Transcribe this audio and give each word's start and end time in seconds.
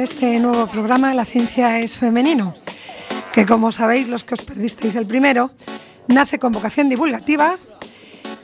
este 0.00 0.38
nuevo 0.38 0.66
programa 0.66 1.14
La 1.14 1.24
ciencia 1.24 1.80
es 1.80 1.98
femenino, 1.98 2.54
que 3.32 3.46
como 3.46 3.72
sabéis 3.72 4.08
los 4.08 4.24
que 4.24 4.34
os 4.34 4.42
perdisteis 4.42 4.94
el 4.94 5.06
primero, 5.06 5.50
nace 6.06 6.38
con 6.38 6.52
vocación 6.52 6.88
divulgativa 6.88 7.56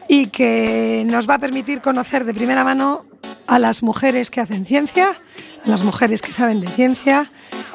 y 0.09 0.27
que 0.27 1.05
nos 1.07 1.29
va 1.29 1.35
a 1.35 1.39
permitir 1.39 1.81
conocer 1.81 2.25
de 2.25 2.35
primera 2.35 2.65
mano 2.65 3.07
a 3.47 3.59
las 3.59 3.83
mujeres 3.83 4.31
que 4.31 4.41
hacen 4.41 4.65
ciencia, 4.65 5.17
a 5.65 5.69
las 5.69 5.83
mujeres 5.83 6.23
que 6.23 6.33
saben 6.33 6.61
de 6.61 6.69
ciencia 6.69 7.31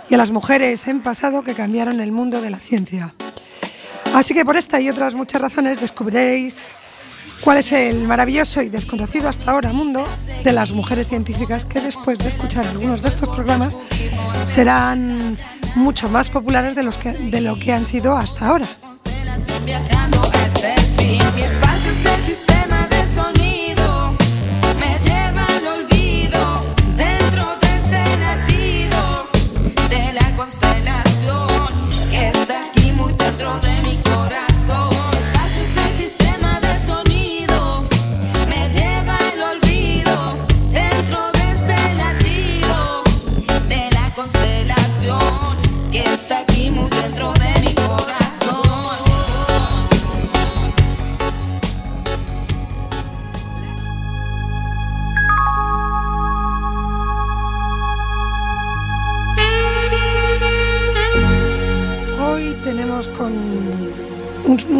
y 0.09 0.15
a 0.15 0.17
las 0.17 0.31
mujeres 0.31 0.87
en 0.87 1.01
pasado 1.01 1.43
que 1.43 1.53
cambiaron 1.53 2.01
el 2.01 2.11
mundo 2.11 2.41
de 2.41 2.49
la 2.49 2.57
ciencia. 2.57 3.13
Así 4.13 4.33
que 4.33 4.45
por 4.45 4.57
esta 4.57 4.81
y 4.81 4.89
otras 4.89 5.15
muchas 5.15 5.41
razones 5.41 5.79
descubriréis 5.79 6.73
cuál 7.41 7.57
es 7.57 7.71
el 7.71 8.03
maravilloso 8.03 8.61
y 8.61 8.69
desconocido 8.69 9.29
hasta 9.29 9.51
ahora 9.51 9.73
mundo 9.73 10.05
de 10.43 10.53
las 10.53 10.71
mujeres 10.71 11.07
científicas 11.07 11.65
que 11.65 11.81
después 11.81 12.19
de 12.19 12.27
escuchar 12.27 12.65
algunos 12.67 13.01
de 13.01 13.07
estos 13.07 13.29
programas 13.29 13.77
serán 14.45 15.37
mucho 15.75 16.09
más 16.09 16.29
populares 16.29 16.75
de, 16.75 16.83
los 16.83 16.97
que, 16.97 17.11
de 17.13 17.41
lo 17.41 17.57
que 17.57 17.73
han 17.73 17.85
sido 17.85 18.15
hasta 18.15 18.47
ahora. 18.47 18.67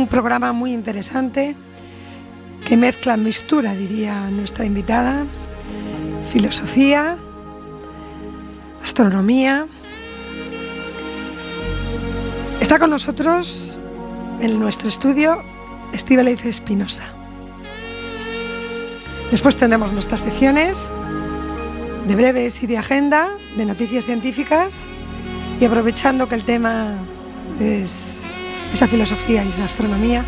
Programa 0.10 0.54
muy 0.54 0.74
interesante 0.74 1.56
que 2.68 2.76
mezcla 2.76 3.18
mistura, 3.18 3.74
diría 3.74 4.30
nuestra 4.32 4.66
invitada, 4.66 5.26
filosofía, 6.32 7.18
astronomía. 8.84 9.68
Está 12.62 12.80
con 12.80 12.90
nosotros 12.90 13.78
en 14.42 14.60
nuestro 14.60 14.90
estudio 14.90 15.42
Estíbaliz 15.94 16.46
Espinosa. 16.46 17.04
Después 19.32 19.56
tendremos 19.56 19.92
nuestras 19.94 20.22
secciones 20.22 20.92
de 22.08 22.16
breves 22.16 22.64
y 22.64 22.68
de 22.68 22.78
agenda, 22.78 23.30
de 23.56 23.66
noticias 23.66 24.06
científicas 24.06 24.86
y 25.62 25.66
aprovechando 25.66 26.28
que 26.28 26.36
el 26.36 26.44
tema 26.44 26.96
es 27.60 28.19
esa 28.74 28.88
filosofía 28.88 29.44
y 29.44 29.50
esa 29.50 29.66
astronomía. 29.66 30.24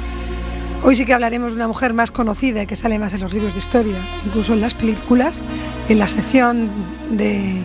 Hoy 0.83 0.95
sí 0.95 1.05
que 1.05 1.13
hablaremos 1.13 1.51
de 1.51 1.57
una 1.57 1.67
mujer 1.67 1.93
más 1.93 2.09
conocida 2.09 2.63
y 2.63 2.67
que 2.67 2.75
sale 2.75 2.97
más 2.97 3.13
en 3.13 3.21
los 3.21 3.33
libros 3.33 3.53
de 3.53 3.59
historia, 3.59 3.97
incluso 4.25 4.53
en 4.53 4.61
las 4.61 4.73
películas, 4.73 5.41
en 5.89 5.99
la 5.99 6.07
sección 6.07 6.69
de 7.11 7.61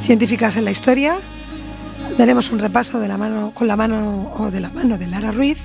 científicas 0.00 0.56
en 0.56 0.64
la 0.64 0.70
historia. 0.70 1.16
Daremos 2.16 2.50
un 2.50 2.58
repaso 2.58 3.00
la 3.06 3.18
mano, 3.18 3.52
con 3.54 3.68
la 3.68 3.76
mano 3.76 4.32
o 4.36 4.50
de 4.50 4.60
la 4.60 4.70
mano 4.70 4.96
de 4.96 5.06
Lara 5.06 5.30
Ruiz 5.30 5.58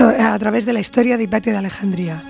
a 0.00 0.38
través 0.38 0.66
de 0.66 0.72
la 0.72 0.80
historia 0.80 1.16
de 1.16 1.24
Hipatia 1.24 1.52
de 1.52 1.58
Alejandría. 1.58 2.22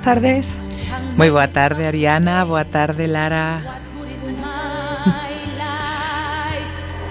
Buenas 0.00 0.02
tardes. 0.02 0.58
Muy 1.16 1.30
boa 1.30 1.48
tarde, 1.48 1.86
Ariana. 1.86 2.44
Boa 2.44 2.64
tarde, 2.64 3.06
Lara. 3.06 3.62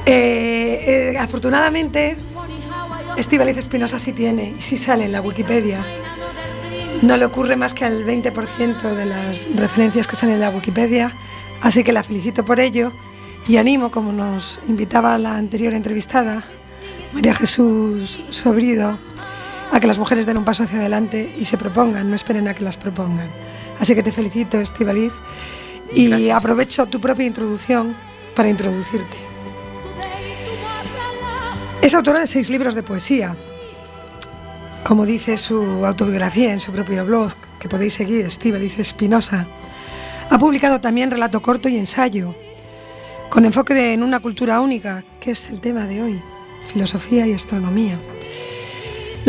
eh, 0.05 1.13
eh, 1.13 1.17
afortunadamente, 1.19 2.17
Estivaliz 3.17 3.57
Espinosa 3.57 3.99
sí 3.99 4.11
tiene 4.13 4.55
y 4.57 4.61
sí 4.61 4.77
sale 4.77 5.05
en 5.05 5.11
la 5.11 5.21
Wikipedia. 5.21 5.85
No 7.01 7.15
le 7.15 7.25
ocurre 7.25 7.55
más 7.55 7.73
que 7.73 7.85
al 7.85 8.05
20% 8.05 8.81
de 8.81 9.05
las 9.05 9.49
referencias 9.55 10.07
que 10.07 10.15
salen 10.15 10.35
en 10.35 10.41
la 10.41 10.49
Wikipedia, 10.49 11.11
así 11.61 11.83
que 11.83 11.93
la 11.93 12.03
felicito 12.03 12.43
por 12.43 12.59
ello 12.59 12.91
y 13.47 13.57
animo, 13.57 13.91
como 13.91 14.11
nos 14.11 14.59
invitaba 14.67 15.17
la 15.17 15.37
anterior 15.37 15.73
entrevistada, 15.73 16.43
María 17.13 17.33
Jesús 17.33 18.21
Sobrido, 18.29 18.97
a 19.71 19.79
que 19.79 19.87
las 19.87 19.99
mujeres 19.99 20.25
den 20.25 20.37
un 20.37 20.45
paso 20.45 20.63
hacia 20.63 20.79
adelante 20.79 21.33
y 21.37 21.45
se 21.45 21.57
propongan, 21.57 22.09
no 22.09 22.15
esperen 22.15 22.47
a 22.47 22.53
que 22.53 22.63
las 22.63 22.77
propongan. 22.77 23.29
Así 23.79 23.95
que 23.95 24.03
te 24.03 24.11
felicito, 24.11 24.59
Estivaliz, 24.59 25.13
y 25.93 26.29
aprovecho 26.29 26.85
tu 26.85 26.99
propia 26.99 27.25
introducción 27.25 27.95
para 28.35 28.49
introducirte. 28.49 29.17
Es 31.81 31.93
autora 31.93 32.19
de 32.19 32.27
seis 32.27 32.49
libros 32.49 32.75
de 32.75 32.83
poesía. 32.83 33.35
Como 34.83 35.05
dice 35.05 35.37
su 35.37 35.85
autobiografía 35.85 36.51
en 36.51 36.59
su 36.59 36.71
propio 36.71 37.05
blog, 37.05 37.33
que 37.59 37.69
podéis 37.69 37.93
seguir, 37.93 38.25
Estivaliz 38.25 38.79
Espinosa. 38.79 39.47
Ha 40.29 40.37
publicado 40.37 40.79
también 40.79 41.11
relato 41.11 41.41
corto 41.41 41.69
y 41.69 41.77
ensayo, 41.77 42.35
con 43.29 43.45
enfoque 43.45 43.93
en 43.93 44.03
una 44.03 44.19
cultura 44.19 44.61
única, 44.61 45.03
que 45.19 45.31
es 45.31 45.49
el 45.49 45.59
tema 45.61 45.85
de 45.85 46.01
hoy, 46.01 46.21
filosofía 46.71 47.25
y 47.27 47.33
astronomía. 47.33 47.99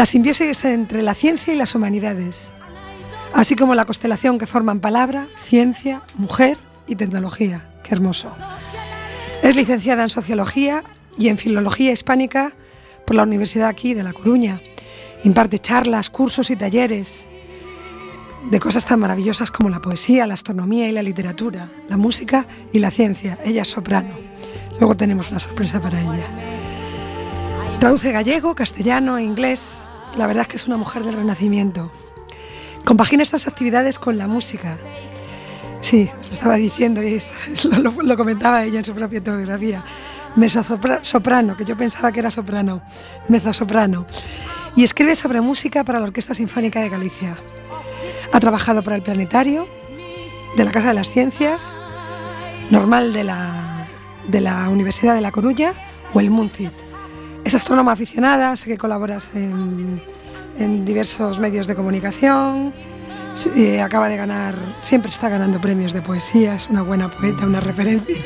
La 0.00 0.06
simbiosis 0.06 0.64
entre 0.64 1.02
la 1.02 1.12
ciencia 1.12 1.52
y 1.52 1.58
las 1.58 1.74
humanidades, 1.74 2.50
así 3.34 3.54
como 3.54 3.74
la 3.74 3.84
constelación 3.84 4.38
que 4.38 4.46
forman 4.46 4.80
palabra, 4.80 5.28
ciencia, 5.36 6.00
mujer 6.16 6.56
y 6.86 6.96
tecnología. 6.96 7.68
Qué 7.84 7.96
hermoso. 7.96 8.34
Es 9.42 9.56
licenciada 9.56 10.02
en 10.02 10.08
Sociología 10.08 10.84
y 11.18 11.28
en 11.28 11.36
Filología 11.36 11.92
Hispánica 11.92 12.54
por 13.06 13.14
la 13.14 13.24
Universidad 13.24 13.68
aquí 13.68 13.92
de 13.92 14.02
La 14.02 14.14
Coruña. 14.14 14.62
Imparte 15.22 15.58
charlas, 15.58 16.08
cursos 16.08 16.48
y 16.50 16.56
talleres 16.56 17.26
de 18.50 18.58
cosas 18.58 18.86
tan 18.86 19.00
maravillosas 19.00 19.50
como 19.50 19.68
la 19.68 19.82
poesía, 19.82 20.26
la 20.26 20.32
astronomía 20.32 20.88
y 20.88 20.92
la 20.92 21.02
literatura, 21.02 21.70
la 21.90 21.98
música 21.98 22.46
y 22.72 22.78
la 22.78 22.90
ciencia. 22.90 23.38
Ella 23.44 23.60
es 23.60 23.68
soprano. 23.68 24.16
Luego 24.78 24.96
tenemos 24.96 25.30
una 25.30 25.40
sorpresa 25.40 25.78
para 25.78 26.00
ella. 26.00 26.26
Traduce 27.80 28.12
gallego, 28.12 28.54
castellano 28.54 29.18
e 29.18 29.24
inglés. 29.24 29.82
La 30.16 30.26
verdad 30.26 30.42
es 30.42 30.48
que 30.48 30.56
es 30.56 30.66
una 30.66 30.76
mujer 30.76 31.04
del 31.04 31.14
Renacimiento. 31.14 31.90
Compagina 32.84 33.22
estas 33.22 33.46
actividades 33.46 33.98
con 33.98 34.18
la 34.18 34.26
música. 34.26 34.78
Sí, 35.80 36.10
lo 36.12 36.30
estaba 36.30 36.56
diciendo 36.56 37.02
y 37.02 37.18
lo, 38.02 38.16
comentaba 38.16 38.64
ella 38.64 38.78
en 38.78 38.84
su 38.84 38.94
propia 38.94 39.18
autobiografía. 39.18 39.84
soprano, 41.02 41.56
que 41.56 41.64
yo 41.64 41.76
pensaba 41.76 42.12
que 42.12 42.20
era 42.20 42.30
soprano, 42.30 42.82
mezzosoprano. 43.28 44.06
Y 44.76 44.84
escribe 44.84 45.14
sobre 45.14 45.40
música 45.40 45.84
para 45.84 46.00
la 46.00 46.06
Orquesta 46.06 46.34
Sinfónica 46.34 46.80
de 46.80 46.88
Galicia. 46.88 47.36
Ha 48.32 48.40
trabajado 48.40 48.82
para 48.82 48.96
el 48.96 49.02
Planetario, 49.02 49.66
de 50.56 50.64
la 50.64 50.70
Casa 50.70 50.88
de 50.88 50.94
las 50.94 51.10
Ciencias, 51.10 51.76
Normal 52.70 53.12
de 53.12 53.24
la, 53.24 53.88
de 54.28 54.40
la 54.40 54.68
Universidad 54.68 55.14
de 55.14 55.20
La 55.20 55.32
Coruña 55.32 55.72
o 56.14 56.20
el 56.20 56.30
MUNCIT. 56.30 56.89
Es 57.50 57.56
astrónoma 57.56 57.90
aficionada, 57.90 58.54
sé 58.54 58.70
que 58.70 58.78
colaboras 58.78 59.28
en, 59.34 60.84
diversos 60.84 61.40
medios 61.40 61.66
de 61.66 61.74
comunicación, 61.74 62.72
eh, 63.56 63.80
acaba 63.80 64.08
de 64.08 64.16
ganar, 64.16 64.54
siempre 64.78 65.10
está 65.10 65.28
ganando 65.28 65.60
premios 65.60 65.92
de 65.92 66.00
poesía, 66.00 66.54
es 66.54 66.68
una 66.68 66.82
buena 66.82 67.10
poeta, 67.10 67.46
una 67.46 67.58
referencia. 67.58 68.22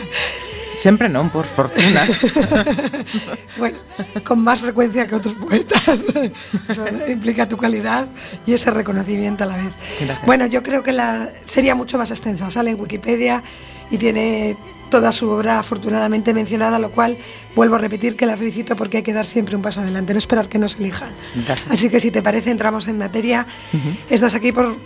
Sempre 0.76 1.08
non, 1.08 1.30
por 1.30 1.46
fortuna. 1.46 2.04
bueno, 3.56 3.78
con 4.24 4.44
más 4.44 4.60
frecuencia 4.60 5.06
que 5.06 5.14
otros 5.14 5.36
poetas. 5.36 6.04
Eso 6.68 6.84
implica 7.08 7.48
tu 7.48 7.56
calidad 7.56 8.06
y 8.44 8.52
ese 8.52 8.70
reconocimiento 8.72 9.44
a 9.44 9.46
la 9.46 9.56
vez. 9.56 9.72
Gracias. 10.00 10.26
Bueno, 10.26 10.44
yo 10.44 10.62
creo 10.62 10.82
que 10.82 10.92
la 10.92 11.30
sería 11.44 11.74
mucho 11.74 11.96
más 11.96 12.10
extensa. 12.10 12.50
Sale 12.50 12.72
en 12.72 12.80
Wikipedia 12.80 13.42
y 13.90 13.96
tiene 13.96 14.54
toda 14.94 15.10
su 15.10 15.28
obra 15.28 15.58
afortunadamente 15.58 16.32
mencionada, 16.32 16.78
lo 16.78 16.92
cual 16.92 17.18
vuelvo 17.56 17.74
a 17.74 17.78
repetir 17.78 18.14
que 18.14 18.26
la 18.26 18.36
felicito 18.36 18.76
porque 18.76 18.98
hay 18.98 19.02
que 19.02 19.12
dar 19.12 19.26
siempre 19.26 19.56
un 19.56 19.62
paso 19.62 19.80
adelante, 19.80 20.12
no 20.12 20.18
esperar 20.18 20.48
que 20.48 20.56
nos 20.56 20.76
elijan. 20.76 21.10
Gracias. 21.34 21.68
Así 21.68 21.90
que 21.90 21.98
si 21.98 22.12
te 22.12 22.22
parece, 22.22 22.52
entramos 22.52 22.86
en 22.86 22.98
materia. 22.98 23.44
Estás 24.08 24.36
aquí 24.36 24.52
por 24.52 24.76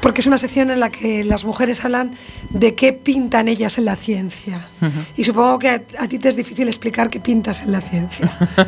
porque 0.00 0.20
es 0.20 0.28
una 0.28 0.38
sección 0.38 0.70
en 0.70 0.78
la 0.78 0.90
que 0.90 1.24
las 1.24 1.44
mujeres 1.44 1.84
hablan 1.84 2.12
de 2.50 2.76
qué 2.76 2.92
pintan 2.92 3.48
ellas 3.48 3.78
en 3.78 3.86
la 3.86 3.96
ciencia. 3.96 4.60
Y 5.16 5.24
supongo 5.24 5.58
que 5.58 5.70
a, 5.70 5.82
a 5.98 6.06
ti 6.06 6.20
te 6.20 6.28
es 6.28 6.36
difícil 6.36 6.68
explicar 6.68 7.10
qué 7.10 7.18
pintas 7.18 7.62
en 7.62 7.72
la 7.72 7.80
ciencia. 7.80 8.38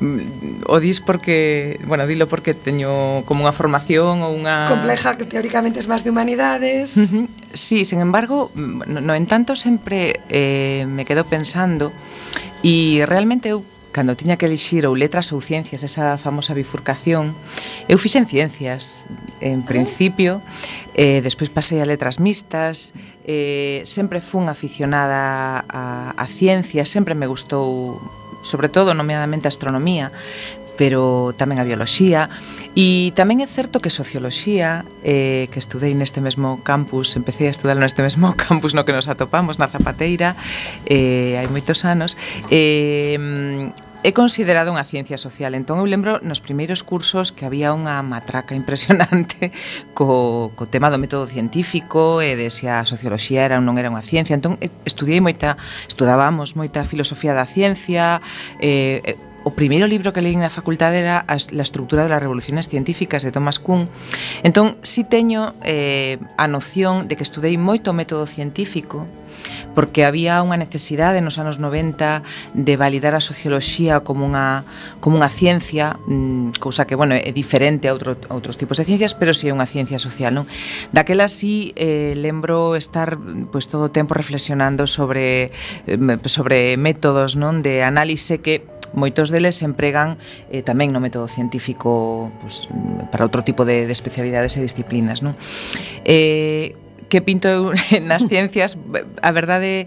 o 0.66 0.80
dis 0.80 1.00
porque, 1.00 1.80
bueno, 1.86 2.06
dilo 2.06 2.28
porque 2.28 2.54
teño 2.54 3.24
como 3.24 3.44
unha 3.44 3.54
formación 3.54 4.24
ou 4.24 4.32
unha 4.32 4.68
compleja 4.68 5.14
que 5.14 5.28
teóricamente 5.28 5.80
es 5.80 5.88
máis 5.88 6.02
de 6.02 6.10
humanidades. 6.10 6.96
Uh 6.96 7.08
-huh. 7.08 7.24
Sí, 7.52 7.84
sen 7.84 8.00
embargo, 8.00 8.50
no, 8.54 9.00
no 9.00 9.12
en 9.14 9.26
tanto 9.26 9.56
sempre 9.56 10.20
eh, 10.28 10.86
me 10.88 11.04
quedo 11.04 11.24
pensando 11.24 11.92
e 12.64 13.04
realmente 13.04 13.52
eu 13.52 13.62
cando 13.94 14.16
tiña 14.16 14.36
que 14.36 14.50
elixir 14.50 14.90
ou 14.90 14.98
letras 14.98 15.30
ou 15.30 15.38
ciencias, 15.38 15.86
esa 15.86 16.18
famosa 16.18 16.50
bifurcación, 16.50 17.30
eu 17.86 17.94
fixen 17.94 18.26
ciencias 18.26 19.06
en 19.38 19.62
ah. 19.62 19.66
principio, 19.70 20.42
eh, 20.98 21.22
despois 21.22 21.46
pasei 21.46 21.78
a 21.78 21.86
letras 21.86 22.18
mixtas, 22.18 22.90
eh, 23.22 23.86
sempre 23.86 24.18
fun 24.18 24.50
aficionada 24.50 25.62
a, 25.70 26.10
a 26.10 26.26
ciencias, 26.26 26.90
sempre 26.90 27.14
me 27.14 27.30
gustou 27.30 28.02
sobre 28.44 28.68
todo 28.68 28.92
nomeadamente 28.92 29.48
a 29.48 29.52
astronomía, 29.52 30.12
pero 30.76 31.32
tamén 31.34 31.62
a 31.62 31.64
bioloxía. 31.64 32.28
E 32.74 33.14
tamén 33.14 33.40
é 33.40 33.48
certo 33.48 33.78
que 33.78 33.90
socioloxía 33.90 34.84
eh, 35.06 35.46
que 35.50 35.58
estudei 35.62 35.94
neste 35.94 36.20
mesmo 36.20 36.60
campus 36.66 37.14
empecé 37.16 37.48
a 37.48 37.54
estudar 37.54 37.78
neste 37.78 38.02
mesmo 38.02 38.34
campus 38.44 38.76
no 38.76 38.84
que 38.84 38.92
nos 38.92 39.06
atopamos 39.06 39.56
na 39.62 39.70
Zapateira 39.70 40.34
eh, 40.90 41.38
hai 41.38 41.48
moitos 41.48 41.86
anos 41.86 42.18
eh, 42.50 43.16
É 44.04 44.12
considerado 44.12 44.68
unha 44.68 44.84
ciencia 44.84 45.16
social, 45.16 45.56
entón 45.56 45.80
eu 45.80 45.88
lembro 45.88 46.20
nos 46.20 46.44
primeiros 46.44 46.84
cursos 46.84 47.32
que 47.32 47.48
había 47.48 47.72
unha 47.72 48.04
matraca 48.04 48.52
impresionante 48.62 49.48
co, 49.96 50.52
co 50.52 50.68
tema 50.68 50.92
do 50.92 51.00
método 51.00 51.24
científico 51.24 52.20
e 52.20 52.36
de 52.36 52.52
se 52.52 52.68
a 52.68 52.84
socioloxía 52.84 53.48
era 53.48 53.56
ou 53.56 53.64
non 53.64 53.80
era 53.80 53.88
unha 53.88 54.04
ciencia. 54.04 54.36
Entón 54.36 54.60
estudiei 54.84 55.24
moita, 55.24 55.56
estudábamos 55.88 56.52
moita 56.52 56.84
filosofía 56.84 57.32
da 57.32 57.48
ciencia, 57.48 58.20
eh, 58.60 59.00
eh 59.08 59.16
o 59.44 59.52
primeiro 59.52 59.86
libro 59.86 60.12
que 60.16 60.24
leí 60.24 60.34
na 60.34 60.48
facultade 60.48 61.04
era 61.04 61.22
as, 61.28 61.52
La 61.52 61.62
estructura 61.62 62.08
das 62.08 62.20
revoluciones 62.20 62.66
científicas 62.72 63.22
de 63.22 63.30
Thomas 63.30 63.60
Kuhn. 63.60 63.92
Entón, 64.42 64.80
si 64.82 65.04
teño 65.04 65.54
eh, 65.62 66.18
a 66.40 66.48
noción 66.48 67.06
de 67.06 67.14
que 67.20 67.22
estudei 67.22 67.60
moito 67.60 67.92
método 67.92 68.24
científico 68.24 69.04
porque 69.74 70.04
había 70.04 70.38
unha 70.42 70.54
necesidade 70.56 71.18
nos 71.18 71.42
anos 71.42 71.58
90 71.58 72.22
de 72.54 72.74
validar 72.78 73.18
a 73.18 73.22
socioloxía 73.22 74.06
como 74.06 74.22
unha 74.24 74.62
como 75.02 75.18
unha 75.18 75.30
ciencia, 75.30 75.98
mmm, 76.06 76.54
cousa 76.62 76.86
que 76.86 76.94
bueno, 76.94 77.18
é 77.18 77.32
diferente 77.34 77.90
a, 77.90 77.92
outro, 77.92 78.14
a 78.30 78.32
outros 78.34 78.56
tipos 78.56 78.78
de 78.78 78.86
ciencias, 78.86 79.12
pero 79.18 79.34
si 79.34 79.46
sí 79.46 79.46
é 79.50 79.52
unha 79.52 79.66
ciencia 79.66 79.98
social, 79.98 80.32
non? 80.32 80.46
Daquela 80.94 81.26
si 81.26 81.34
sí, 81.34 81.54
eh, 81.74 82.14
lembro 82.14 82.78
estar 82.78 83.18
pois 83.50 83.50
pues, 83.50 83.64
todo 83.66 83.90
o 83.90 83.92
tempo 83.92 84.14
reflexionando 84.14 84.86
sobre 84.86 85.50
eh, 85.90 85.98
sobre 86.30 86.78
métodos, 86.78 87.34
non, 87.34 87.60
de 87.66 87.82
análise 87.82 88.38
que 88.38 88.62
moitos 88.94 89.28
deles 89.28 89.60
empregan 89.60 90.16
eh, 90.48 90.62
tamén 90.62 90.94
no 90.94 91.02
método 91.02 91.26
científico 91.28 92.30
pues, 92.40 92.70
para 93.10 93.26
outro 93.26 93.42
tipo 93.42 93.66
de, 93.66 93.84
de 93.84 93.94
especialidades 93.94 94.56
e 94.56 94.64
disciplinas. 94.64 95.20
Non? 95.20 95.34
Eh, 96.06 96.78
que 97.12 97.20
pinto 97.20 97.46
eu 97.46 97.74
nas 98.08 98.26
ciencias, 98.26 98.78
a 99.22 99.30
verdade 99.30 99.86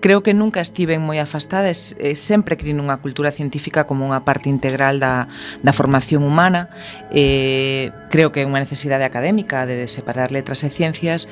creo 0.00 0.22
que 0.22 0.34
nunca 0.34 0.60
estiven 0.60 1.04
moi 1.04 1.20
afastada 1.20 1.68
eh, 1.68 2.16
sempre 2.16 2.56
crin 2.56 2.80
unha 2.80 2.98
cultura 2.98 3.30
científica 3.30 3.84
como 3.84 4.08
unha 4.08 4.24
parte 4.24 4.48
integral 4.48 4.98
da, 4.98 5.28
da 5.60 5.72
formación 5.76 6.24
humana 6.24 6.72
eh, 7.12 7.92
creo 8.08 8.32
que 8.32 8.42
é 8.42 8.48
unha 8.48 8.64
necesidade 8.64 9.04
académica 9.04 9.68
de 9.68 9.86
separar 9.86 10.32
letras 10.32 10.64
e 10.64 10.72
ciencias 10.72 11.28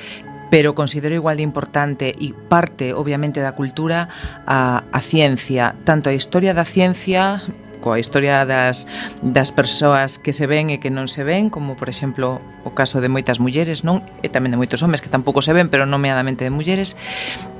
pero 0.50 0.74
considero 0.74 1.14
igual 1.14 1.36
de 1.36 1.44
importante 1.44 2.16
e 2.16 2.32
parte, 2.48 2.92
obviamente, 2.92 3.40
da 3.40 3.52
cultura 3.52 4.08
a, 4.46 4.84
a 4.92 5.00
ciencia, 5.00 5.76
tanto 5.84 6.10
a 6.10 6.14
historia 6.16 6.54
da 6.54 6.64
ciencia 6.64 7.40
coa 7.78 7.98
historia 7.98 8.44
das, 8.44 8.90
das 9.22 9.54
persoas 9.54 10.18
que 10.18 10.34
se 10.34 10.50
ven 10.50 10.68
e 10.68 10.82
que 10.82 10.90
non 10.90 11.06
se 11.06 11.22
ven, 11.22 11.48
como 11.48 11.78
por 11.78 11.86
exemplo 11.86 12.42
o 12.66 12.74
caso 12.74 12.98
de 12.98 13.08
moitas 13.08 13.38
mulleres, 13.38 13.86
non 13.86 14.02
e 14.20 14.28
tamén 14.28 14.50
de 14.50 14.58
moitos 14.58 14.82
homes 14.82 15.00
que 15.00 15.08
tampouco 15.08 15.40
se 15.40 15.54
ven, 15.54 15.70
pero 15.70 15.86
nomeadamente 15.86 16.42
de 16.42 16.52
mulleres, 16.52 16.98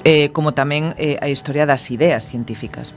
eh, 0.02 0.28
como 0.34 0.52
tamén 0.52 0.92
eh, 0.98 1.16
a 1.22 1.30
historia 1.30 1.64
das 1.64 1.86
ideas 1.94 2.26
científicas. 2.26 2.92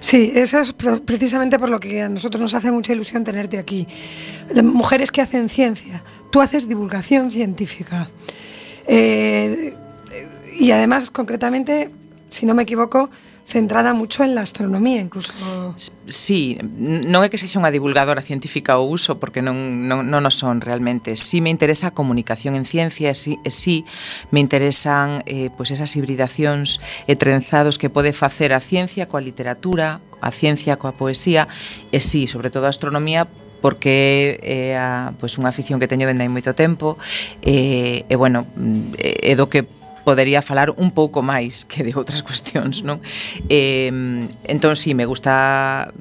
Sí, 0.00 0.32
eso 0.34 0.60
es 0.60 0.72
precisamente 1.04 1.58
por 1.58 1.68
lo 1.68 1.78
que 1.78 2.00
a 2.00 2.08
nosotros 2.08 2.40
nos 2.40 2.54
hace 2.54 2.72
mucha 2.72 2.94
ilusión 2.94 3.22
tenerte 3.22 3.58
aquí. 3.58 3.86
Mujeres 4.64 5.12
que 5.12 5.20
hacen 5.20 5.50
ciencia, 5.50 6.02
tú 6.32 6.40
haces 6.40 6.68
divulgación 6.68 7.30
científica. 7.30 8.08
Eh, 8.86 9.74
y 10.58 10.70
además, 10.72 11.10
concretamente, 11.10 11.90
si 12.28 12.46
no 12.46 12.54
me 12.54 12.62
equivoco, 12.64 13.10
centrada 13.50 13.94
mucho 13.94 14.22
en 14.22 14.34
la 14.34 14.42
astronomía, 14.42 15.00
incluso. 15.00 15.32
Sí, 16.06 16.56
non 16.62 17.26
é 17.26 17.28
que 17.28 17.36
sexa 17.36 17.58
unha 17.58 17.74
divulgadora 17.74 18.22
científica 18.22 18.78
ou 18.78 18.94
uso, 18.94 19.18
porque 19.18 19.42
non, 19.42 19.90
non, 19.90 20.06
o 20.06 20.32
son 20.32 20.62
realmente. 20.62 21.18
Sí 21.18 21.42
me 21.42 21.50
interesa 21.50 21.90
comunicación 21.90 22.54
en 22.54 22.64
ciencia, 22.64 23.10
e 23.10 23.16
sí, 23.18 23.42
sí 23.50 23.82
me 24.30 24.38
interesan 24.38 25.26
eh, 25.26 25.50
pois 25.50 25.74
esas 25.74 25.90
hibridacións 25.98 26.78
e 27.10 27.18
trenzados 27.18 27.76
que 27.76 27.90
pode 27.90 28.14
facer 28.14 28.54
a 28.54 28.62
ciencia 28.62 29.10
coa 29.10 29.20
literatura, 29.20 29.98
a 30.22 30.30
ciencia 30.30 30.78
coa 30.78 30.94
poesía, 30.94 31.50
e 31.90 31.98
sí, 31.98 32.30
sobre 32.30 32.54
todo 32.54 32.70
a 32.70 32.72
astronomía, 32.72 33.26
porque 33.60 34.40
é 34.42 34.72
eh, 34.72 34.76
a, 34.76 35.12
pois, 35.20 35.36
unha 35.36 35.52
afición 35.52 35.78
que 35.78 35.86
teño 35.86 36.08
dende 36.08 36.24
hai 36.24 36.32
moito 36.32 36.56
tempo 36.56 36.96
eh, 37.44 38.02
mm, 38.02 38.08
e, 38.08 38.12
e 38.12 38.14
bueno, 38.16 38.48
é 38.98 39.36
do 39.36 39.46
que 39.46 39.79
podería 40.04 40.42
falar 40.42 40.72
un 40.76 40.90
pouco 40.90 41.22
máis 41.22 41.64
que 41.70 41.84
de 41.84 41.92
outras 41.94 42.22
cuestións, 42.22 42.82
non? 42.82 43.00
Eh, 43.48 43.90
entón, 44.48 44.76
si, 44.76 44.90
sí, 44.90 44.94
me 44.94 45.04
gusta... 45.04 45.92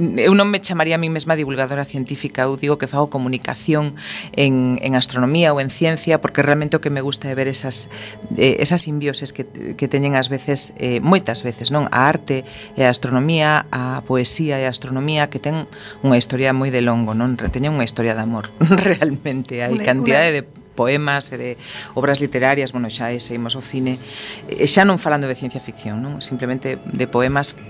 Eu 0.00 0.32
non 0.34 0.48
me 0.48 0.60
chamaría 0.60 0.96
a 0.96 1.02
mí 1.02 1.12
mesma 1.12 1.36
divulgadora 1.36 1.84
científica, 1.84 2.48
eu 2.48 2.56
digo 2.56 2.78
que 2.80 2.88
fago 2.88 3.12
comunicación 3.12 3.94
en, 4.34 4.78
en 4.80 4.92
astronomía 4.96 5.52
ou 5.52 5.60
en 5.60 5.70
ciencia, 5.70 6.20
porque 6.20 6.42
realmente 6.42 6.76
o 6.76 6.82
que 6.82 6.90
me 6.90 7.00
gusta 7.00 7.30
é 7.30 7.34
ver 7.36 7.48
esas, 7.48 7.88
eh, 8.36 8.56
esas 8.60 8.82
simbioses 8.84 9.32
que, 9.32 9.46
que 9.76 9.86
teñen 9.86 10.16
ás 10.16 10.28
veces, 10.28 10.72
eh, 10.80 10.98
moitas 11.00 11.42
veces, 11.44 11.70
non? 11.70 11.86
A 11.92 12.08
arte 12.08 12.44
e 12.76 12.82
a 12.84 12.90
astronomía, 12.90 13.66
a 13.70 14.02
poesía 14.04 14.58
e 14.58 14.64
a 14.66 14.72
astronomía, 14.72 15.28
que 15.28 15.38
ten 15.38 15.68
unha 16.02 16.16
historia 16.16 16.52
moi 16.56 16.72
de 16.72 16.80
longo, 16.80 17.12
non? 17.12 17.36
Teñen 17.36 17.76
unha 17.76 17.86
historia 17.86 18.16
de 18.16 18.22
amor, 18.24 18.50
realmente. 18.88 19.62
Hai 19.62 19.76
cantidade 19.80 20.30
de 20.32 20.42
poemas 20.80 21.28
e 21.28 21.36
de 21.36 21.50
obras 21.92 22.24
literarias, 22.24 22.72
bueno, 22.72 22.88
xa 22.88 23.12
ese 23.12 23.36
seguimos 23.36 23.52
ao 23.52 23.60
cine, 23.60 24.00
e 24.48 24.64
xa 24.64 24.88
non 24.88 24.96
falando 24.96 25.28
de 25.28 25.36
ciencia 25.36 25.60
ficción, 25.60 26.00
non? 26.00 26.24
simplemente 26.24 26.80
de 26.80 27.04
poemas 27.04 27.60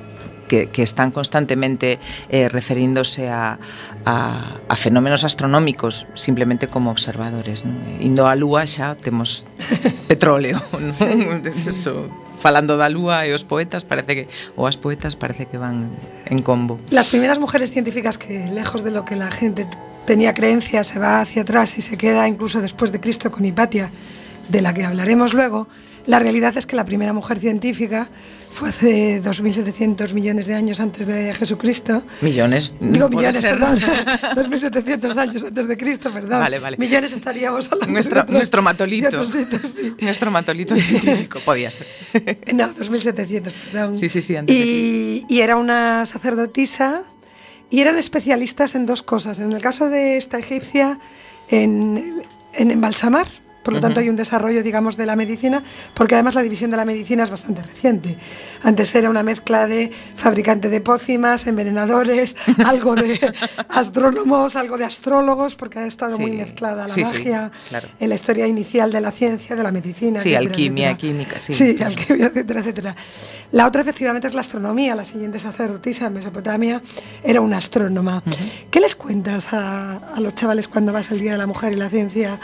que, 0.51 0.67
que 0.71 0.83
están 0.83 1.11
constantemente 1.11 1.99
eh, 2.31 2.49
referíndose 2.49 3.31
a, 3.31 3.59
a, 4.07 4.17
a 4.67 4.77
fenómenos 4.77 5.23
astronómicos 5.23 6.07
simplemente 6.15 6.67
como 6.67 6.91
observadores. 6.91 7.63
Non? 7.63 7.79
Indo 8.03 8.27
á 8.27 8.35
Lúa 8.35 8.67
xa 8.67 8.95
temos 8.99 9.47
petróleo, 10.11 10.59
non? 10.75 11.47
Eso, 11.51 12.11
falando 12.43 12.75
da 12.81 12.91
Lúa 12.91 13.29
e 13.29 13.37
os 13.37 13.47
poetas 13.47 13.87
parece 13.87 14.13
que 14.17 14.25
ou 14.59 14.67
as 14.67 14.75
poetas 14.75 15.15
parece 15.15 15.47
que 15.47 15.61
van 15.61 15.95
en 16.27 16.43
combo. 16.43 16.83
Las 16.91 17.13
primeras 17.13 17.39
mujeres 17.39 17.71
científicas 17.71 18.19
que 18.19 18.51
lejos 18.51 18.83
de 18.83 18.91
lo 18.91 19.07
que 19.07 19.15
la 19.15 19.31
gente 19.31 19.69
tenía 20.07 20.33
creencia, 20.33 20.83
se 20.85 20.99
va 20.99 21.21
hacia 21.21 21.43
atrás 21.43 21.79
y 21.79 21.83
se 21.83 21.97
queda 21.97 22.27
incluso 22.29 22.61
después 22.61 22.93
de 22.93 23.01
Cristo 23.01 23.31
con 23.31 23.45
Hipatia, 23.45 23.91
de 24.49 24.63
la 24.63 24.75
que 24.75 24.85
hablaremos 24.85 25.33
luego, 25.35 25.69
la 26.07 26.19
realidad 26.19 26.57
es 26.57 26.67
que 26.67 26.75
la 26.75 26.85
primera 26.85 27.13
mujer 27.13 27.39
científica 27.39 28.09
fue 28.51 28.71
hace 28.71 29.23
2.700 29.23 30.13
millones 30.13 30.47
de 30.47 30.55
años 30.55 30.81
antes 30.81 31.07
de 31.07 31.33
Jesucristo. 31.35 32.03
Millones. 32.21 32.73
Digo 32.81 33.09
pode 33.09 33.29
millones, 33.29 33.43
perdón. 33.43 33.79
2.700 33.79 35.17
años 35.19 35.45
antes 35.45 35.69
de 35.69 35.77
Cristo, 35.77 36.11
perdón. 36.11 36.41
Vale, 36.41 36.59
vale. 36.59 36.77
Millones 36.79 37.13
estaríamos 37.13 37.71
hablando 37.71 37.93
Nuestro- 37.93 38.25
de 38.25 38.33
nuestro 38.33 38.63
matolito. 38.63 39.25
sí. 39.25 39.47
Nuestro 40.01 40.31
matolito 40.33 40.75
científico 40.75 41.39
podía 41.45 41.71
ser. 41.71 41.87
No, 42.55 42.67
2700, 42.69 43.53
perdón. 43.73 43.95
Sí, 43.95 44.09
sí, 44.09 44.21
sí, 44.23 44.35
antes 44.35 44.57
de 44.59 44.63
y, 44.65 45.27
y 45.29 45.41
era 45.43 45.57
una 45.57 46.05
sacerdotisa 46.07 47.03
y 47.71 47.81
eran 47.81 47.97
especialistas 47.97 48.75
en 48.75 48.85
dos 48.85 49.03
cosas. 49.03 49.41
En 49.41 49.53
el 49.53 49.63
caso 49.63 49.89
de 49.89 50.17
esta 50.17 50.39
egipcia, 50.39 50.99
en, 51.49 52.23
embalsamar 52.53 53.29
Por 53.63 53.75
lo 53.75 53.81
tanto, 53.81 54.01
hay 54.01 54.09
un 54.09 54.17
desarrollo, 54.17 54.63
digamos, 54.63 54.97
de 54.97 55.07
la 55.07 55.17
medicina, 55.17 55.63
porque 55.95 56.15
además 56.15 56.35
la 56.35 56.43
división 56.43 56.71
de 56.71 56.77
la 56.79 56.85
medicina 56.85 57.23
es 57.23 57.31
bastante 57.31 57.63
reciente. 57.63 58.17
Antes 58.63 58.95
era 58.95 59.11
una 59.11 59.23
mezcla 59.23 59.67
de 59.67 59.91
fabricante 60.17 60.69
de 60.69 60.81
pócimas, 60.81 61.47
envenenadores, 61.47 62.37
algo 62.65 62.95
de 62.95 63.35
astrónomos, 63.69 64.57
algo 64.57 64.79
de 64.79 64.85
astrólogos, 64.85 65.55
porque 65.55 65.79
ha 65.79 65.87
estado 65.87 66.19
muy 66.19 66.33
mezclada 66.33 66.87
la 66.87 66.97
magia 66.97 67.53
en 67.99 68.09
la 68.09 68.15
historia 68.15 68.47
inicial 68.47 68.93
de 68.93 69.01
la 69.01 69.11
ciencia, 69.11 69.55
de 69.57 69.63
la 69.63 69.73
medicina. 69.73 70.21
Sí, 70.21 70.35
alquimia, 70.35 70.97
química, 70.97 71.39
sí. 71.39 71.53
Sí, 71.53 71.77
alquimia, 71.83 72.27
etcétera, 72.27 72.61
etcétera. 72.61 72.97
La 73.53 73.67
otra, 73.67 73.83
efectivamente, 73.83 74.29
es 74.29 74.35
la 74.35 74.41
astronomía. 74.41 74.95
La 74.95 75.05
siguiente 75.05 75.39
sacerdotisa 75.39 76.07
en 76.07 76.15
Mesopotamia 76.15 76.81
era 77.23 77.41
una 77.41 77.59
astrónoma. 77.59 78.23
¿Qué 78.71 78.81
les 78.81 78.95
cuentas 78.95 79.53
a, 79.53 79.97
a 79.97 80.21
los 80.21 80.35
chavales 80.35 80.69
cuando 80.69 80.93
vas 80.93 81.11
el 81.11 81.21
Día 81.21 81.33
de 81.33 81.39
la 81.39 81.47
Mujer 81.47 81.73
y 81.73 81.77
la 81.77 81.91
Ciencia 81.91 82.39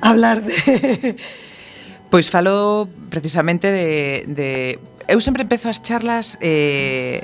a 0.00 0.10
hablar 0.10 0.42
de 0.44 0.59
Pois 2.10 2.26
falo 2.28 2.90
precisamente 3.08 3.70
de, 3.70 4.26
de... 4.26 4.78
Eu 5.06 5.22
sempre 5.22 5.46
empezo 5.46 5.70
as 5.70 5.78
charlas 5.78 6.34
eh, 6.42 7.22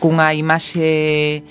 cunha 0.00 0.32
imaxe 0.32 1.44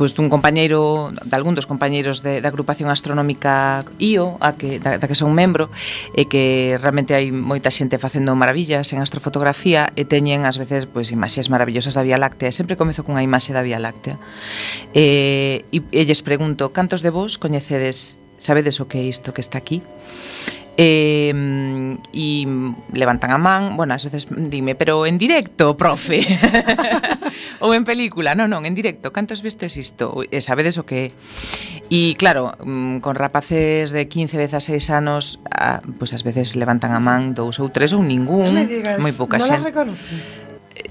pois 0.00 0.16
dun 0.16 0.32
compañeiro, 0.32 1.12
de 1.12 1.34
algún 1.36 1.52
dos 1.52 1.68
compañeiros 1.68 2.24
de, 2.24 2.40
da 2.40 2.48
agrupación 2.48 2.88
astronómica 2.88 3.84
IO, 4.00 4.40
a 4.40 4.56
que, 4.56 4.80
da, 4.80 4.96
da 4.96 5.04
que 5.04 5.12
son 5.12 5.36
membro, 5.36 5.68
e 6.16 6.24
que 6.24 6.74
realmente 6.80 7.12
hai 7.12 7.28
moita 7.28 7.68
xente 7.68 8.00
facendo 8.00 8.32
maravillas 8.32 8.88
en 8.96 9.04
astrofotografía 9.04 9.92
e 9.92 10.08
teñen 10.08 10.48
ás 10.48 10.56
veces 10.56 10.88
pois 10.88 11.12
imaxes 11.12 11.52
maravillosas 11.52 11.92
da 11.92 12.00
Vía 12.00 12.16
Láctea. 12.16 12.48
E 12.48 12.56
sempre 12.56 12.80
comezo 12.80 13.04
cunha 13.04 13.20
imaxe 13.20 13.52
da 13.52 13.60
Vía 13.60 13.76
Láctea. 13.76 14.16
E, 14.96 15.68
e, 15.68 15.78
e 15.92 16.00
lles 16.08 16.24
pregunto, 16.24 16.72
cantos 16.72 17.04
de 17.04 17.12
vos 17.12 17.36
coñecedes, 17.36 18.16
sabedes 18.40 18.80
o 18.80 18.88
que 18.88 18.98
é 18.98 19.04
isto 19.04 19.36
que 19.36 19.44
está 19.44 19.60
aquí? 19.60 19.84
E, 20.76 21.30
e 22.10 22.26
levantan 22.90 23.30
a 23.30 23.38
man, 23.38 23.78
bueno, 23.78 23.94
ás 23.94 24.02
veces 24.02 24.26
dime, 24.30 24.74
pero 24.74 25.06
en 25.06 25.18
directo, 25.22 25.78
profe. 25.78 26.26
ou 27.64 27.70
en 27.74 27.86
película, 27.86 28.34
non, 28.34 28.50
non, 28.50 28.66
en 28.66 28.74
directo, 28.74 29.14
cantos 29.14 29.40
vistes 29.42 29.78
isto? 29.78 30.26
E 30.26 30.38
eh, 30.38 30.42
sabedes 30.42 30.74
o 30.78 30.84
que 30.86 31.14
é. 31.14 31.14
E 31.94 32.18
claro, 32.18 32.58
mm, 32.58 32.98
con 33.04 33.14
rapaces 33.14 33.94
de 33.94 34.10
15, 34.10 34.34
16 34.34 34.90
anos, 34.90 35.38
ah, 35.46 35.78
a, 35.78 35.86
pois 35.98 36.10
pues, 36.10 36.18
ás 36.18 36.26
veces 36.26 36.58
levantan 36.58 36.90
a 36.90 37.00
man 37.00 37.38
dous 37.38 37.62
ou 37.62 37.70
tres 37.70 37.94
ou 37.94 38.02
ningún, 38.02 38.58
moi 38.98 39.12
pouca 39.14 39.38
xente 39.38 39.70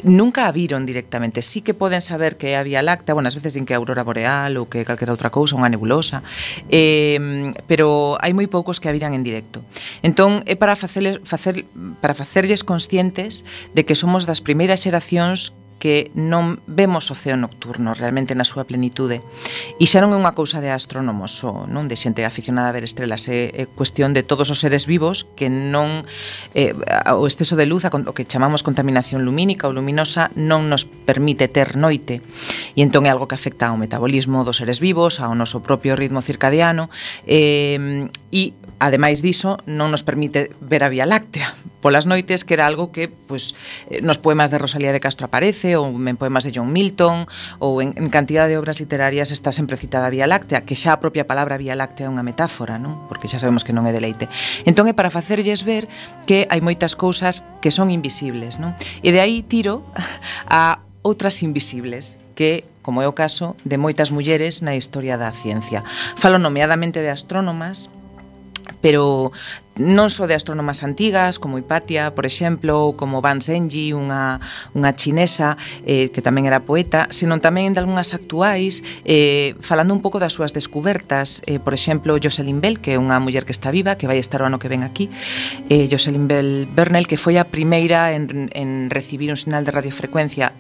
nunca 0.04 0.48
a 0.48 0.52
viron 0.52 0.86
directamente, 0.86 1.42
sí 1.42 1.62
que 1.62 1.74
poden 1.74 2.02
saber 2.02 2.38
que 2.38 2.54
é 2.54 2.58
a 2.58 2.64
Vía 2.64 2.82
Láctea, 2.82 3.14
bueno, 3.14 3.28
ás 3.28 3.36
veces 3.36 3.54
din 3.54 3.66
que 3.68 3.74
é 3.74 3.78
aurora 3.78 4.04
boreal 4.04 4.56
ou 4.56 4.68
que 4.68 4.88
calquera 4.88 5.12
outra 5.12 5.32
cousa, 5.32 5.60
unha 5.60 5.68
nebulosa, 5.72 6.24
eh, 6.72 7.20
pero 7.68 8.16
hai 8.24 8.32
moi 8.32 8.48
poucos 8.48 8.80
que 8.80 8.88
a 8.88 8.96
viran 8.96 9.16
en 9.16 9.24
directo. 9.24 9.64
Entón, 10.04 10.44
é 10.48 10.56
para 10.56 10.76
facerles, 10.80 11.20
facer, 11.24 11.68
para 12.00 12.16
facerlles 12.16 12.64
conscientes 12.64 13.44
de 13.76 13.84
que 13.84 13.96
somos 13.96 14.24
das 14.24 14.40
primeiras 14.40 14.84
xeracións 14.84 15.56
que 15.80 16.12
non 16.16 16.62
vemos 16.68 17.12
o 17.12 17.16
ceo 17.16 17.36
nocturno 17.36 17.92
realmente 17.94 18.34
na 18.34 18.48
súa 18.48 18.64
plenitude. 18.64 19.22
E 19.80 19.86
xa 19.90 20.00
non 20.00 20.14
é 20.14 20.18
unha 20.18 20.36
cousa 20.38 20.64
de 20.64 20.72
astrónomos 20.72 21.36
ou 21.44 21.68
non 21.68 21.92
de 21.92 22.00
xente 22.00 22.24
aficionada 22.24 22.72
a 22.72 22.76
ver 22.76 22.88
estrelas, 22.88 23.28
é, 23.28 23.52
é 23.52 23.64
cuestión 23.68 24.16
de 24.16 24.24
todos 24.24 24.48
os 24.48 24.62
seres 24.64 24.88
vivos 24.88 25.28
que 25.36 25.52
non 25.52 26.08
eh, 26.56 26.72
o 27.12 27.28
exceso 27.28 27.60
de 27.60 27.68
luz, 27.68 27.84
o 27.84 28.14
que 28.16 28.28
chamamos 28.28 28.64
contaminación 28.64 29.28
lumínica 29.28 29.68
ou 29.68 29.76
luminosa, 29.76 30.32
non 30.40 30.72
nos 30.72 30.88
permite 30.88 31.52
ter 31.52 31.76
noite. 31.76 32.24
E 32.78 32.82
entón 32.82 33.04
é 33.06 33.12
algo 33.12 33.28
que 33.28 33.36
afecta 33.36 33.68
ao 33.68 33.80
metabolismo 33.80 34.48
dos 34.48 34.64
seres 34.64 34.80
vivos, 34.80 35.20
ao 35.20 35.36
noso 35.36 35.60
propio 35.60 36.00
ritmo 36.00 36.24
circadiano, 36.24 36.88
eh, 37.28 38.08
e 38.32 38.56
ademais 38.80 39.20
diso 39.20 39.60
non 39.68 39.92
nos 39.92 40.04
permite 40.08 40.52
ver 40.64 40.84
a 40.84 40.92
Vía 40.92 41.08
Láctea, 41.08 41.56
polas 41.84 42.08
noites, 42.08 42.48
que 42.48 42.56
era 42.56 42.66
algo 42.66 42.96
que 42.96 43.12
pues, 43.12 43.60
eh, 43.92 44.00
nos 44.00 44.18
poemas 44.18 44.50
de 44.50 44.58
Rosalía 44.58 44.96
de 44.96 45.04
Castro 45.04 45.28
aparece, 45.28 45.76
ou 45.76 45.92
en 45.92 46.16
poemas 46.16 46.48
de 46.48 46.56
John 46.56 46.72
Milton, 46.72 47.28
ou 47.60 47.84
en, 47.84 47.92
en 48.00 48.08
cantidad 48.08 48.48
de 48.48 48.56
obras 48.56 48.80
literarias 48.80 49.36
está 49.36 49.52
sempre 49.52 49.76
citada 49.76 50.08
a 50.08 50.14
Vía 50.16 50.26
Láctea, 50.26 50.64
que 50.64 50.80
xa 50.80 50.96
a 50.96 51.00
propia 51.04 51.28
palabra 51.28 51.60
Vía 51.60 51.76
Láctea 51.76 52.08
é 52.08 52.10
unha 52.10 52.24
metáfora, 52.24 52.80
non? 52.80 53.04
porque 53.12 53.28
xa 53.28 53.44
sabemos 53.44 53.68
que 53.68 53.76
non 53.76 53.84
é 53.84 53.92
deleite. 53.92 54.32
Entón 54.64 54.88
é 54.88 54.96
para 54.96 55.12
facerlles 55.12 55.68
ver 55.68 55.92
que 56.24 56.48
hai 56.48 56.64
moitas 56.64 56.96
cousas 56.96 57.44
que 57.60 57.70
son 57.70 57.92
invisibles. 57.92 58.64
Non? 58.64 58.72
E 59.04 59.12
de 59.12 59.20
aí 59.20 59.44
tiro 59.44 59.84
a 60.48 60.80
outras 61.04 61.44
invisibles 61.44 62.16
que, 62.40 62.64
como 62.82 63.04
é 63.04 63.08
o 63.12 63.14
caso, 63.14 63.60
de 63.68 63.76
moitas 63.76 64.10
mulleres 64.10 64.64
na 64.64 64.74
historia 64.80 65.20
da 65.20 65.36
ciencia. 65.36 65.84
Falo 66.16 66.40
nomeadamente 66.40 67.04
de 67.04 67.12
astrónomas, 67.12 67.92
pero 68.82 69.32
non 69.74 70.14
só 70.14 70.30
de 70.30 70.38
astrónomas 70.38 70.86
antigas 70.86 71.42
como 71.42 71.58
Hipatia, 71.58 72.14
por 72.14 72.30
exemplo, 72.30 72.94
ou 72.94 72.94
como 72.94 73.26
Van 73.26 73.42
Zenji, 73.42 73.90
unha, 73.98 74.38
unha 74.78 74.92
chinesa 74.94 75.58
eh, 75.90 76.14
que 76.14 76.22
tamén 76.22 76.46
era 76.46 76.62
poeta, 76.62 77.10
senón 77.10 77.42
tamén 77.42 77.74
de 77.74 77.82
algunhas 77.82 78.14
actuais 78.14 78.86
eh, 79.02 79.58
falando 79.66 79.98
un 79.98 80.02
pouco 80.06 80.22
das 80.22 80.38
súas 80.38 80.54
descubertas 80.54 81.42
eh, 81.50 81.58
por 81.58 81.74
exemplo, 81.74 82.22
Jocelyn 82.22 82.62
Bell, 82.62 82.78
que 82.78 82.94
é 82.94 83.02
unha 83.02 83.18
muller 83.18 83.50
que 83.50 83.56
está 83.56 83.74
viva, 83.74 83.98
que 83.98 84.06
vai 84.06 84.22
estar 84.22 84.42
o 84.42 84.46
ano 84.46 84.62
que 84.62 84.70
ven 84.70 84.86
aquí 84.86 85.10
eh, 85.74 85.90
Jocelyn 85.90 86.30
Bell 86.30 86.70
Bernal, 86.70 87.10
que 87.10 87.18
foi 87.18 87.42
a 87.42 87.50
primeira 87.50 88.14
en, 88.14 88.54
en 88.54 88.94
recibir 88.94 89.34
un 89.34 89.40
sinal 89.42 89.66
de 89.66 89.74
radiofrecuencia 89.74 90.54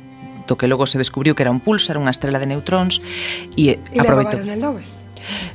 do 0.47 0.57
que 0.57 0.67
logo 0.67 0.89
se 0.89 0.97
descubriu 0.97 1.35
que 1.37 1.45
era 1.45 1.53
un 1.53 1.61
pulsar, 1.61 2.01
unha 2.01 2.09
estrela 2.09 2.41
de 2.41 2.49
neutróns 2.49 2.97
e, 3.55 3.77
e 3.77 3.97
aproveitou. 4.01 4.41
E 4.41 4.57
Nobel. 4.57 5.02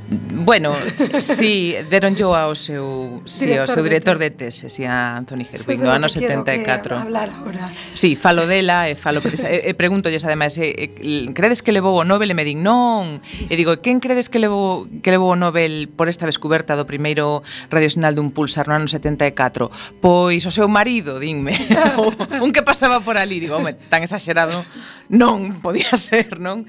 Bueno, 0.09 0.73
sí, 1.21 1.77
deronllo 1.91 2.33
ao 2.33 2.55
seu, 2.57 3.21
sí, 3.29 3.53
ao 3.53 3.69
seu 3.69 3.85
director 3.85 4.17
de 4.17 4.33
tese, 4.33 4.73
si 4.73 4.89
a 4.89 5.21
Anthony 5.21 5.45
Herwig, 5.45 5.85
no 5.85 5.93
ano 5.93 6.09
74. 6.09 6.97
Hablar 6.97 7.29
ahora. 7.29 7.69
Sí, 7.93 8.17
falo 8.17 8.49
dela 8.49 8.89
e 8.89 8.97
falo 8.97 9.21
presa, 9.21 9.53
e, 9.53 9.69
e 9.69 9.73
pregúntolles 9.77 10.25
ademais, 10.25 10.57
e, 10.57 10.97
e, 10.97 11.29
credes 11.37 11.61
que 11.61 11.77
levou 11.77 12.01
o 12.01 12.05
Nobel? 12.09 12.33
E 12.33 12.37
me 12.39 12.49
din, 12.49 12.65
non. 12.65 13.21
E 13.21 13.55
digo, 13.61 13.77
quen 13.85 14.01
credes 14.01 14.33
que 14.33 14.41
levou 14.41 14.89
que 15.05 15.13
levou 15.13 15.29
o 15.29 15.37
Nobel 15.37 15.93
por 15.93 16.09
esta 16.09 16.25
descoberta 16.25 16.73
do 16.73 16.89
primeiro 16.89 17.45
radiosinal 17.69 18.17
dun 18.17 18.33
pulsar 18.33 18.65
no 18.73 18.81
ano 18.81 18.89
74? 18.89 19.69
Pois 20.01 20.49
o 20.49 20.53
seu 20.55 20.65
marido, 20.73 21.21
dinme. 21.21 21.53
un 22.45 22.51
que 22.57 22.65
pasaba 22.65 23.05
por 23.05 23.21
ali, 23.21 23.45
digo, 23.45 23.61
home, 23.61 23.77
tan 23.93 24.01
exagerado 24.01 24.65
non 25.13 25.61
podía 25.61 25.93
ser, 25.93 26.41
non? 26.41 26.65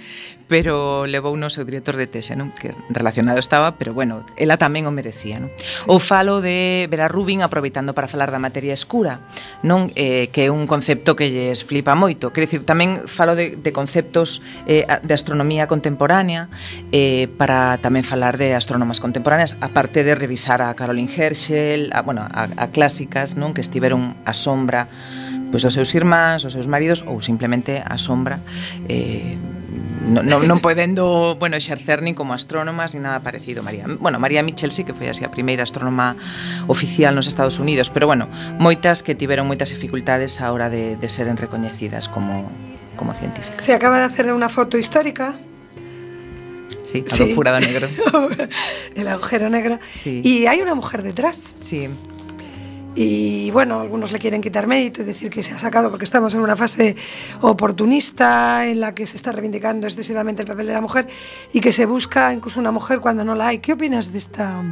pero 0.50 1.06
levou 1.06 1.38
no 1.38 1.48
seu 1.54 1.62
director 1.64 1.94
de 1.94 2.10
tese, 2.10 2.34
non? 2.34 2.50
que 2.58 2.74
relacionado 2.90 3.38
estaba, 3.38 3.78
pero 3.78 3.94
bueno, 3.94 4.26
ela 4.34 4.58
tamén 4.58 4.90
o 4.90 4.92
merecía. 4.92 5.38
Non? 5.38 5.54
Ou 5.86 6.02
falo 6.02 6.42
de 6.42 6.90
Vera 6.90 7.06
Rubin 7.06 7.46
aproveitando 7.46 7.94
para 7.94 8.10
falar 8.10 8.34
da 8.34 8.42
materia 8.42 8.74
escura, 8.74 9.22
non 9.62 9.94
eh, 9.94 10.34
que 10.34 10.50
é 10.50 10.52
un 10.52 10.66
concepto 10.66 11.14
que 11.14 11.30
lles 11.30 11.62
flipa 11.62 11.94
moito. 11.94 12.34
Quer 12.34 12.50
dicir, 12.50 12.66
tamén 12.66 13.06
falo 13.06 13.38
de, 13.38 13.62
de 13.62 13.72
conceptos 13.72 14.42
eh, 14.66 14.90
de 14.90 15.14
astronomía 15.14 15.70
contemporánea 15.70 16.50
eh, 16.90 17.30
para 17.38 17.78
tamén 17.78 18.02
falar 18.02 18.42
de 18.42 18.58
astrónomas 18.58 18.98
contemporáneas, 18.98 19.54
aparte 19.62 20.02
de 20.02 20.18
revisar 20.18 20.66
a 20.66 20.74
Caroline 20.74 21.14
Herschel, 21.14 21.94
a, 21.94 22.02
bueno, 22.02 22.26
a, 22.26 22.50
a 22.50 22.66
clásicas 22.74 23.38
non 23.38 23.54
que 23.54 23.62
estiveron 23.62 24.18
a 24.26 24.34
sombra 24.34 24.90
pois 25.50 25.66
os 25.66 25.74
seus 25.74 25.94
irmáns, 25.98 26.46
os 26.46 26.54
seus 26.54 26.70
maridos 26.70 27.02
ou 27.06 27.22
simplemente 27.22 27.82
a 27.82 27.98
sombra 27.98 28.38
eh, 28.86 29.38
non, 30.10 30.26
non, 30.26 30.48
non 30.50 30.60
podendo, 30.60 31.38
bueno, 31.38 31.56
exercer 31.56 32.02
nin 32.02 32.18
como 32.18 32.34
astrónomas 32.34 32.98
nin 32.98 33.06
nada 33.06 33.22
parecido 33.22 33.62
María. 33.62 33.86
Bueno, 33.88 34.18
María 34.18 34.42
Mitchell 34.42 34.72
sí 34.74 34.84
que 34.84 34.94
foi 34.98 35.08
así 35.12 35.22
a 35.24 35.32
primeira 35.32 35.62
astrónoma 35.62 36.18
oficial 36.68 37.14
nos 37.14 37.30
Estados 37.30 37.60
Unidos, 37.62 37.94
pero 37.94 38.10
bueno, 38.10 38.26
moitas 38.58 39.06
que 39.06 39.14
tiveron 39.14 39.46
moitas 39.46 39.70
dificultades 39.70 40.42
a 40.42 40.50
hora 40.50 40.70
de, 40.70 40.98
de 40.98 41.08
seren 41.10 41.38
recoñecidas 41.38 42.10
como, 42.10 42.50
como 42.98 43.14
científicas. 43.14 43.62
Se 43.62 43.74
acaba 43.74 44.02
de 44.02 44.10
hacer 44.10 44.32
unha 44.34 44.50
foto 44.50 44.80
histórica 44.80 45.38
Sí, 46.90 47.06
sí. 47.06 47.34
furado 47.38 47.60
negro. 47.62 47.86
el 48.96 49.08
agujero 49.08 49.50
negro. 49.50 49.78
Sí. 49.92 50.22
Y 50.26 50.48
hay 50.48 50.62
una 50.62 50.74
mujer 50.74 51.04
detrás. 51.04 51.54
Sí. 51.60 51.88
Y 52.96 53.52
bueno, 53.52 53.80
algunos 53.80 54.12
le 54.12 54.20
quieren 54.20 54.42
quitar 54.42 54.68
mérito 54.68 55.02
y 55.02 55.06
decir 55.06 55.30
que 55.30 55.44
se 55.44 55.54
ha 55.54 55.60
sacado 55.60 55.90
porque 55.90 56.06
estamos 56.06 56.34
en 56.34 56.42
una 56.42 56.56
fase 56.56 56.96
oportunista 57.42 58.66
en 58.68 58.80
la 58.80 58.96
que 58.96 59.06
se 59.06 59.16
está 59.16 59.32
reivindicando 59.32 59.88
excesivamente 59.88 60.42
el 60.42 60.48
papel 60.48 60.68
de 60.68 60.74
la 60.74 60.82
mujer 60.82 61.08
y 61.54 61.62
que 61.62 61.72
se 61.72 61.86
busca 61.86 62.34
incluso 62.34 62.60
una 62.60 62.72
mujer 62.72 63.00
cuando 63.00 63.24
no 63.24 63.36
la 63.36 63.48
hay. 63.48 63.60
¿Qué 63.60 63.74
opinas 63.74 64.12
de 64.12 64.18
esta 64.18 64.64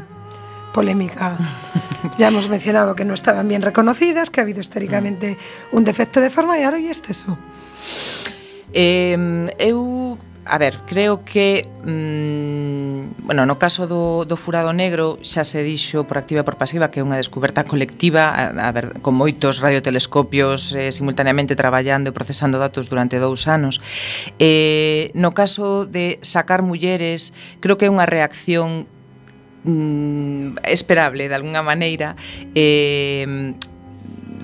polémica? 0.74 1.38
Ya 2.20 2.28
hemos 2.28 2.48
mencionado 2.48 2.96
que 2.96 3.04
no 3.04 3.16
estaban 3.16 3.48
bien 3.48 3.64
reconocidas, 3.64 4.30
que 4.30 4.40
ha 4.40 4.44
habido 4.44 4.62
históricamente 4.62 5.36
un 5.72 5.84
defecto 5.84 6.22
de 6.22 6.30
forma 6.30 6.58
y 6.58 6.64
ahora 6.64 6.78
hay 6.78 6.88
exceso. 6.88 7.38
Eh, 8.72 9.50
eu 9.58 10.18
a 10.46 10.58
ver, 10.58 10.80
creo 10.86 11.26
que 11.26 11.68
mmm, 11.84 12.87
bueno, 13.24 13.46
no 13.46 13.60
caso 13.60 13.88
do, 13.88 14.26
do 14.26 14.38
furado 14.38 14.72
negro 14.74 15.18
xa 15.22 15.44
se 15.44 15.64
dixo 15.64 16.06
por 16.06 16.18
activa 16.18 16.42
e 16.42 16.48
por 16.48 16.56
pasiva 16.56 16.90
que 16.92 17.00
é 17.00 17.04
unha 17.04 17.20
descoberta 17.20 17.66
colectiva 17.66 18.30
a, 18.30 18.54
a 18.54 18.72
ver, 18.72 19.00
con 19.02 19.14
moitos 19.16 19.60
radiotelescopios 19.60 20.74
eh, 20.74 20.92
simultaneamente 20.94 21.56
traballando 21.56 22.10
e 22.10 22.14
procesando 22.14 22.58
datos 22.58 22.88
durante 22.88 23.18
dous 23.18 23.46
anos. 23.46 23.80
Eh, 24.42 25.12
no 25.14 25.32
caso 25.32 25.86
de 25.88 26.20
sacar 26.22 26.62
mulleres, 26.62 27.32
creo 27.60 27.78
que 27.78 27.88
é 27.88 27.92
unha 27.92 28.06
reacción 28.06 28.90
mm, 29.68 30.64
esperable 30.66 31.28
de 31.28 31.36
algunha 31.36 31.62
maneira 31.62 32.16
eh, 32.54 33.54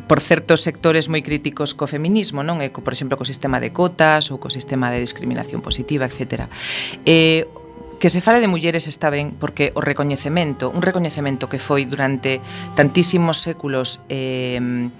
por 0.08 0.20
certos 0.20 0.62
sectores 0.62 1.08
moi 1.08 1.24
críticos 1.24 1.72
co 1.74 1.88
feminismo, 1.88 2.44
non? 2.44 2.60
E, 2.60 2.70
por 2.70 2.94
exemplo, 2.94 3.16
co 3.16 3.26
sistema 3.26 3.58
de 3.58 3.72
cotas 3.72 4.30
ou 4.30 4.38
co 4.38 4.52
sistema 4.52 4.92
de 4.92 5.00
discriminación 5.00 5.64
positiva, 5.64 6.06
etc. 6.06 6.52
Eh, 7.08 7.48
Que 8.04 8.10
se 8.10 8.20
fale 8.20 8.42
de 8.42 8.52
mulleres 8.52 8.86
está 8.86 9.08
ben 9.10 9.32
porque 9.40 9.72
o 9.76 9.82
recoñecemento, 9.82 10.68
un 10.68 10.84
recoñecemento 10.84 11.48
que 11.48 11.56
foi 11.56 11.88
durante 11.88 12.44
tantísimos 12.76 13.40
séculos 13.40 14.04
eh, 14.12 14.60
mm, 14.60 14.92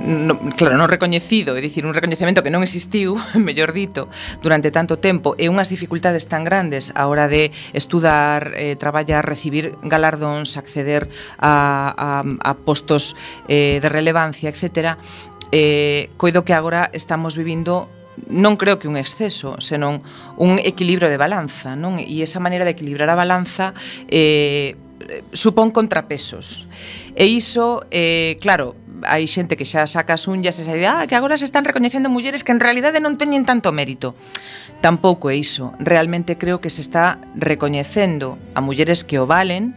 no, 0.00 0.40
claro, 0.56 0.80
non 0.80 0.88
recoñecido, 0.88 1.52
é 1.52 1.60
dicir, 1.60 1.84
un 1.84 1.92
recoñecemento 1.92 2.40
que 2.40 2.48
non 2.48 2.64
existiu, 2.64 3.20
mellor 3.36 3.76
dito, 3.76 4.08
durante 4.40 4.72
tanto 4.72 4.96
tempo 4.96 5.36
e 5.36 5.52
unhas 5.52 5.68
dificultades 5.68 6.24
tan 6.24 6.48
grandes 6.48 6.96
a 6.96 7.04
hora 7.04 7.28
de 7.28 7.52
estudar, 7.76 8.56
eh, 8.56 8.80
traballar, 8.80 9.28
recibir 9.28 9.76
galardóns, 9.84 10.56
acceder 10.56 11.04
a, 11.36 11.92
a, 11.92 12.24
a 12.24 12.52
postos 12.64 13.12
eh, 13.44 13.76
de 13.84 13.92
relevancia, 13.92 14.48
etc., 14.48 14.96
eh, 15.52 16.08
coido 16.16 16.48
que 16.48 16.56
agora 16.56 16.88
estamos 16.96 17.36
vivindo 17.36 17.92
non 18.28 18.56
creo 18.56 18.80
que 18.80 18.88
un 18.88 18.96
exceso, 18.96 19.60
senón 19.60 20.00
un 20.40 20.58
equilibrio 20.62 21.12
de 21.12 21.20
balanza, 21.20 21.76
non? 21.76 22.00
E 22.00 22.24
esa 22.24 22.40
maneira 22.40 22.64
de 22.64 22.72
equilibrar 22.72 23.12
a 23.12 23.16
balanza 23.16 23.76
eh, 24.08 24.74
supón 25.32 25.70
contrapesos. 25.70 26.66
E 27.14 27.28
iso, 27.28 27.84
eh, 27.90 28.40
claro, 28.40 28.74
hai 29.04 29.28
xente 29.28 29.56
que 29.56 29.68
xa 29.68 29.84
saca 29.84 30.16
as 30.16 30.24
unhas 30.24 30.56
esa 30.56 30.72
idea 30.72 31.04
ah, 31.04 31.06
que 31.06 31.16
agora 31.16 31.36
se 31.36 31.44
están 31.44 31.68
recoñecendo 31.68 32.08
mulleres 32.08 32.44
que 32.44 32.52
en 32.52 32.60
realidade 32.60 32.98
non 33.04 33.20
teñen 33.20 33.44
tanto 33.44 33.72
mérito. 33.72 34.16
Tampouco 34.80 35.28
é 35.28 35.36
iso. 35.36 35.76
Realmente 35.80 36.40
creo 36.40 36.60
que 36.60 36.72
se 36.72 36.80
está 36.80 37.20
recoñecendo 37.36 38.40
a 38.56 38.60
mulleres 38.64 39.04
que 39.04 39.20
o 39.20 39.28
valen 39.28 39.76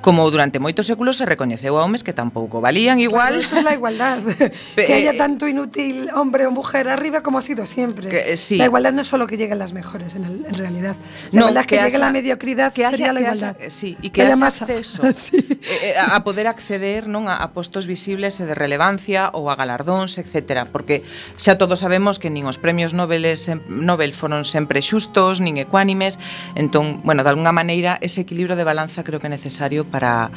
como 0.00 0.30
durante 0.30 0.58
moitos 0.62 0.86
séculos 0.86 1.18
se 1.18 1.26
recoñeceu 1.26 1.74
a 1.76 1.82
homes 1.82 2.06
que 2.06 2.14
tampouco 2.14 2.60
valían 2.62 3.02
igual. 3.02 3.34
Claro, 3.34 3.42
eso 3.42 3.56
é 3.58 3.66
a 3.66 3.74
igualdade. 3.74 4.32
que 4.76 4.94
haya 4.94 5.12
eh, 5.14 5.18
tanto 5.18 5.50
inútil 5.50 6.08
hombre 6.14 6.46
ou 6.46 6.52
mujer 6.54 6.86
arriba 6.86 7.22
como 7.22 7.38
ha 7.38 7.44
sido 7.44 7.66
siempre. 7.66 8.08
Que, 8.08 8.34
eh, 8.34 8.36
sí. 8.38 8.56
La 8.56 8.70
igualdad 8.70 8.94
no 8.94 9.02
es 9.02 9.08
solo 9.08 9.26
que 9.26 9.36
lleguen 9.36 9.58
las 9.58 9.72
mejores 9.72 10.14
en, 10.14 10.24
el, 10.24 10.46
en 10.46 10.54
realidad. 10.54 10.96
La 11.32 11.40
no, 11.40 11.40
igualdad 11.50 11.66
que, 11.66 11.76
que 11.76 11.82
llegue 11.82 11.98
la 11.98 12.12
mediocridad 12.14 12.72
que 12.72 12.86
sería 12.90 13.12
la 13.12 13.20
igualdad. 13.20 13.56
Que 13.56 13.66
haya, 13.66 13.70
sí, 13.74 13.96
e 13.98 14.10
que, 14.10 14.22
que 14.22 14.22
haya 14.22 14.46
acceso 14.46 15.02
sí. 15.14 15.42
eh, 15.82 15.94
a 15.98 16.22
poder 16.22 16.46
acceder 16.46 17.10
non 17.10 17.26
a, 17.26 17.42
a 17.42 17.50
postos 17.50 17.90
visibles 17.90 18.38
e 18.38 18.46
de 18.46 18.54
relevancia 18.54 19.34
ou 19.34 19.50
a 19.50 19.58
galardóns, 19.58 20.14
etc. 20.22 20.62
Porque 20.70 21.02
xa 21.34 21.58
todos 21.58 21.82
sabemos 21.82 22.22
que 22.22 22.30
nin 22.30 22.46
os 22.46 22.62
premios 22.62 22.94
Nobel, 22.94 23.26
Nobel 23.66 24.14
foron 24.14 24.46
sempre 24.46 24.78
xustos, 24.78 25.42
nin 25.42 25.58
ecuánimes, 25.58 26.22
entón, 26.54 27.02
bueno, 27.02 27.26
de 27.26 27.30
alguna 27.34 27.50
maneira, 27.50 27.98
ese 27.98 28.22
equilibrio 28.22 28.54
de 28.54 28.62
balanza 28.62 29.02
creo 29.02 29.18
que 29.18 29.26
é 29.26 29.32
necesario 29.32 29.87
para, 29.88 30.30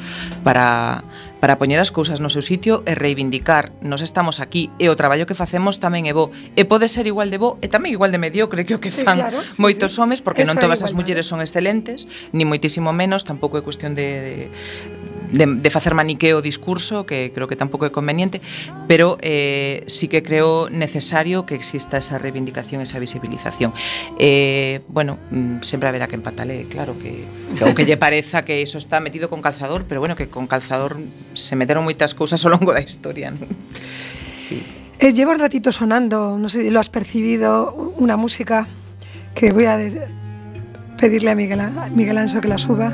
para 0.43 1.03
para 1.41 1.57
poñer 1.57 1.81
as 1.81 1.89
cousas 1.89 2.21
no 2.21 2.29
seu 2.29 2.45
sitio 2.45 2.85
e 2.85 2.93
reivindicar. 2.93 3.73
Nos 3.81 4.05
estamos 4.05 4.37
aquí 4.37 4.69
e 4.77 4.93
o 4.93 4.95
traballo 4.95 5.25
que 5.25 5.33
facemos 5.33 5.81
tamén 5.81 6.05
é 6.05 6.13
bo. 6.13 6.29
E 6.53 6.69
pode 6.69 6.85
ser 6.85 7.09
igual 7.09 7.33
de 7.33 7.41
bo 7.41 7.57
e 7.65 7.67
tamén 7.67 7.97
igual 7.97 8.13
de 8.13 8.21
mediocre 8.21 8.61
que 8.61 8.77
o 8.77 8.79
que 8.79 8.93
fan 8.93 9.17
sí, 9.17 9.25
claro, 9.25 9.41
sí, 9.41 9.57
moitos 9.57 9.97
sí. 9.97 10.05
homes, 10.05 10.21
porque 10.21 10.45
Eso 10.45 10.53
non 10.53 10.61
todas 10.61 10.85
as 10.85 10.93
mulleres 10.93 11.25
son 11.25 11.41
excelentes, 11.41 12.05
ni 12.29 12.45
moitísimo 12.45 12.93
menos, 12.93 13.25
tampouco 13.25 13.57
é 13.57 13.65
cuestión 13.65 13.97
de, 13.97 14.07
de 14.21 14.33
de, 15.31 15.45
de 15.45 15.69
facer 15.69 15.93
maniqueo 15.93 16.41
discurso, 16.41 17.05
que 17.05 17.31
creo 17.33 17.47
que 17.47 17.55
tampouco 17.55 17.85
é 17.85 17.91
conveniente, 17.91 18.41
pero 18.87 19.17
eh, 19.21 19.83
sí 19.87 20.07
que 20.07 20.23
creo 20.23 20.69
necesario 20.69 21.45
que 21.45 21.55
exista 21.55 21.97
esa 21.97 22.17
reivindicación, 22.17 22.81
esa 22.81 22.99
visibilización. 22.99 23.73
Eh, 24.17 24.81
bueno, 24.87 25.19
mm, 25.31 25.61
sempre 25.61 25.89
haberá 25.89 26.07
que 26.07 26.15
empatale, 26.15 26.65
claro, 26.67 26.97
que, 26.97 27.23
que 27.57 27.63
o 27.63 27.75
que 27.75 27.85
lle 27.85 27.97
pareza 27.97 28.43
que 28.43 28.59
iso 28.61 28.77
está 28.77 28.99
metido 28.99 29.29
con 29.29 29.41
calzador, 29.41 29.85
pero 29.87 30.01
bueno, 30.01 30.15
que 30.15 30.27
con 30.27 30.47
calzador 30.47 30.97
se 31.33 31.55
meteron 31.55 31.85
moitas 31.85 32.17
cousas 32.17 32.41
ao 32.43 32.51
longo 32.51 32.73
da 32.73 32.81
historia. 32.81 33.31
¿no? 33.31 33.45
Sí. 34.37 34.63
Eh, 35.01 35.13
lleva 35.13 35.33
un 35.33 35.39
ratito 35.39 35.71
sonando, 35.71 36.37
no 36.37 36.49
sé 36.49 36.61
si 36.61 36.69
lo 36.69 36.79
has 36.79 36.89
percibido, 36.89 37.73
una 37.97 38.17
música 38.17 38.67
que 39.33 39.51
voy 39.51 39.65
a 39.65 39.79
pedirle 40.97 41.31
a 41.31 41.35
Miguel, 41.35 41.61
Miguel 41.95 42.17
Anso 42.17 42.41
que 42.41 42.47
la 42.47 42.57
suba. 42.57 42.93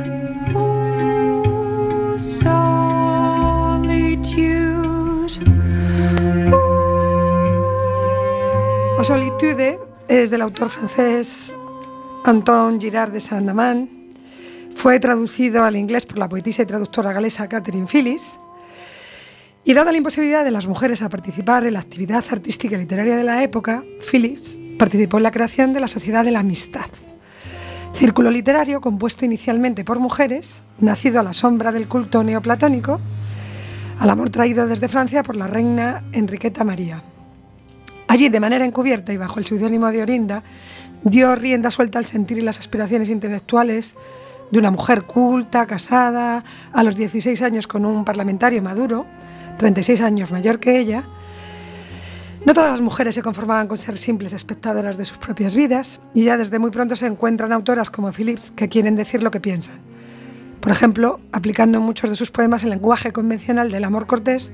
O 9.00 9.04
Solitude 9.04 9.80
es 10.08 10.32
del 10.32 10.42
autor 10.42 10.70
francés 10.70 11.56
Anton 12.26 12.82
Girard 12.82 13.12
de 13.12 13.20
Saint-Amand. 13.20 13.88
Fue 14.76 15.00
traducido 15.00 15.64
al 15.64 15.76
inglés 15.76 16.04
por 16.08 16.18
la 16.18 16.28
poetisa 16.28 16.64
y 16.64 16.66
traductora 16.66 17.14
galesa 17.14 17.48
Catherine 17.48 17.86
Phillips. 17.86 18.40
Y 19.64 19.76
dada 19.76 19.92
la 19.92 20.00
imposibilidad 20.00 20.44
de 20.44 20.50
las 20.50 20.66
mujeres 20.66 21.04
a 21.04 21.10
participar 21.10 21.68
en 21.68 21.74
la 21.74 21.82
actividad 21.82 22.26
artística 22.32 22.76
y 22.76 22.80
literaria 22.80 23.16
de 23.16 23.24
la 23.24 23.44
época, 23.44 23.84
Phillips 24.00 24.60
participó 24.80 25.18
en 25.18 25.24
la 25.24 25.32
creación 25.32 25.74
de 25.74 25.80
la 25.80 25.88
Sociedad 25.88 26.26
de 26.26 26.32
la 26.32 26.40
Amistad, 26.40 26.88
círculo 27.94 28.32
literario 28.32 28.82
compuesto 28.82 29.26
inicialmente 29.26 29.84
por 29.86 30.00
mujeres, 30.00 30.64
nacido 30.80 31.20
a 31.20 31.24
la 31.24 31.34
sombra 31.34 31.72
del 31.72 31.88
culto 31.88 32.24
neoplatónico, 32.24 33.00
al 34.00 34.10
amor 34.10 34.32
traído 34.32 34.66
desde 34.66 34.88
Francia 34.88 35.22
por 35.22 35.36
la 35.36 35.46
reina 35.46 36.04
Enriqueta 36.14 36.64
María. 36.64 37.04
Allí, 38.08 38.30
de 38.30 38.40
manera 38.40 38.66
encubierta 38.66 39.12
y 39.12 39.18
bajo 39.18 39.40
el 39.40 39.46
seudónimo 39.46 39.92
de 39.92 40.02
Orinda, 40.02 40.44
dio 41.04 41.36
rienda 41.36 41.72
suelta 41.72 42.00
al 42.00 42.06
sentir 42.06 42.38
y 42.38 42.42
las 42.42 42.60
aspiraciones 42.60 43.10
intelectuales 43.10 43.96
de 44.52 44.60
una 44.60 44.72
mujer 44.72 45.04
culta, 45.04 45.66
casada, 45.66 46.44
a 46.72 46.84
los 46.84 46.96
16 46.96 47.42
años 47.42 47.68
con 47.68 47.86
un 47.86 48.06
parlamentario 48.06 48.62
maduro, 48.62 49.06
36 49.58 50.02
años 50.02 50.32
mayor 50.32 50.60
que 50.60 50.80
ella. 50.80 51.04
No 52.46 52.54
todas 52.54 52.72
las 52.72 52.82
mujeres 52.82 53.16
se 53.16 53.22
conformaban 53.22 53.68
con 53.68 53.78
ser 53.78 53.98
simples 53.98 54.32
espectadoras 54.32 54.98
de 54.98 55.04
sus 55.04 55.18
propias 55.18 55.54
vidas 55.54 56.00
y 56.14 56.24
ya 56.24 56.38
desde 56.38 56.60
muy 56.60 56.72
pronto 56.72 56.96
se 56.96 57.08
encuentran 57.08 57.52
autoras 57.52 57.90
como 57.90 58.14
Phillips 58.14 58.52
que 58.52 58.70
quieren 58.70 58.96
decir 58.96 59.22
lo 59.22 59.32
que 59.32 59.42
piensan. 59.42 59.76
Por 60.60 60.72
ejemplo, 60.72 61.20
aplicando 61.32 61.78
en 61.78 61.84
muchos 61.84 62.10
de 62.10 62.16
sus 62.16 62.32
poemas 62.32 62.64
el 62.64 62.72
lenguaje 62.72 63.12
convencional 63.12 63.72
del 63.72 63.84
amor 63.84 64.08
cortés 64.08 64.54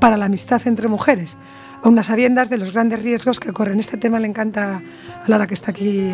para 0.00 0.16
la 0.16 0.26
amistad 0.26 0.60
entre 0.66 0.88
mujeres, 0.88 1.36
a 1.82 1.88
unas 1.88 2.06
sabiendas 2.06 2.50
de 2.50 2.58
los 2.58 2.72
grandes 2.72 3.02
riesgos 3.02 3.40
que 3.40 3.52
corren. 3.52 3.78
Este 3.78 3.96
tema 3.96 4.18
le 4.18 4.26
encanta 4.26 4.82
a 5.24 5.28
Lara, 5.28 5.46
que 5.46 5.54
está 5.54 5.70
aquí 5.70 6.12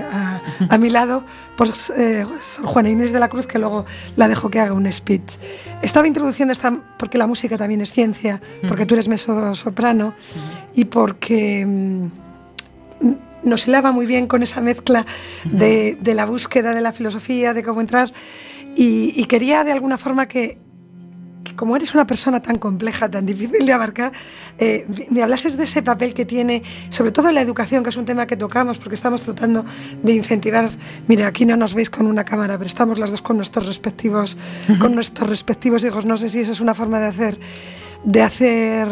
a, 0.68 0.78
mi 0.78 0.90
lado, 0.90 1.24
por 1.56 1.68
eh, 1.96 2.26
Juana 2.64 2.90
Inés 2.90 3.12
de 3.12 3.20
la 3.20 3.28
Cruz, 3.28 3.46
que 3.46 3.58
luego 3.58 3.86
la 4.16 4.28
dejo 4.28 4.50
que 4.50 4.60
haga 4.60 4.72
un 4.72 4.90
speech. 4.92 5.32
Estaba 5.82 6.06
introduciendo 6.06 6.52
esta, 6.52 6.78
porque 6.98 7.18
la 7.18 7.26
música 7.26 7.56
también 7.56 7.80
es 7.80 7.92
ciencia, 7.92 8.40
porque 8.68 8.84
tú 8.84 8.94
eres 8.94 9.08
meso 9.08 9.54
soprano 9.54 10.12
y 10.74 10.84
porque 10.84 11.64
mm, 11.64 12.06
nos 13.42 13.66
hilaba 13.66 13.92
muy 13.92 14.06
bien 14.06 14.26
con 14.26 14.42
esa 14.42 14.60
mezcla 14.60 15.06
de, 15.44 15.96
la 16.02 16.26
búsqueda 16.26 16.74
de 16.74 16.80
la 16.80 16.92
filosofía, 16.92 17.54
de 17.54 17.62
cómo 17.62 17.80
entrar, 17.80 18.12
y 18.76 19.24
quería 19.24 19.64
de 19.64 19.72
alguna 19.72 19.98
forma 19.98 20.26
que 20.26 20.58
que 21.44 21.56
como 21.56 21.76
eres 21.76 21.94
una 21.94 22.06
persona 22.06 22.40
tan 22.40 22.56
compleja, 22.56 23.10
tan 23.10 23.26
difícil 23.26 23.64
de 23.64 23.72
abarcar, 23.72 24.12
eh, 24.58 24.86
me 25.10 25.22
hablases 25.22 25.56
de 25.56 25.64
ese 25.64 25.82
papel 25.82 26.14
que 26.14 26.24
tiene, 26.24 26.62
sobre 26.90 27.12
todo 27.12 27.28
en 27.28 27.34
la 27.34 27.40
educación, 27.40 27.82
que 27.82 27.90
es 27.90 27.96
un 27.96 28.04
tema 28.04 28.26
que 28.26 28.36
tocamos, 28.36 28.78
porque 28.78 28.94
estamos 28.94 29.22
tratando 29.22 29.64
de 30.02 30.12
incentivar. 30.12 30.68
Mira, 31.08 31.26
aquí 31.26 31.46
no 31.46 31.56
nos 31.56 31.74
veis 31.74 31.88
con 31.88 32.06
una 32.06 32.24
cámara, 32.24 32.58
pero 32.58 32.66
estamos 32.66 32.98
las 32.98 33.10
dos 33.10 33.22
con 33.22 33.36
nuestros 33.36 33.66
respectivos, 33.66 34.36
con 34.80 34.94
nuestros 34.94 35.28
respectivos 35.28 35.84
hijos. 35.84 36.04
No 36.04 36.16
sé 36.16 36.28
si 36.28 36.40
eso 36.40 36.52
es 36.52 36.60
una 36.60 36.74
forma 36.74 36.98
de 37.00 37.06
hacer 37.06 37.40
de 38.04 38.22
hacer 38.22 38.88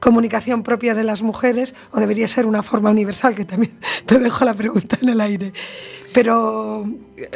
comunicación 0.00 0.62
propia 0.62 0.94
de 0.94 1.04
las 1.04 1.22
mujeres 1.22 1.74
o 1.92 2.00
debería 2.00 2.28
ser 2.28 2.46
una 2.46 2.62
forma 2.62 2.90
universal, 2.90 3.34
que 3.34 3.44
también 3.44 3.78
te 4.06 4.18
dejo 4.18 4.44
la 4.44 4.54
pregunta 4.54 4.98
en 5.02 5.08
el 5.10 5.20
aire. 5.20 5.52
Pero 6.14 6.84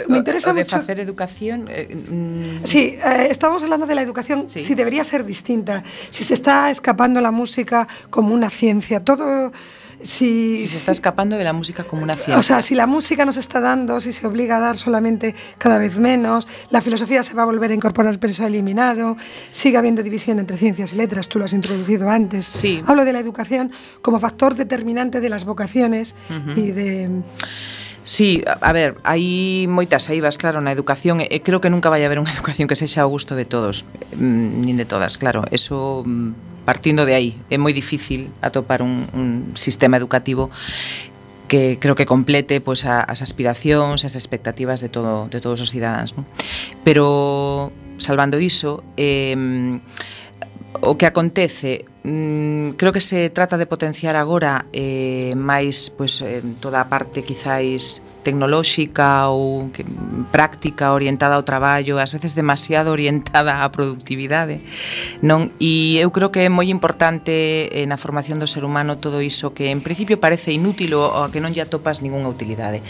me 0.09 0.19
interesa 0.19 0.51
o 0.51 0.55
de 0.55 0.63
mucho. 0.63 0.77
hacer 0.77 0.99
educación. 0.99 1.67
Eh, 1.69 1.95
mm. 1.95 2.65
Sí, 2.65 2.97
eh, 3.05 3.29
estamos 3.31 3.63
hablando 3.63 3.87
de 3.87 3.95
la 3.95 4.03
educación, 4.03 4.49
sí. 4.49 4.65
si 4.65 4.75
debería 4.75 5.05
ser 5.05 5.25
distinta, 5.25 5.85
si 6.11 6.25
se 6.25 6.35
está 6.35 6.71
escapando 6.71 7.21
la 7.21 7.31
música 7.31 7.87
como 8.11 8.35
una 8.35 8.49
ciencia, 8.49 9.01
todo 9.01 9.53
si, 10.03 10.57
si, 10.57 10.67
se 10.67 10.77
está 10.77 10.93
escapando 10.93 11.37
de 11.37 11.45
la 11.45 11.53
música 11.53 11.85
como 11.85 12.03
una 12.03 12.15
ciencia. 12.15 12.39
O 12.39 12.43
sea, 12.43 12.63
si 12.63 12.75
la 12.75 12.87
música 12.87 13.25
nos 13.25 13.37
está 13.37 13.61
dando, 13.61 14.01
si 14.01 14.13
se 14.13 14.27
obliga 14.27 14.57
a 14.57 14.61
dar 14.61 14.77
solamente 14.77 15.35
cada 15.59 15.79
vez 15.79 15.99
menos, 15.99 16.49
la 16.71 16.81
filosofía 16.81 17.23
se 17.23 17.35
va 17.35 17.43
a 17.43 17.47
volver 17.47 17.71
a 17.71 17.75
incorporar, 17.75 18.19
pero 18.19 18.33
se 18.33 18.45
ha 18.45 18.47
eliminado, 18.47 19.17
sigue 19.51 19.77
habiendo 19.77 20.03
división 20.03 20.39
entre 20.39 20.57
ciencias 20.57 20.93
y 20.93 20.97
letras, 20.97 21.29
tú 21.29 21.39
lo 21.39 21.45
has 21.45 21.53
introducido 21.53 22.09
antes. 22.09 22.45
Sí. 22.45 22.83
Hablo 22.87 23.05
de 23.05 23.13
la 23.13 23.21
educación 23.21 23.73
como 24.03 24.19
factor 24.19 24.55
determinante 24.55 25.21
de 25.21 25.29
las 25.29 25.45
vocaciones 25.45 26.15
uh 26.31 26.35
-huh. 26.35 26.59
y 26.59 26.71
de... 26.73 27.11
Sí, 28.05 28.43
a 28.47 28.73
ver, 28.73 28.99
hai 29.07 29.71
moitas 29.71 30.11
eivas, 30.11 30.35
claro, 30.35 30.59
na 30.59 30.75
educación 30.75 31.23
e 31.23 31.39
creo 31.47 31.63
que 31.63 31.71
nunca 31.71 31.87
vai 31.87 32.03
haber 32.03 32.19
unha 32.19 32.35
educación 32.35 32.67
que 32.67 32.75
sexa 32.75 33.07
ao 33.07 33.11
gusto 33.15 33.39
de 33.39 33.47
todos, 33.47 33.87
mm, 34.19 34.67
nin 34.67 34.75
de 34.75 34.83
todas, 34.83 35.15
claro. 35.23 35.47
Eso 35.55 36.03
mm, 36.03 36.67
partindo 36.67 37.07
de 37.07 37.15
aí, 37.15 37.31
é 37.47 37.63
moi 37.63 37.71
difícil 37.71 38.35
atopar 38.43 38.83
un, 38.83 39.07
un 39.15 39.55
sistema 39.55 39.95
educativo 39.95 40.51
que 41.47 41.79
creo 41.79 41.95
que 41.95 42.09
complete 42.09 42.59
pois 42.59 42.83
a, 42.91 43.07
as 43.07 43.23
aspiracións, 43.23 44.03
as 44.03 44.19
expectativas 44.19 44.83
de 44.83 44.91
todo 44.91 45.31
de 45.31 45.39
todos 45.39 45.63
os 45.63 45.71
cidadáns, 45.71 46.19
non? 46.19 46.27
Pero 46.83 47.71
salvando 48.03 48.43
iso, 48.43 48.83
eh 48.99 49.39
o 50.81 50.97
que 50.97 51.07
acontece 51.07 51.85
mm, 52.05 52.71
creo 52.81 52.93
que 52.93 53.01
se 53.01 53.31
trata 53.31 53.59
de 53.59 53.67
potenciar 53.67 54.17
agora 54.17 54.67
eh, 54.73 55.35
máis 55.37 55.93
pois, 55.93 56.25
eh, 56.25 56.41
toda 56.61 56.81
a 56.81 56.89
parte 56.89 57.23
quizáis 57.23 58.01
tecnolóxica 58.23 59.29
ou 59.29 59.71
que, 59.75 59.85
práctica 60.31 60.95
orientada 60.95 61.35
ao 61.35 61.45
traballo, 61.45 61.99
ás 61.99 62.15
veces 62.15 62.33
demasiado 62.39 62.91
orientada 62.97 63.61
á 63.61 63.67
productividade, 63.75 64.63
non? 65.21 65.51
E 65.59 65.99
eu 65.99 66.11
creo 66.15 66.31
que 66.31 66.47
é 66.47 66.51
moi 66.51 66.71
importante 66.71 67.69
eh, 67.69 67.87
na 67.91 67.99
formación 67.99 68.39
do 68.39 68.47
ser 68.47 68.63
humano 68.63 68.97
todo 68.97 69.21
iso 69.21 69.53
que 69.53 69.75
en 69.75 69.83
principio 69.83 70.23
parece 70.23 70.55
inútil 70.55 70.95
ou 70.95 71.27
a 71.27 71.31
que 71.31 71.43
non 71.43 71.51
lle 71.51 71.63
atopas 71.63 72.01
ningunha 72.01 72.31
utilidade 72.31 72.81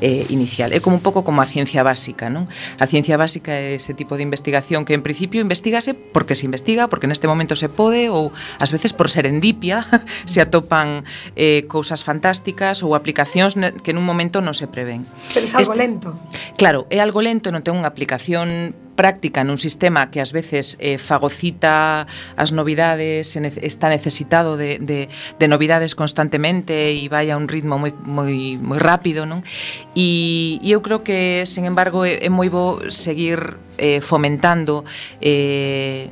eh, 0.00 0.24
inicial. 0.32 0.72
É 0.72 0.80
como 0.80 0.96
un 0.98 1.04
pouco 1.04 1.22
como 1.22 1.44
a 1.44 1.46
ciencia 1.46 1.84
básica, 1.84 2.32
non? 2.32 2.48
A 2.80 2.86
ciencia 2.88 3.20
básica 3.20 3.52
é 3.52 3.76
ese 3.76 3.92
tipo 3.92 4.16
de 4.16 4.24
investigación 4.24 4.88
que 4.88 4.96
en 4.96 5.04
principio 5.04 5.44
investigase 5.44 5.92
porque 5.92 6.34
se 6.34 6.48
investiga, 6.48 6.88
porque 6.88 7.06
neste 7.06 7.28
momento 7.28 7.54
se 7.54 7.68
pode 7.68 8.08
ou 8.08 8.32
ás 8.58 8.72
veces 8.72 8.96
por 8.96 9.12
serendipia 9.12 9.84
se 10.24 10.40
atopan 10.40 11.04
eh, 11.36 11.68
cousas 11.68 12.02
fantásticas 12.02 12.80
ou 12.82 12.96
aplicacións 12.96 13.54
que 13.84 13.92
nun 13.92 14.04
momento 14.06 14.40
non 14.40 14.56
se 14.56 14.66
prevén. 14.78 15.02
ben. 15.02 15.34
Pero 15.34 15.46
é 15.46 15.50
algo 15.58 15.74
este, 15.74 15.82
lento. 15.82 16.08
Claro, 16.54 16.86
é 16.90 17.02
algo 17.02 17.18
lento, 17.18 17.50
non 17.50 17.66
ten 17.66 17.74
unha 17.74 17.90
aplicación 17.90 18.78
práctica 18.98 19.46
nun 19.46 19.62
sistema 19.62 20.10
que 20.10 20.18
ás 20.18 20.34
veces 20.34 20.74
eh, 20.82 20.98
fagocita 20.98 22.10
as 22.34 22.50
novidades, 22.50 23.38
está 23.62 23.86
necesitado 23.86 24.58
de, 24.58 24.82
de, 24.82 25.06
de 25.38 25.46
novidades 25.46 25.94
constantemente 25.94 26.90
e 26.90 27.06
vai 27.06 27.30
a 27.30 27.38
un 27.38 27.46
ritmo 27.46 27.78
moi, 27.78 27.94
moi, 28.02 28.58
moi 28.58 28.78
rápido, 28.82 29.22
non? 29.22 29.46
E, 29.94 30.58
e 30.58 30.74
eu 30.74 30.82
creo 30.82 31.06
que, 31.06 31.46
sen 31.46 31.62
embargo, 31.70 32.02
é, 32.02 32.26
é 32.26 32.30
moi 32.30 32.50
bo 32.50 32.82
seguir 32.90 33.54
eh, 33.78 34.02
fomentando 34.02 34.82
eh, 35.22 36.10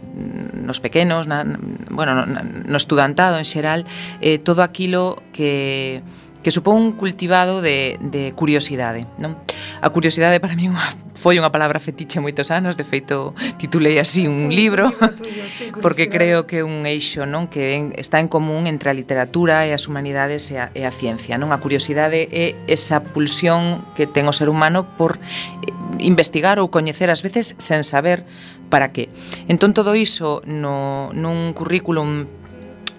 nos 0.55 0.79
pequenos, 0.79 1.27
na, 1.27 1.43
bueno, 1.91 2.23
no, 2.23 2.27
no 2.39 2.79
estudantado 2.79 3.35
en 3.35 3.47
xeral, 3.47 3.83
eh, 4.23 4.39
todo 4.39 4.63
aquilo 4.63 5.19
que 5.35 6.07
que 6.47 6.53
supón 6.53 6.79
un 6.79 6.93
cultivado 6.93 7.61
de, 7.61 7.99
de 7.99 8.31
curiosidade. 8.31 9.03
Non? 9.19 9.35
A 9.83 9.91
curiosidade 9.91 10.39
para 10.39 10.55
mí 10.59 10.71
unha, 10.71 10.95
foi 11.19 11.43
unha 11.43 11.51
palabra 11.51 11.83
fetiche 11.83 12.23
moitos 12.23 12.55
anos, 12.55 12.79
de 12.79 12.87
feito 12.87 13.35
titulei 13.59 13.99
así 13.99 14.31
un 14.31 14.55
libro, 14.55 14.95
porque 15.83 16.07
creo 16.07 16.47
que 16.47 16.63
é 16.63 16.65
un 16.65 16.87
eixo 16.87 17.27
non 17.27 17.51
que 17.51 17.91
está 17.99 18.23
en 18.23 18.31
común 18.31 18.71
entre 18.71 18.87
a 18.87 18.95
literatura 18.95 19.67
e 19.67 19.75
as 19.75 19.91
humanidades 19.91 20.47
e 20.55 20.63
a, 20.63 20.71
e 20.71 20.87
a 20.87 20.95
ciencia. 20.95 21.35
Non? 21.35 21.51
A 21.51 21.59
curiosidade 21.59 22.31
é 22.31 22.55
esa 22.71 23.03
pulsión 23.03 23.83
que 23.99 24.07
ten 24.07 24.31
o 24.31 24.35
ser 24.37 24.47
humano 24.47 24.87
por 24.87 25.19
eh, 25.19 25.75
investigar 25.99 26.63
ou 26.63 26.71
coñecer 26.71 27.11
ás 27.11 27.27
veces 27.27 27.59
sen 27.59 27.83
saber 27.83 28.23
para 28.71 28.95
que. 28.95 29.11
Entón 29.51 29.75
todo 29.75 29.99
iso 29.99 30.47
no, 30.47 31.11
nun 31.11 31.59
currículum 31.59 32.31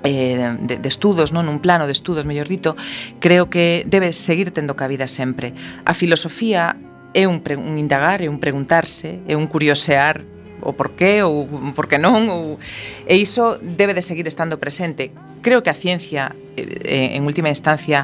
eh, 0.03 0.57
de, 0.61 0.77
de 0.77 0.89
estudos, 0.89 1.33
non 1.33 1.49
un 1.49 1.59
plano 1.59 1.85
de 1.85 1.93
estudos, 1.95 2.25
mellor 2.25 2.47
dito, 2.47 2.75
creo 3.19 3.49
que 3.49 3.83
debe 3.87 4.13
seguir 4.13 4.51
tendo 4.51 4.75
cabida 4.75 5.07
sempre. 5.07 5.53
A 5.85 5.93
filosofía 5.93 6.77
é 7.13 7.25
un, 7.25 7.41
pre, 7.41 7.57
un 7.57 7.77
indagar, 7.77 8.21
é 8.21 8.29
un 8.29 8.37
preguntarse, 8.37 9.19
é 9.25 9.33
un 9.33 9.47
curiosear 9.47 10.21
o 10.67 10.75
por 10.75 10.91
qué 10.99 11.23
ou 11.23 11.47
por 11.71 11.87
que 11.87 11.95
non 11.95 12.27
ou 12.27 12.59
e 13.07 13.15
iso 13.15 13.55
debe 13.63 13.95
de 13.95 14.03
seguir 14.03 14.27
estando 14.27 14.59
presente. 14.59 15.15
Creo 15.39 15.63
que 15.63 15.71
a 15.71 15.77
ciencia 15.77 16.35
eh, 16.59 16.67
eh, 16.83 17.09
en 17.15 17.23
última 17.23 17.47
instancia 17.47 18.03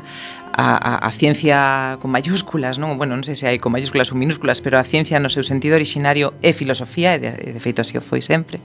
a, 0.56 0.80
a, 0.80 0.94
a 1.04 1.12
ciencia 1.12 2.00
con 2.00 2.08
mayúsculas, 2.16 2.80
non? 2.80 2.96
Bueno, 2.96 3.20
non 3.20 3.28
sei 3.28 3.36
se 3.36 3.52
hai 3.52 3.60
con 3.60 3.76
mayúsculas 3.76 4.08
ou 4.10 4.16
minúsculas, 4.16 4.64
pero 4.64 4.80
a 4.80 4.88
ciencia 4.88 5.20
no 5.20 5.28
seu 5.28 5.44
sentido 5.44 5.76
originario 5.76 6.32
é 6.40 6.56
filosofía, 6.56 7.20
e 7.20 7.20
de, 7.20 7.32
de 7.52 7.60
feito 7.60 7.84
así 7.84 8.00
o 8.00 8.02
foi 8.02 8.24
sempre. 8.24 8.64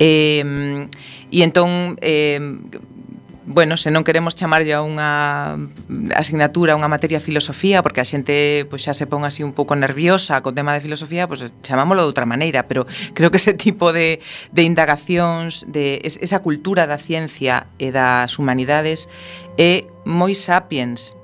Eh, 0.00 0.88
e 1.28 1.38
entón 1.44 2.00
eh, 2.00 2.40
bueno, 3.48 3.76
se 3.76 3.90
non 3.90 4.04
queremos 4.04 4.36
chamarlle 4.36 4.76
a 4.76 4.84
unha 4.84 5.56
asignatura, 6.12 6.76
unha 6.76 6.92
materia 6.92 7.16
filosofía, 7.16 7.80
porque 7.80 8.04
a 8.04 8.06
xente 8.06 8.68
pois, 8.68 8.84
xa 8.84 8.92
se 8.92 9.08
pon 9.08 9.24
así 9.24 9.40
un 9.40 9.56
pouco 9.56 9.72
nerviosa 9.72 10.44
co 10.44 10.52
tema 10.52 10.76
de 10.76 10.84
filosofía, 10.84 11.24
pois 11.24 11.48
chamámoslo 11.64 12.04
de 12.04 12.10
outra 12.12 12.28
maneira, 12.28 12.68
pero 12.68 12.84
creo 13.16 13.32
que 13.32 13.40
ese 13.40 13.56
tipo 13.56 13.96
de, 13.96 14.20
de 14.52 14.62
indagacións, 14.68 15.64
de 15.64 16.04
esa 16.04 16.44
cultura 16.44 16.84
da 16.84 17.00
ciencia 17.00 17.66
e 17.80 17.88
das 17.88 18.36
humanidades 18.36 19.08
é 19.56 19.88
moi 20.04 20.36
sapiens, 20.36 21.17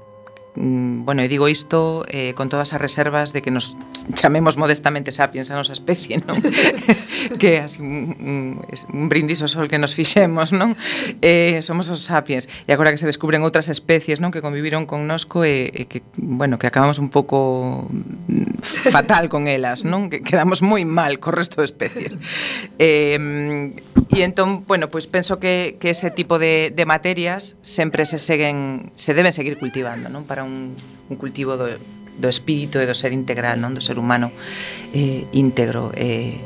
bueno, 0.56 1.22
e 1.22 1.28
digo 1.28 1.50
isto 1.50 2.06
eh, 2.06 2.30
con 2.38 2.46
todas 2.46 2.70
as 2.70 2.80
reservas 2.80 3.34
de 3.34 3.42
que 3.42 3.50
nos 3.50 3.74
chamemos 4.14 4.54
modestamente 4.54 5.10
sapiens 5.10 5.50
a 5.50 5.58
nosa 5.58 5.74
especie, 5.74 6.22
que 7.42 7.58
así 7.58 7.82
un, 7.82 8.14
un, 8.22 8.38
un 8.94 9.04
brindis 9.10 9.42
ao 9.42 9.50
sol 9.50 9.66
que 9.66 9.82
nos 9.82 9.98
fixemos, 9.98 10.54
non? 10.54 10.78
Eh, 11.26 11.58
somos 11.58 11.90
os 11.90 12.06
sapiens. 12.06 12.46
E 12.68 12.70
agora 12.70 12.94
que 12.94 13.02
se 13.02 13.10
descubren 13.10 13.42
outras 13.42 13.66
especies, 13.66 14.22
non? 14.22 14.30
Que 14.30 14.38
conviviron 14.38 14.86
connosco 14.86 15.42
e, 15.42 15.74
e 15.74 15.90
que, 15.90 16.06
bueno, 16.14 16.54
que 16.62 16.70
acabamos 16.70 17.02
un 17.02 17.10
pouco 17.10 17.90
fatal 18.94 19.26
con 19.26 19.50
elas, 19.50 19.82
non? 19.82 20.06
Que 20.06 20.22
quedamos 20.22 20.62
moi 20.62 20.86
mal 20.86 21.18
co 21.18 21.34
resto 21.34 21.58
de 21.58 21.66
especies. 21.66 22.14
Eh, 22.78 23.74
e 24.14 24.22
entón, 24.22 24.62
bueno, 24.70 24.86
pues 24.86 25.10
penso 25.10 25.42
que, 25.42 25.82
que 25.82 25.90
ese 25.90 26.14
tipo 26.14 26.38
de, 26.38 26.70
de 26.70 26.84
materias 26.86 27.58
sempre 27.66 28.06
se 28.06 28.22
seguen, 28.22 28.92
se 28.94 29.14
deben 29.14 29.34
seguir 29.34 29.58
cultivando, 29.58 30.06
non? 30.06 30.22
Para 30.22 30.43
un, 30.44 30.76
un 31.10 31.16
cultivo 31.16 31.56
do, 31.56 31.66
do 32.20 32.28
espírito 32.28 32.78
e 32.78 32.86
do 32.86 32.94
ser 32.94 33.10
integral, 33.10 33.58
non 33.58 33.74
do 33.74 33.82
ser 33.82 33.98
humano 33.98 34.30
eh, 34.94 35.26
íntegro. 35.34 35.90
Eh, 35.98 36.38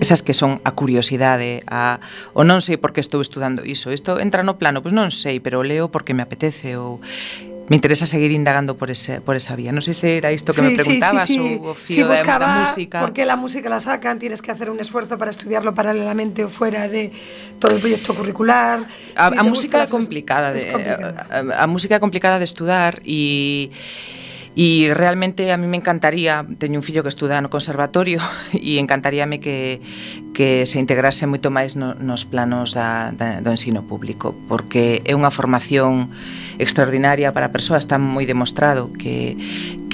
esas 0.00 0.22
que 0.22 0.34
son 0.34 0.60
a 0.64 0.72
curiosidade, 0.72 1.62
a 1.66 1.98
o 2.34 2.44
non 2.44 2.60
sei 2.60 2.76
por 2.78 2.94
que 2.94 3.00
estou 3.02 3.22
estudando 3.22 3.64
iso, 3.64 3.90
isto 3.90 4.20
entra 4.20 4.46
no 4.46 4.58
plano, 4.60 4.82
pois 4.82 4.94
non 4.94 5.10
sei, 5.10 5.40
pero 5.42 5.64
leo 5.64 5.90
porque 5.90 6.14
me 6.14 6.22
apetece 6.22 6.76
ou 6.78 7.02
me 7.68 7.76
interesa 7.76 8.06
seguir 8.06 8.32
indagando 8.32 8.76
por 8.76 8.90
ese 8.90 9.20
por 9.20 9.36
esa 9.36 9.54
vía. 9.56 9.72
Non 9.72 9.84
sei 9.84 9.92
se 9.92 10.16
era 10.16 10.32
isto 10.32 10.56
que 10.56 10.64
sí, 10.64 10.66
me 10.66 10.72
preguntabas 10.72 11.28
sí, 11.28 11.36
sí, 11.36 11.60
o 11.60 11.76
fío 11.76 12.08
buscaba 12.08 12.48
da 12.48 12.64
música. 12.64 13.04
Porque 13.04 13.28
la 13.28 13.36
música 13.36 13.68
la 13.68 13.80
sacan, 13.80 14.18
tienes 14.18 14.40
que 14.40 14.50
hacer 14.50 14.72
un 14.72 14.80
esfuerzo 14.80 15.20
para 15.20 15.30
estudiarlo 15.30 15.76
paralelamente 15.76 16.44
o 16.44 16.48
fuera 16.48 16.88
de 16.88 17.12
todo 17.60 17.76
el 17.76 17.80
proyecto 17.80 18.16
curricular. 18.16 18.88
A, 19.14 19.28
a 19.28 19.42
música 19.44 19.86
complicada 19.86 20.52
de 20.56 20.64
complicada. 20.64 21.28
A, 21.28 21.60
a, 21.60 21.64
a 21.64 21.66
música 21.68 22.00
complicada 22.00 22.40
de 22.40 22.46
estudar 22.48 23.04
e 23.04 23.68
E 24.58 24.90
realmente 24.90 25.54
a 25.54 25.56
mí 25.56 25.70
me 25.70 25.78
encantaría, 25.78 26.42
teño 26.58 26.82
un 26.82 26.82
fillo 26.82 27.06
que 27.06 27.14
estuda 27.14 27.38
no 27.38 27.46
conservatorio 27.46 28.18
e 28.58 28.82
encantaríame 28.82 29.38
que, 29.38 29.78
que 30.34 30.66
se 30.66 30.82
integrase 30.82 31.30
moito 31.30 31.54
máis 31.54 31.78
no, 31.78 31.94
nos 31.94 32.26
planos 32.26 32.74
da, 32.74 33.14
da, 33.14 33.38
do 33.38 33.54
ensino 33.54 33.86
público, 33.86 34.34
porque 34.50 34.98
é 35.06 35.14
unha 35.14 35.30
formación 35.30 36.10
extraordinaria 36.58 37.30
para 37.30 37.46
a 37.46 37.54
persoa, 37.54 37.78
está 37.78 38.02
moi 38.02 38.26
demostrado 38.26 38.90
que, 38.98 39.38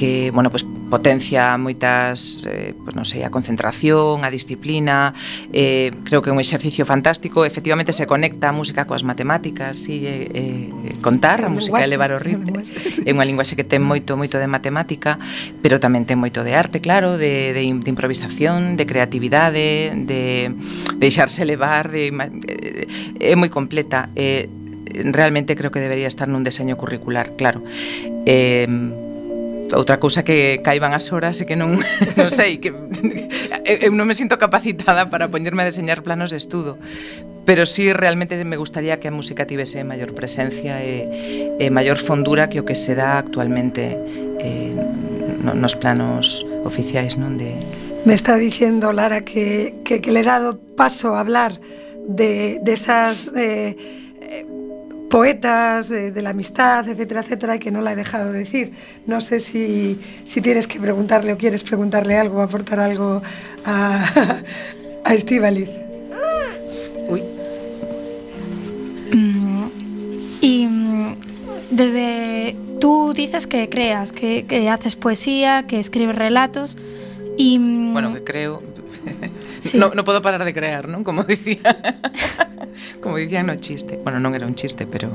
que 0.00 0.32
bueno, 0.32 0.48
pues, 0.48 0.64
potencia 0.94 1.58
moitas, 1.58 2.46
eh, 2.46 2.70
pues 2.70 2.94
non 2.94 3.02
sei, 3.02 3.26
a 3.26 3.30
concentración, 3.34 4.22
a 4.22 4.30
disciplina, 4.30 5.10
eh, 5.50 5.90
creo 6.06 6.22
que 6.22 6.30
é 6.30 6.34
un 6.34 6.38
exercicio 6.38 6.86
fantástico, 6.86 7.42
efectivamente 7.42 7.90
se 7.90 8.06
conecta 8.06 8.46
a 8.46 8.54
música 8.54 8.86
coas 8.86 9.02
matemáticas, 9.02 9.74
si 9.74 10.06
eh, 10.06 10.30
eh, 10.30 10.94
contar, 11.02 11.42
a 11.42 11.50
música 11.50 11.82
é 11.82 11.90
elevar 11.90 12.14
o 12.14 12.22
ritmo, 12.22 12.54
é 13.08 13.10
unha 13.10 13.26
linguaxe 13.26 13.58
que 13.58 13.66
ten 13.66 13.82
moito 13.82 14.14
moito 14.14 14.38
de 14.38 14.46
matemática, 14.46 15.18
pero 15.58 15.82
tamén 15.82 16.06
ten 16.06 16.14
moito 16.14 16.46
de 16.46 16.54
arte, 16.54 16.78
claro, 16.78 17.18
de, 17.18 17.50
de, 17.50 17.66
de 17.66 17.90
improvisación, 17.90 18.78
de 18.78 18.86
creatividade, 18.86 19.90
de, 19.98 20.54
de 20.94 21.02
deixarse 21.02 21.42
levar, 21.42 21.90
de, 21.90 22.14
eh, 22.14 22.86
é 23.18 23.34
moi 23.34 23.50
completa, 23.50 24.14
eh, 24.14 24.46
realmente 25.10 25.58
creo 25.58 25.74
que 25.74 25.82
debería 25.82 26.06
estar 26.06 26.30
nun 26.30 26.46
deseño 26.46 26.78
curricular, 26.78 27.34
claro. 27.34 27.66
Eh, 28.30 28.70
outra 29.76 29.98
cousa 30.00 30.24
que 30.24 30.60
caiban 30.62 30.94
as 30.94 31.10
horas 31.12 31.40
e 31.40 31.44
que 31.46 31.56
non, 31.56 31.78
non 32.20 32.30
sei, 32.30 32.58
que 32.58 32.72
eu 33.84 33.90
non 33.92 34.06
me 34.06 34.14
sinto 34.14 34.38
capacitada 34.38 35.10
para 35.10 35.28
poñerme 35.28 35.62
a 35.62 35.68
deseñar 35.68 36.02
planos 36.02 36.30
de 36.30 36.38
estudo, 36.38 36.78
pero 37.44 37.66
sí 37.66 37.92
realmente 37.92 38.38
me 38.44 38.56
gustaría 38.56 39.00
que 39.00 39.08
a 39.08 39.14
música 39.14 39.46
tivese 39.46 39.84
maior 39.84 40.14
presencia 40.14 40.80
e, 40.80 41.56
e 41.60 41.66
maior 41.70 41.98
fondura 42.00 42.48
que 42.48 42.60
o 42.60 42.64
que 42.64 42.74
se 42.74 42.94
dá 42.94 43.18
actualmente 43.18 43.96
eh, 44.40 44.74
nos 45.44 45.76
planos 45.76 46.46
oficiais 46.64 47.20
non 47.20 47.36
de 47.36 47.52
Me 48.04 48.12
está 48.12 48.36
diciendo 48.36 48.92
Lara 48.92 49.20
que, 49.24 49.72
que, 49.84 50.00
que 50.00 50.12
le 50.12 50.20
he 50.20 50.28
dado 50.28 50.60
paso 50.76 51.16
a 51.16 51.20
hablar 51.20 51.56
de, 52.08 52.60
de 52.60 52.72
esas 52.72 53.32
eh, 53.36 53.76
poetas 55.14 55.90
de, 55.90 56.10
de, 56.10 56.22
la 56.22 56.30
amistad, 56.30 56.88
etcétera, 56.88 57.20
etcétera, 57.20 57.54
y 57.54 57.60
que 57.60 57.70
no 57.70 57.80
la 57.82 57.92
he 57.92 57.94
dejado 57.94 58.32
decir. 58.32 58.72
No 59.06 59.20
sé 59.20 59.38
si, 59.38 60.00
si 60.24 60.40
tienes 60.40 60.66
que 60.66 60.80
preguntarle 60.80 61.32
o 61.32 61.38
quieres 61.38 61.62
preguntarle 61.62 62.18
algo, 62.18 62.42
aportar 62.42 62.80
algo 62.80 63.22
a, 63.64 64.04
a 65.04 65.14
Estivaliz. 65.14 65.70
Uy. 67.08 67.22
Mm, 69.12 69.66
y 70.40 70.68
desde 71.70 72.56
tú 72.80 73.12
dices 73.14 73.46
que 73.46 73.68
creas, 73.68 74.10
que, 74.10 74.46
que 74.46 74.68
haces 74.68 74.96
poesía, 74.96 75.64
que 75.68 75.78
escribes 75.78 76.16
relatos 76.16 76.76
y... 77.38 77.60
Mm, 77.60 77.92
bueno, 77.92 78.14
que 78.14 78.24
creo... 78.24 78.62
Sí. 79.60 79.78
No, 79.78 79.94
no 79.94 80.04
podo 80.04 80.20
parar 80.20 80.44
de 80.44 80.52
crear, 80.52 80.88
non? 80.88 81.04
Como 81.04 81.22
dicía 81.24 81.62
Como 83.04 83.18
dicían 83.18 83.46
no 83.46 83.54
chiste 83.60 84.00
Bueno, 84.02 84.18
non 84.18 84.32
era 84.32 84.48
un 84.48 84.56
chiste, 84.56 84.88
pero 84.88 85.12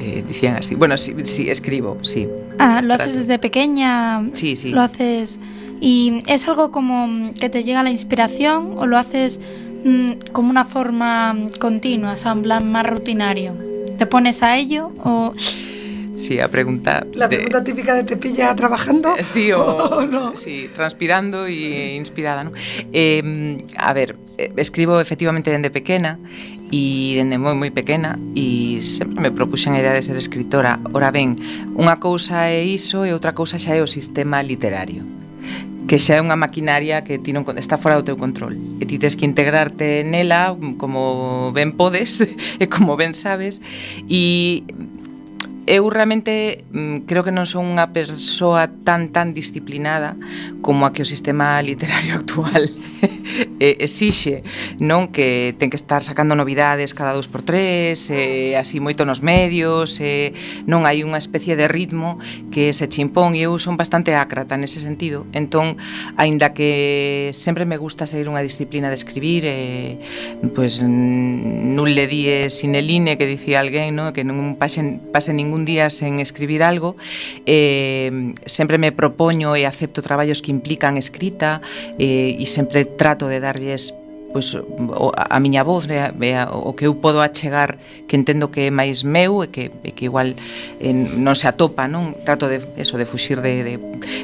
eh, 0.00 0.24
Dicían 0.24 0.56
así 0.56 0.72
Bueno, 0.74 0.96
sí, 0.96 1.12
sí, 1.28 1.52
escribo, 1.52 2.00
sí 2.00 2.24
Ah, 2.56 2.80
¿lo 2.80 2.96
haces 2.96 3.14
desde 3.14 3.38
pequeña? 3.38 4.24
Sí, 4.32 4.56
sí 4.56 4.72
¿Lo 4.72 4.80
haces...? 4.80 5.38
¿Y 5.80 6.22
es 6.26 6.48
algo 6.48 6.72
como 6.72 7.32
que 7.36 7.48
te 7.48 7.64
llega 7.64 7.82
la 7.82 7.90
inspiración 7.90 8.76
o 8.76 8.86
lo 8.86 8.98
haces 8.98 9.40
mmm, 9.84 10.12
como 10.32 10.50
una 10.50 10.64
forma 10.64 11.36
continua, 11.58 12.12
o 12.12 12.16
sea, 12.16 12.32
en 12.32 12.42
plan 12.42 12.70
más 12.72 12.84
rutinario? 12.84 13.54
¿Te 13.96 14.04
pones 14.06 14.42
a 14.42 14.56
ello 14.56 14.92
o...? 15.04 15.34
Sí, 16.16 16.38
a 16.38 16.48
pregunta. 16.48 17.06
La 17.14 17.30
pregunta 17.30 17.60
de, 17.60 17.64
típica 17.64 17.94
de 17.94 18.04
te 18.04 18.14
pilla 18.14 18.54
trabajando. 18.54 19.08
Sí, 19.22 19.52
o, 19.52 19.64
o 20.00 20.06
no. 20.06 20.36
sí, 20.36 20.68
transpirando 20.76 21.46
e 21.46 21.96
inspirada, 21.96 22.44
¿no? 22.44 22.52
Eh, 22.92 23.64
a 23.78 23.94
ver, 23.94 24.16
eh, 24.36 24.52
escribo 24.56 25.00
efectivamente 25.00 25.50
dende 25.50 25.70
pequena 25.70 26.18
e 26.70 27.18
dende 27.18 27.36
moi 27.36 27.58
moi 27.58 27.70
pequena 27.74 28.14
e 28.38 28.78
sempre 28.78 29.18
me 29.18 29.34
propuxen 29.34 29.74
a 29.74 29.82
idea 29.82 29.94
de 29.94 30.06
ser 30.06 30.16
escritora. 30.16 30.78
Ora 30.94 31.10
ben, 31.10 31.34
unha 31.74 31.98
cousa 31.98 32.46
é 32.46 32.62
iso 32.62 33.02
e 33.02 33.10
outra 33.10 33.34
cousa 33.34 33.58
xa 33.58 33.74
é 33.74 33.82
o 33.82 33.90
sistema 33.90 34.38
literario 34.40 35.02
que 35.90 35.98
xa 35.98 36.18
é 36.18 36.22
unha 36.22 36.38
maquinaria 36.38 37.02
que 37.02 37.18
ti 37.18 37.34
non 37.34 37.42
está 37.58 37.74
fora 37.74 37.98
do 37.98 38.06
teu 38.06 38.14
control 38.14 38.54
e 38.78 38.86
ti 38.86 38.94
tes 39.02 39.18
que 39.18 39.26
integrarte 39.26 40.06
nela 40.06 40.54
como 40.78 41.50
ben 41.50 41.74
podes 41.74 42.22
e 42.62 42.64
como 42.70 42.94
ben 42.94 43.10
sabes 43.10 43.58
e 44.06 44.62
eu 45.66 45.90
realmente 45.90 46.64
mm, 46.72 47.04
creo 47.08 47.24
que 47.24 47.34
non 47.34 47.44
son 47.44 47.68
unha 47.68 47.92
persoa 47.92 48.68
tan 48.84 49.12
tan 49.12 49.32
disciplinada 49.36 50.16
como 50.64 50.86
a 50.86 50.92
que 50.92 51.02
o 51.02 51.08
sistema 51.08 51.60
literario 51.68 52.16
actual 52.16 52.70
exixe, 53.60 54.42
non? 54.80 55.08
Que 55.12 55.54
ten 55.56 55.70
que 55.70 55.78
estar 55.78 56.02
sacando 56.04 56.34
novidades 56.36 56.92
cada 56.92 57.16
dous 57.16 57.28
por 57.28 57.42
tres, 57.42 58.10
e 58.10 58.56
así 58.56 58.80
moito 58.80 59.04
nos 59.04 59.20
medios, 59.24 60.00
e 60.00 60.34
non 60.66 60.84
hai 60.84 61.02
unha 61.04 61.20
especie 61.20 61.56
de 61.56 61.68
ritmo 61.68 62.20
que 62.52 62.72
se 62.72 62.88
chimpón 62.88 63.36
e 63.36 63.46
eu 63.46 63.56
son 63.60 63.76
bastante 63.76 64.16
ácrata 64.16 64.56
nese 64.56 64.80
sentido. 64.80 65.24
Entón, 65.32 65.76
aínda 66.16 66.52
que 66.52 67.30
sempre 67.32 67.64
me 67.64 67.76
gusta 67.76 68.04
seguir 68.04 68.28
unha 68.28 68.44
disciplina 68.44 68.88
de 68.88 68.96
escribir, 68.98 69.42
e, 69.46 70.00
pois 70.52 70.82
nun 70.84 71.88
le 71.90 72.04
die 72.08 72.48
sineline 72.52 73.16
que 73.16 73.26
dicía 73.28 73.60
alguén, 73.60 73.96
non? 73.96 74.12
Que 74.12 74.24
non 74.26 74.56
pase, 74.56 75.00
pase 75.12 75.32
ningún 75.32 75.59
un 75.60 75.68
día 75.68 75.92
sen 75.92 76.24
escribir 76.24 76.64
algo, 76.64 76.96
eh, 77.44 78.32
sempre 78.48 78.80
me 78.80 78.96
propoño 78.96 79.52
e 79.52 79.68
acepto 79.68 80.00
traballos 80.00 80.40
que 80.40 80.48
implican 80.48 80.96
escrita 80.96 81.60
eh, 82.00 82.40
e 82.40 82.46
sempre 82.48 82.88
trato 82.88 83.28
de 83.28 83.44
darlles 83.44 83.92
pois, 84.32 84.56
a 84.56 85.38
miña 85.42 85.66
voz 85.66 85.90
o 86.54 86.72
que 86.78 86.86
eu 86.86 86.94
podo 87.02 87.20
achegar 87.20 87.76
que 88.06 88.14
entendo 88.16 88.48
que 88.54 88.70
é 88.70 88.72
máis 88.72 89.02
meu 89.02 89.42
e 89.42 89.50
que, 89.50 89.74
e 89.82 89.90
que 89.90 90.06
igual 90.06 90.38
eh, 90.78 90.94
non 90.94 91.34
se 91.34 91.50
atopa 91.50 91.90
non? 91.90 92.14
Trato 92.22 92.46
de 92.46 92.62
eso 92.78 92.94
de 92.94 93.06
fuxir 93.06 93.42
de, 93.42 93.66
de 93.66 93.74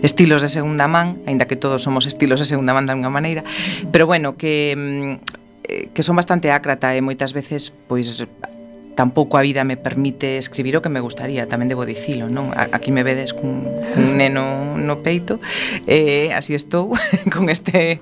estilos 0.06 0.40
de 0.40 0.48
segunda 0.48 0.86
man 0.86 1.18
aínda 1.26 1.50
que 1.50 1.58
todos 1.58 1.82
somos 1.82 2.06
estilos 2.06 2.38
de 2.38 2.46
segunda 2.46 2.72
man 2.72 2.86
de 2.86 2.94
unha 2.94 3.10
maneira 3.10 3.42
pero 3.90 4.06
bueno 4.06 4.38
que 4.38 4.72
mm, 4.78 5.12
eh, 5.66 5.84
que 5.90 6.02
son 6.06 6.14
bastante 6.14 6.54
ácrata 6.54 6.94
e 6.94 7.02
moitas 7.02 7.34
veces 7.34 7.74
pois 7.90 8.22
tampouco 8.96 9.36
a 9.36 9.44
vida 9.44 9.62
me 9.62 9.76
permite 9.76 10.40
escribir 10.40 10.74
o 10.76 10.82
que 10.82 10.88
me 10.88 11.04
gustaría, 11.04 11.44
tamén 11.46 11.68
debo 11.68 11.84
dicilo, 11.84 12.26
non? 12.32 12.50
Aquí 12.56 12.90
me 12.90 13.04
vedes 13.04 13.36
cun, 13.36 13.62
cun 13.92 14.16
neno 14.16 14.74
no 14.80 15.04
peito, 15.04 15.38
eh, 15.86 16.32
así 16.32 16.56
estou 16.56 16.90
con 17.34 17.52
este 17.52 18.00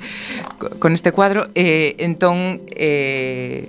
con 0.79 0.95
este 0.95 1.11
cuadro, 1.11 1.51
eh, 1.59 1.99
entón 1.99 2.63
eh, 2.73 3.69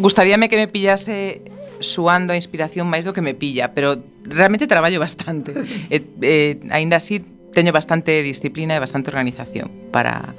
gustaríame 0.00 0.48
que 0.48 0.56
me 0.56 0.66
pillase 0.66 1.44
suando 1.80 2.32
a 2.32 2.36
inspiración 2.36 2.90
máis 2.90 3.06
do 3.06 3.14
que 3.14 3.22
me 3.22 3.36
pilla, 3.36 3.76
pero 3.76 4.00
realmente 4.24 4.66
traballo 4.66 4.98
bastante. 4.98 5.54
E, 5.92 5.96
eh, 5.96 6.02
eh, 6.22 6.52
aínda 6.74 6.98
así 6.98 7.22
teño 7.52 7.72
bastante 7.72 8.22
disciplina 8.22 8.74
e 8.76 8.80
bastante 8.80 9.10
organización 9.10 9.70
para 9.90 10.34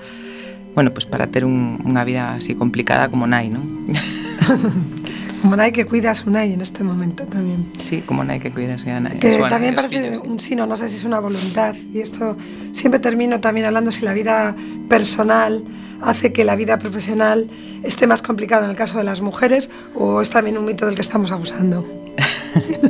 bueno, 0.79 0.91
pues 0.91 1.05
para 1.05 1.27
ter 1.27 1.43
un, 1.43 1.83
unha 1.83 2.07
vida 2.07 2.39
así 2.39 2.55
complicada 2.55 3.11
como 3.11 3.27
nai, 3.27 3.51
non? 3.51 3.67
Como 5.43 5.55
Nai 5.55 5.71
que 5.71 5.83
cuida 5.83 6.11
a 6.11 6.15
su 6.15 6.31
Nai 6.31 6.51
en 6.51 6.59
este 6.59 6.83
momento 6.83 7.23
también. 7.23 7.67
Sí, 7.79 7.99
como 8.03 8.23
Nai 8.23 8.39
que 8.39 8.51
cuida 8.51 8.75
a 8.75 8.77
su 8.77 8.87
Nai. 8.87 9.19
Que 9.19 9.31
también 9.47 9.75
parece 9.75 10.19
un 10.19 10.39
sino, 10.39 10.67
no 10.67 10.75
sé 10.75 10.87
si 10.87 10.95
es 10.95 11.05
una 11.05 11.19
voluntad. 11.19 11.75
Y 11.93 11.99
esto 11.99 12.35
siempre 12.71 12.99
termino 12.99 13.39
también 13.39 13.65
hablando 13.65 13.91
si 13.91 14.03
la 14.03 14.11
vida 14.11 14.55
personal 14.87 15.63
hace 16.01 16.31
que 16.31 16.43
la 16.43 16.55
vida 16.55 16.77
profesional 16.77 17.49
esté 17.83 18.07
más 18.07 18.21
complicada 18.21 18.65
en 18.65 18.71
el 18.71 18.75
caso 18.75 18.97
de 18.97 19.03
las 19.03 19.21
mujeres 19.21 19.69
o 19.95 20.19
es 20.19 20.29
también 20.29 20.57
un 20.57 20.65
mito 20.65 20.85
del 20.85 20.95
que 20.95 21.03
estamos 21.03 21.31
abusando. 21.31 21.87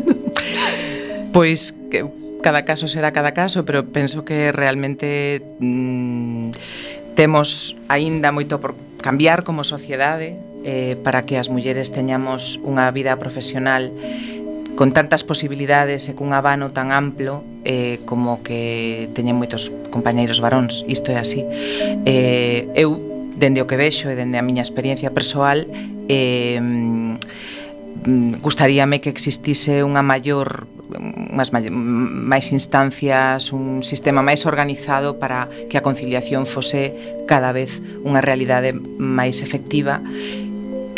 pues 1.34 1.78
que 1.91 2.10
cada 2.41 2.65
caso 2.65 2.88
será 2.88 3.12
cada 3.12 3.34
caso, 3.34 3.65
pero 3.65 3.86
penso 3.86 4.25
que 4.25 4.52
realmente 4.52 5.43
mmm, 5.60 6.49
temos 7.20 7.76
aínda 7.92 8.32
moito 8.32 8.64
por 8.64 8.80
cambiar 9.04 9.44
como 9.44 9.68
sociedade 9.68 10.40
eh, 10.64 10.96
para 11.04 11.28
que 11.28 11.36
as 11.36 11.52
mulleres 11.52 11.92
teñamos 11.92 12.64
unha 12.64 12.88
vida 12.96 13.20
profesional 13.20 13.92
con 14.80 14.96
tantas 14.96 15.28
posibilidades 15.28 16.08
e 16.08 16.16
cun 16.16 16.32
abano 16.32 16.72
tan 16.72 16.96
amplo 16.96 17.44
eh, 17.68 18.00
como 18.08 18.40
que 18.40 19.12
teñen 19.12 19.36
moitos 19.36 19.68
compañeiros 19.92 20.40
varóns, 20.40 20.88
isto 20.88 21.12
é 21.12 21.20
así. 21.20 21.44
Eh, 22.08 22.72
eu, 22.72 22.96
dende 23.36 23.60
o 23.60 23.68
que 23.68 23.76
vexo 23.76 24.08
e 24.08 24.16
dende 24.16 24.40
a 24.40 24.44
miña 24.48 24.64
experiencia 24.64 25.12
persoal, 25.12 25.68
eh, 26.08 26.56
Mm, 28.06 28.40
gustaríame 28.40 29.02
que 29.02 29.10
existise 29.10 29.84
unha 29.84 30.00
maior 30.00 30.68
unhas 30.90 31.54
máis 31.54 32.48
instancias, 32.50 33.54
un 33.54 33.86
sistema 33.86 34.26
máis 34.26 34.50
organizado 34.50 35.22
para 35.22 35.46
que 35.70 35.78
a 35.78 35.86
conciliación 35.86 36.50
fose 36.50 36.96
cada 37.30 37.54
vez 37.54 37.84
unha 38.02 38.24
realidade 38.24 38.74
máis 38.98 39.46
efectiva 39.46 40.02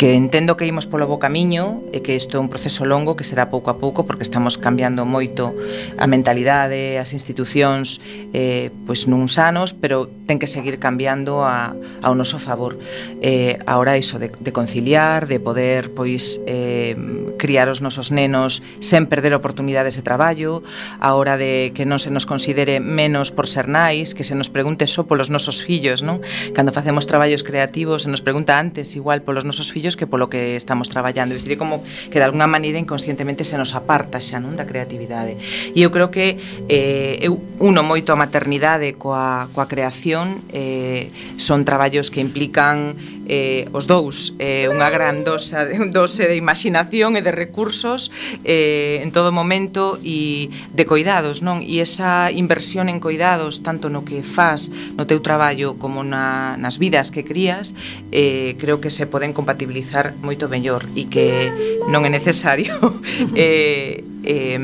que 0.02 0.14
entendo 0.14 0.56
que 0.56 0.66
imos 0.66 0.90
polo 0.90 1.06
bo 1.06 1.22
camiño 1.22 1.78
e 1.94 2.02
que 2.02 2.18
isto 2.18 2.34
é 2.34 2.42
un 2.42 2.50
proceso 2.50 2.82
longo 2.82 3.14
que 3.14 3.22
será 3.22 3.54
pouco 3.54 3.70
a 3.70 3.78
pouco 3.78 4.02
porque 4.02 4.26
estamos 4.26 4.58
cambiando 4.58 5.06
moito 5.06 5.54
a 5.94 6.10
mentalidade, 6.10 6.98
as 6.98 7.14
institucións 7.14 8.02
eh, 8.34 8.74
pois 8.82 9.06
nuns 9.06 9.38
anos, 9.38 9.70
pero 9.70 10.10
ten 10.26 10.42
que 10.42 10.50
seguir 10.50 10.82
cambiando 10.82 11.46
a, 11.46 11.78
ao 12.02 12.18
noso 12.18 12.42
favor. 12.42 12.82
Eh, 13.22 13.62
ahora 13.62 13.94
iso 13.94 14.18
de, 14.18 14.34
de 14.34 14.50
conciliar, 14.50 15.30
de 15.30 15.38
poder 15.38 15.94
pois 15.94 16.42
eh, 16.50 16.98
criar 17.38 17.70
os 17.70 17.78
nosos 17.78 18.10
nenos 18.10 18.58
sen 18.82 19.06
perder 19.06 19.38
oportunidades 19.38 19.94
de 19.94 20.02
traballo, 20.02 20.66
a 20.98 21.14
hora 21.14 21.38
de 21.38 21.70
que 21.78 21.86
non 21.86 22.02
se 22.02 22.10
nos 22.10 22.26
considere 22.26 22.82
menos 22.82 23.30
por 23.30 23.46
ser 23.46 23.70
nais, 23.70 24.18
que 24.18 24.26
se 24.26 24.34
nos 24.34 24.50
pregunte 24.50 24.90
só 24.90 25.06
polos 25.06 25.30
nosos 25.30 25.62
fillos, 25.62 26.02
non? 26.02 26.18
Cando 26.58 26.74
facemos 26.74 27.06
traballos 27.06 27.46
creativos 27.46 28.02
se 28.02 28.10
nos 28.10 28.18
pregunta 28.18 28.58
antes 28.58 28.98
igual 28.98 29.22
polos 29.22 29.46
nosos 29.46 29.70
fillos 29.70 29.91
que 29.96 30.06
polo 30.06 30.28
que 30.28 30.56
estamos 30.56 30.88
traballando, 30.88 31.34
dicir, 31.34 31.58
como 31.58 31.82
que 32.10 32.18
de 32.18 32.24
alguna 32.24 32.46
maneira 32.46 32.78
inconscientemente 32.78 33.44
se 33.44 33.58
nos 33.58 33.74
aparta 33.74 34.20
xa 34.20 34.38
non 34.38 34.56
da 34.56 34.64
creatividade. 34.64 35.36
E 35.74 35.80
eu 35.82 35.90
creo 35.92 36.10
que 36.10 36.38
eh, 36.68 37.18
eu 37.22 37.38
uno 37.62 37.82
moito 37.86 38.10
a 38.10 38.18
maternidade 38.18 38.98
coa, 38.98 39.46
coa 39.54 39.70
creación, 39.70 40.42
eh, 40.50 41.12
son 41.38 41.64
traballos 41.64 42.10
que 42.10 42.20
implican 42.20 42.96
eh, 43.28 43.68
os 43.72 43.86
dous, 43.86 44.34
eh, 44.38 44.66
unha 44.66 44.90
gran 44.90 45.22
dosa, 45.22 45.66
dose 45.90 46.26
de 46.26 46.36
imaginación 46.36 47.14
e 47.14 47.22
de 47.22 47.30
recursos 47.30 48.10
eh, 48.42 49.00
en 49.02 49.14
todo 49.14 49.30
momento 49.30 49.98
e 50.02 50.50
de 50.74 50.84
coidados, 50.84 51.40
non? 51.40 51.62
E 51.62 51.78
esa 51.78 52.34
inversión 52.34 52.90
en 52.90 52.98
coidados, 52.98 53.62
tanto 53.62 53.88
no 53.88 54.02
que 54.02 54.26
faz 54.26 54.70
no 54.98 55.06
teu 55.06 55.22
traballo 55.22 55.78
como 55.78 56.02
na, 56.02 56.58
nas 56.58 56.82
vidas 56.82 57.14
que 57.14 57.22
crías, 57.22 57.74
eh, 58.10 58.58
creo 58.58 58.82
que 58.82 58.90
se 58.90 59.06
poden 59.06 59.32
compatibilizar 59.32 59.81
utilizar 59.82 60.14
moito 60.22 60.48
mellor 60.48 60.86
e 60.94 61.10
que 61.10 61.50
non 61.90 62.06
é 62.06 62.10
necesario 62.10 62.78
eh, 63.34 63.98
eh, 64.22 64.62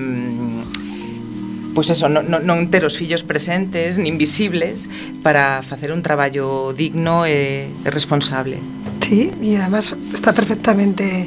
pois 1.75 1.91
eso, 1.91 2.07
non, 2.07 2.23
non 2.27 2.71
ter 2.71 2.87
os 2.87 2.95
fillos 2.95 3.27
presentes 3.27 3.99
nin 3.99 4.15
visibles 4.15 4.87
para 5.27 5.67
facer 5.67 5.91
un 5.91 6.07
traballo 6.07 6.71
digno 6.71 7.27
e 7.27 7.67
responsable. 7.83 8.63
Sí, 9.03 9.35
e 9.43 9.59
además 9.59 9.91
está 10.15 10.31
perfectamente 10.31 11.27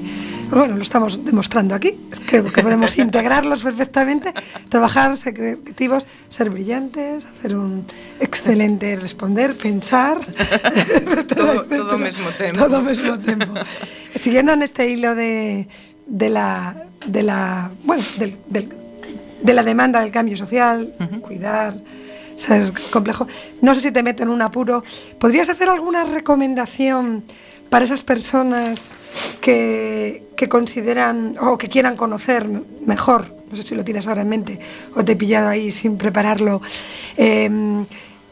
bueno, 0.60 0.76
lo 0.76 0.82
estamos 0.82 1.24
demostrando 1.24 1.76
aquí, 1.76 1.98
que, 2.30 2.44
que 2.44 2.62
podemos 2.64 2.98
integrarlos 2.98 3.64
perfectamente, 3.64 4.34
trabajar, 4.70 5.16
ser 5.18 5.34
creativos, 5.34 6.08
ser 6.30 6.50
brillantes, 6.50 7.26
hacer 7.26 7.56
un 7.56 7.86
excelente 8.20 8.96
responder, 8.96 9.56
pensar. 9.56 10.20
todo, 11.36 11.64
todo 11.66 11.98
mesmo 11.98 12.30
tempo. 12.32 12.60
Todo 12.60 12.82
mesmo 12.82 13.20
tempo. 13.20 13.54
Siguiendo 14.16 14.54
en 14.54 14.64
este 14.64 14.90
hilo 14.90 15.16
de, 15.16 15.68
de 16.06 16.30
la, 16.30 16.86
de 17.06 17.24
la, 17.24 17.72
bueno, 17.84 18.04
del, 18.18 18.38
del 18.48 18.82
de 19.42 19.54
la 19.54 19.64
demanda 19.64 20.02
del 20.02 20.12
cambio 20.12 20.38
social, 20.38 20.94
cuidar, 21.22 21.76
ser 22.36 22.72
complejo. 22.92 23.28
No 23.62 23.74
sé 23.74 23.82
si 23.82 23.92
te 23.92 24.04
meto 24.04 24.24
en 24.24 24.30
un 24.30 24.42
apuro. 24.42 24.84
¿Podrías 25.20 25.50
hacer 25.50 25.70
alguna 25.70 26.04
recomendación 26.04 27.24
para 27.72 27.86
esas 27.86 28.04
personas 28.04 28.94
que, 29.40 30.28
consideran 30.50 31.38
o 31.40 31.58
que 31.58 31.70
quieran 31.70 31.96
conocer 31.96 32.46
mejor? 32.86 33.34
No 33.50 33.56
sé 33.56 33.64
si 33.64 33.76
lo 33.76 33.86
tienes 33.86 34.08
ahora 34.08 34.24
en 34.24 34.30
mente 34.30 34.60
o 34.94 35.06
te 35.06 35.14
he 35.14 35.16
pillado 35.16 35.48
ahí 35.48 35.72
sin 35.72 35.98
prepararlo. 35.98 36.62
em, 37.16 37.86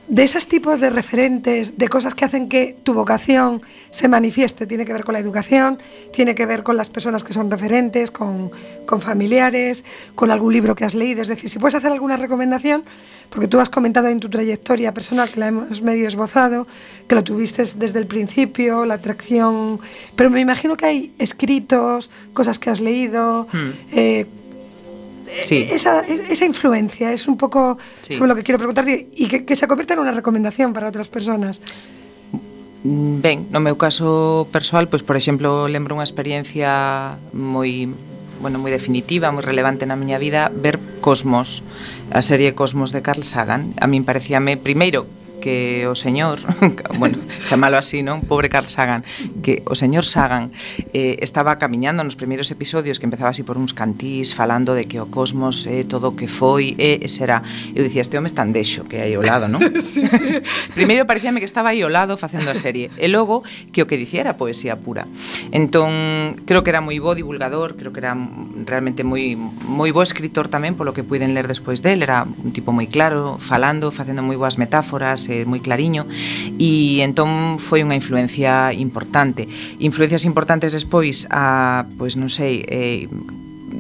de 0.10 0.24
esos 0.24 0.48
tipos 0.48 0.82
de 0.82 0.90
referentes, 0.90 1.78
de 1.78 1.88
cosas 1.88 2.16
que 2.16 2.26
hacen 2.26 2.50
que 2.50 2.76
tu 2.84 2.96
vocación 2.96 3.62
se 3.92 4.08
manifieste. 4.08 4.66
Tiene 4.66 4.84
que 4.84 4.92
ver 4.92 5.04
con 5.04 5.14
la 5.14 5.20
educación, 5.20 5.78
tiene 6.12 6.34
que 6.34 6.48
ver 6.48 6.64
con 6.64 6.76
las 6.76 6.90
personas 6.90 7.24
que 7.24 7.32
son 7.32 7.50
referentes, 7.50 8.10
con, 8.10 8.50
con 8.88 9.02
familiares, 9.02 9.86
con 10.16 10.32
algún 10.32 10.52
libro 10.52 10.76
que 10.76 10.84
has 10.84 10.96
leído. 10.96 11.22
Es 11.22 11.28
decir, 11.28 11.48
si 11.48 11.60
puedes 11.60 11.76
hacer 11.76 11.92
alguna 11.92 12.18
recomendación, 12.18 12.84
porque 13.30 13.48
tú 13.48 13.60
has 13.60 13.70
comentado 13.70 14.08
en 14.08 14.20
tu 14.20 14.30
trayectoria 14.30 14.96
personal 14.96 15.30
que 15.30 15.40
la 15.40 15.48
hemos 15.48 15.82
medio 15.84 16.08
esbozado, 16.08 16.66
que 17.08 17.14
lo 17.14 17.24
tuviste 17.24 17.64
desde 17.76 18.00
el 18.00 18.08
principio, 18.08 18.86
la 18.86 18.96
atracción, 18.96 19.80
pero 20.16 20.32
me 20.32 20.40
imagino 20.40 20.76
que 20.76 20.86
hay 20.88 21.14
escritos, 21.20 22.10
cosas 22.34 22.58
que 22.58 22.72
has 22.72 22.80
leído. 22.80 23.48
Hmm. 23.52 23.70
eh, 23.92 24.26
Eh, 25.30 25.44
sí. 25.44 25.68
Esa, 25.70 26.02
esa, 26.02 26.46
influencia 26.46 27.14
es 27.14 27.28
un 27.28 27.38
poco 27.38 27.78
sí. 28.02 28.14
sobre 28.14 28.30
lo 28.30 28.36
que 28.36 28.44
quiero 28.44 28.58
preguntarte 28.58 29.10
y 29.14 29.28
que, 29.28 29.46
que 29.46 29.56
se 29.56 29.68
convierta 29.68 29.94
en 29.94 30.00
una 30.00 30.12
recomendación 30.12 30.74
para 30.74 30.88
otras 30.88 31.08
personas. 31.08 31.62
Mm, 32.84 33.22
ben, 33.22 33.48
no 33.52 33.60
meu 33.60 33.76
caso 33.76 34.48
persoal, 34.56 34.88
pois 34.88 35.04
por 35.04 35.20
exemplo, 35.20 35.68
lembro 35.68 36.00
unha 36.00 36.08
experiencia 36.08 37.20
moi 37.36 37.92
bueno, 38.40 38.56
moi 38.56 38.72
definitiva, 38.72 39.36
moi 39.36 39.44
relevante 39.44 39.84
na 39.84 40.00
miña 40.00 40.16
vida 40.16 40.48
ver 40.48 40.80
Cosmos, 41.04 41.60
a 42.16 42.24
serie 42.24 42.56
Cosmos 42.56 42.96
de 42.96 43.04
Carl 43.04 43.28
Sagan. 43.28 43.76
A 43.84 43.86
min 43.92 44.08
parecíame 44.08 44.56
primeiro 44.56 45.04
que 45.40 45.88
o 45.88 45.96
señor, 45.96 46.40
bueno, 47.00 47.18
chamalo 47.48 47.78
así, 47.80 48.04
non? 48.04 48.22
Pobre 48.22 48.48
Carl 48.52 48.68
Sagan, 48.68 49.04
que 49.42 49.64
o 49.66 49.76
señor 49.76 50.06
Sagan 50.06 50.52
eh, 50.94 51.18
estaba 51.24 51.58
camiñando 51.58 52.04
nos 52.04 52.20
primeiros 52.20 52.52
episodios 52.52 53.00
que 53.00 53.08
empezaba 53.08 53.32
así 53.32 53.44
por 53.44 53.58
uns 53.58 53.74
cantís 53.74 54.36
falando 54.36 54.76
de 54.76 54.86
que 54.86 55.00
o 55.00 55.08
cosmos 55.08 55.66
é 55.66 55.82
eh, 55.82 55.84
todo 55.88 56.12
o 56.12 56.16
que 56.16 56.28
foi 56.28 56.76
e 56.76 57.00
eh, 57.02 57.08
será. 57.08 57.42
Eu 57.72 57.84
dicía, 57.88 58.04
este 58.04 58.20
home 58.20 58.28
está 58.28 58.44
en 58.44 58.52
deixo, 58.52 58.84
que 58.84 59.00
hai 59.00 59.16
ao 59.16 59.24
lado, 59.24 59.48
non? 59.48 59.64
sí, 59.80 60.04
sí. 60.06 60.44
Primeiro 60.78 61.08
parecíame 61.08 61.40
que 61.40 61.48
estaba 61.48 61.72
aí 61.72 61.82
ao 61.82 61.92
lado 61.92 62.20
facendo 62.20 62.52
a 62.52 62.58
serie 62.58 62.92
e 63.00 63.08
logo 63.08 63.48
que 63.72 63.82
o 63.82 63.88
que 63.88 63.96
dicía 63.96 64.22
era 64.22 64.36
poesía 64.36 64.76
pura. 64.76 65.08
Entón, 65.56 66.44
creo 66.44 66.66
que 66.66 66.72
era 66.74 66.84
moi 66.84 67.00
bo 67.00 67.16
divulgador, 67.16 67.80
creo 67.80 67.96
que 67.96 68.04
era 68.04 68.18
realmente 68.68 69.08
moi 69.08 69.40
moi 69.64 69.90
bo 69.96 70.04
escritor 70.04 70.52
tamén 70.52 70.76
polo 70.76 70.92
que 70.92 71.08
puiden 71.08 71.32
ler 71.32 71.48
despois 71.48 71.80
del, 71.80 72.04
era 72.04 72.28
un 72.28 72.52
tipo 72.52 72.76
moi 72.76 72.90
claro, 72.90 73.40
falando, 73.40 73.94
facendo 73.96 74.26
moi 74.26 74.36
boas 74.36 74.60
metáforas, 74.60 75.29
eh, 75.30 75.46
moi 75.46 75.62
clariño 75.62 76.10
e 76.58 77.00
entón 77.06 77.62
foi 77.62 77.86
unha 77.86 77.96
influencia 77.96 78.74
importante. 78.74 79.48
Influencias 79.80 80.26
importantes 80.26 80.74
despois 80.74 81.30
a, 81.30 81.86
pois 81.96 82.18
non 82.18 82.28
sei, 82.28 82.66
eh, 82.68 83.06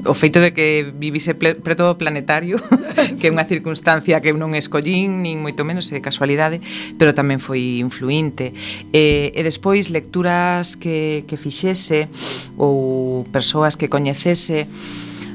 o 0.06 0.14
feito 0.14 0.40
de 0.40 0.54
que 0.54 0.94
vivise 0.96 1.34
preto 1.36 1.84
do 1.88 1.98
planetario 1.98 2.58
que 3.20 3.28
é 3.28 3.32
unha 3.34 3.46
circunstancia 3.46 4.22
que 4.22 4.30
eu 4.32 4.38
non 4.38 4.54
escollín 4.56 5.26
nin 5.26 5.42
moito 5.42 5.66
menos 5.66 5.90
é 5.92 6.00
casualidade 6.00 6.62
pero 6.96 7.18
tamén 7.18 7.42
foi 7.42 7.82
influinte 7.82 8.54
e, 8.94 9.34
e 9.34 9.42
despois 9.42 9.90
lecturas 9.90 10.78
que, 10.78 11.26
que 11.26 11.36
fixese 11.36 12.08
ou 12.56 13.26
persoas 13.34 13.76
que 13.76 13.90
coñecese 13.90 14.70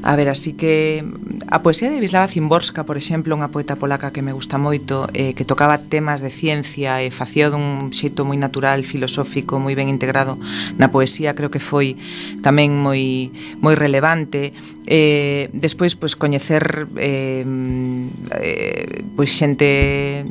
A 0.07 0.17
ver, 0.17 0.29
así 0.29 0.53
que 0.53 1.03
mm, 1.03 1.49
a 1.49 1.63
poesía 1.63 1.89
de 1.89 1.99
Vislava 1.99 2.29
Zimborska, 2.29 2.85
por 2.85 3.01
exemplo, 3.01 3.33
unha 3.33 3.49
poeta 3.49 3.81
polaca 3.81 4.13
que 4.13 4.21
me 4.21 4.37
gusta 4.37 4.61
moito, 4.61 5.09
eh, 5.17 5.33
que 5.33 5.49
tocaba 5.49 5.81
temas 5.81 6.21
de 6.21 6.29
ciencia 6.29 7.01
e 7.01 7.09
facía 7.09 7.49
dun 7.49 7.89
xeito 7.89 8.29
moi 8.29 8.37
natural, 8.37 8.85
filosófico, 8.85 9.57
moi 9.57 9.73
ben 9.73 9.89
integrado 9.89 10.37
na 10.77 10.93
poesía, 10.93 11.33
creo 11.33 11.49
que 11.49 11.57
foi 11.57 11.97
tamén 12.45 12.77
moi 12.77 13.33
moi 13.65 13.73
relevante. 13.73 14.53
Eh, 14.85 15.49
despois, 15.57 15.97
pois, 15.97 16.13
coñecer 16.21 16.85
eh, 17.01 17.41
mm, 17.41 18.05
eh, 18.45 19.09
pois 19.17 19.33
xente 19.33 20.29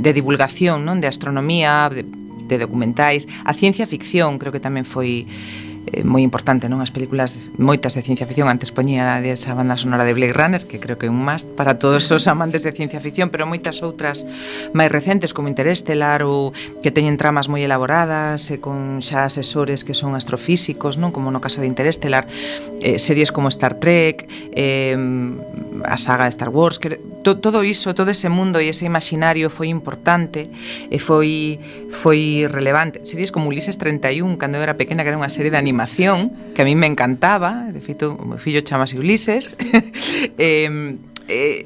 de 0.00 0.10
divulgación, 0.16 0.88
non? 0.88 0.96
De 0.96 1.12
astronomía, 1.12 1.92
de, 1.92 2.08
de 2.48 2.56
documentais, 2.56 3.28
a 3.44 3.52
ciencia 3.52 3.84
ficción 3.84 4.40
creo 4.40 4.48
que 4.48 4.64
tamén 4.64 4.88
foi 4.88 5.28
Eh, 5.92 6.06
moi 6.06 6.22
importante, 6.22 6.70
non? 6.70 6.78
As 6.78 6.94
películas 6.94 7.50
moitas 7.58 7.98
de 7.98 8.02
ciencia 8.06 8.22
ficción 8.22 8.46
antes 8.46 8.70
poñía 8.70 9.18
desa 9.18 9.58
banda 9.58 9.74
sonora 9.74 10.06
de 10.06 10.14
Blade 10.14 10.34
Runner, 10.34 10.62
que 10.62 10.78
creo 10.78 11.02
que 11.02 11.06
é 11.06 11.10
un 11.10 11.18
must 11.18 11.50
para 11.58 11.82
todos 11.82 12.06
os 12.14 12.30
amantes 12.30 12.62
de 12.62 12.70
ciencia 12.70 13.02
ficción, 13.02 13.34
pero 13.34 13.42
moitas 13.42 13.82
outras 13.82 14.22
máis 14.70 14.86
recentes 14.86 15.34
como 15.34 15.50
Interestelar 15.50 16.22
ou 16.22 16.54
que 16.78 16.94
teñen 16.94 17.18
tramas 17.18 17.50
moi 17.50 17.66
elaboradas 17.66 18.54
e 18.54 18.62
con 18.62 19.02
xa 19.02 19.26
asesores 19.26 19.82
que 19.82 19.90
son 19.90 20.14
astrofísicos, 20.14 20.94
non? 20.94 21.10
Como 21.10 21.34
no 21.34 21.42
caso 21.42 21.58
de 21.58 21.66
Interestelar, 21.66 22.30
eh, 22.78 23.02
series 23.02 23.34
como 23.34 23.50
Star 23.50 23.74
Trek, 23.82 24.30
eh, 24.54 24.94
a 25.82 25.98
saga 25.98 26.30
de 26.30 26.32
Star 26.38 26.54
Wars, 26.54 26.78
que 26.78 27.02
to, 27.26 27.42
todo 27.42 27.66
iso, 27.66 27.98
todo 27.98 28.14
ese 28.14 28.30
mundo 28.30 28.62
e 28.62 28.70
ese 28.70 28.86
imaginario 28.86 29.50
foi 29.50 29.66
importante 29.74 30.46
e 30.86 31.02
foi 31.02 31.58
foi 31.90 32.46
relevante. 32.46 33.02
Series 33.02 33.34
como 33.34 33.50
Ulises 33.50 33.74
31, 33.74 34.38
cando 34.38 34.54
eu 34.54 34.62
era 34.62 34.78
pequena, 34.78 35.02
que 35.02 35.10
era 35.10 35.18
unha 35.18 35.26
serie 35.26 35.50
de 35.50 35.58
animación 35.58 35.79
animación 35.80 36.32
que 36.54 36.62
a 36.62 36.64
mí 36.64 36.74
me 36.74 36.86
encantaba, 36.86 37.72
de 37.72 37.80
feito, 37.80 38.16
o 38.20 38.24
meu 38.26 38.38
fillo 38.38 38.60
chamase 38.60 38.98
Ulises, 38.98 39.56
eh, 40.38 40.96
eh, 41.28 41.64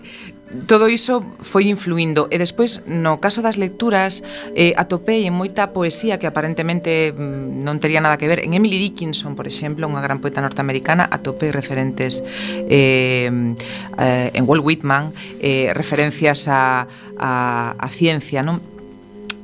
todo 0.69 0.87
iso 0.87 1.25
foi 1.43 1.67
influindo 1.67 2.31
e 2.31 2.39
despois 2.39 2.87
no 2.87 3.19
caso 3.19 3.43
das 3.43 3.59
lecturas 3.59 4.23
eh, 4.55 4.71
atopei 4.79 5.27
en 5.27 5.35
moita 5.35 5.75
poesía 5.75 6.23
que 6.23 6.31
aparentemente 6.31 7.11
mm, 7.11 7.67
non 7.67 7.83
tería 7.83 7.99
nada 7.99 8.15
que 8.15 8.31
ver 8.31 8.39
en 8.47 8.55
Emily 8.55 8.79
Dickinson, 8.79 9.35
por 9.35 9.51
exemplo, 9.51 9.91
unha 9.91 9.99
gran 9.99 10.23
poeta 10.23 10.39
norteamericana, 10.39 11.11
atopei 11.11 11.51
referentes 11.51 12.23
eh, 12.71 13.27
eh, 13.99 14.29
en 14.31 14.43
Walt 14.47 14.63
Whitman 14.63 15.11
eh, 15.43 15.75
referencias 15.75 16.47
a, 16.47 16.87
a, 17.19 17.75
a 17.75 17.89
ciencia 17.91 18.47
non? 18.47 18.74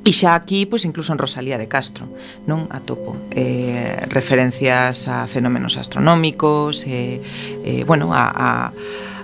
E 0.01 0.11
xa 0.17 0.33
aquí, 0.33 0.65
pois 0.65 0.81
incluso 0.81 1.13
en 1.13 1.21
Rosalía 1.21 1.61
de 1.61 1.69
Castro, 1.69 2.09
non 2.49 2.65
atopo 2.73 3.13
eh, 3.37 4.01
referencias 4.09 5.05
a 5.05 5.29
fenómenos 5.29 5.77
astronómicos, 5.77 6.89
eh, 6.89 7.21
eh, 7.61 7.83
bueno, 7.85 8.09
a, 8.09 8.25
a 8.33 8.49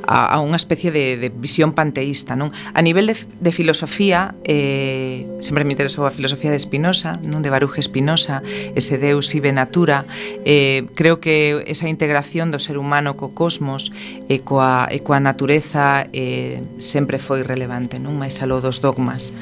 a, 0.07 0.33
a 0.33 0.37
unha 0.39 0.55
especie 0.55 0.89
de, 0.89 1.19
de 1.19 1.27
visión 1.29 1.75
panteísta, 1.75 2.33
non? 2.39 2.55
A 2.73 2.81
nivel 2.81 3.11
de, 3.11 3.15
de 3.19 3.51
filosofía, 3.51 4.33
eh, 4.47 5.27
sempre 5.43 5.67
me 5.67 5.75
interesou 5.75 6.07
a 6.07 6.15
filosofía 6.15 6.49
de 6.49 6.57
Spinoza, 6.57 7.13
non 7.27 7.43
de 7.43 7.51
Baruch 7.51 7.75
Spinoza, 7.83 8.39
ese 8.73 8.95
Deus 8.97 9.27
ibe 9.35 9.51
natura, 9.51 10.07
eh, 10.47 10.87
creo 10.95 11.19
que 11.19 11.61
esa 11.67 11.91
integración 11.91 12.49
do 12.49 12.57
ser 12.63 12.79
humano 12.79 13.19
co 13.19 13.35
cosmos 13.35 13.91
e 14.31 14.39
coa, 14.41 14.87
e 14.87 15.03
coa 15.03 15.19
natureza 15.19 16.07
eh, 16.15 16.63
sempre 16.79 17.19
foi 17.19 17.43
relevante, 17.43 17.99
non? 17.99 18.15
Mais 18.15 18.39
aló 18.39 18.63
dos 18.63 18.79
dogmas. 18.79 19.35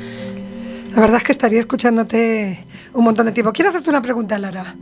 La 0.95 1.01
verdad 1.01 1.17
es 1.17 1.23
que 1.23 1.31
estaría 1.33 1.59
escuchándote 1.59 2.65
un 2.93 3.03
montón 3.03 3.25
de 3.25 3.31
tiempo. 3.33 3.51
Quiero 3.51 3.69
hacerte 3.69 3.89
una 3.89 4.01
pregunta, 4.01 4.37
Lara. 4.37 4.75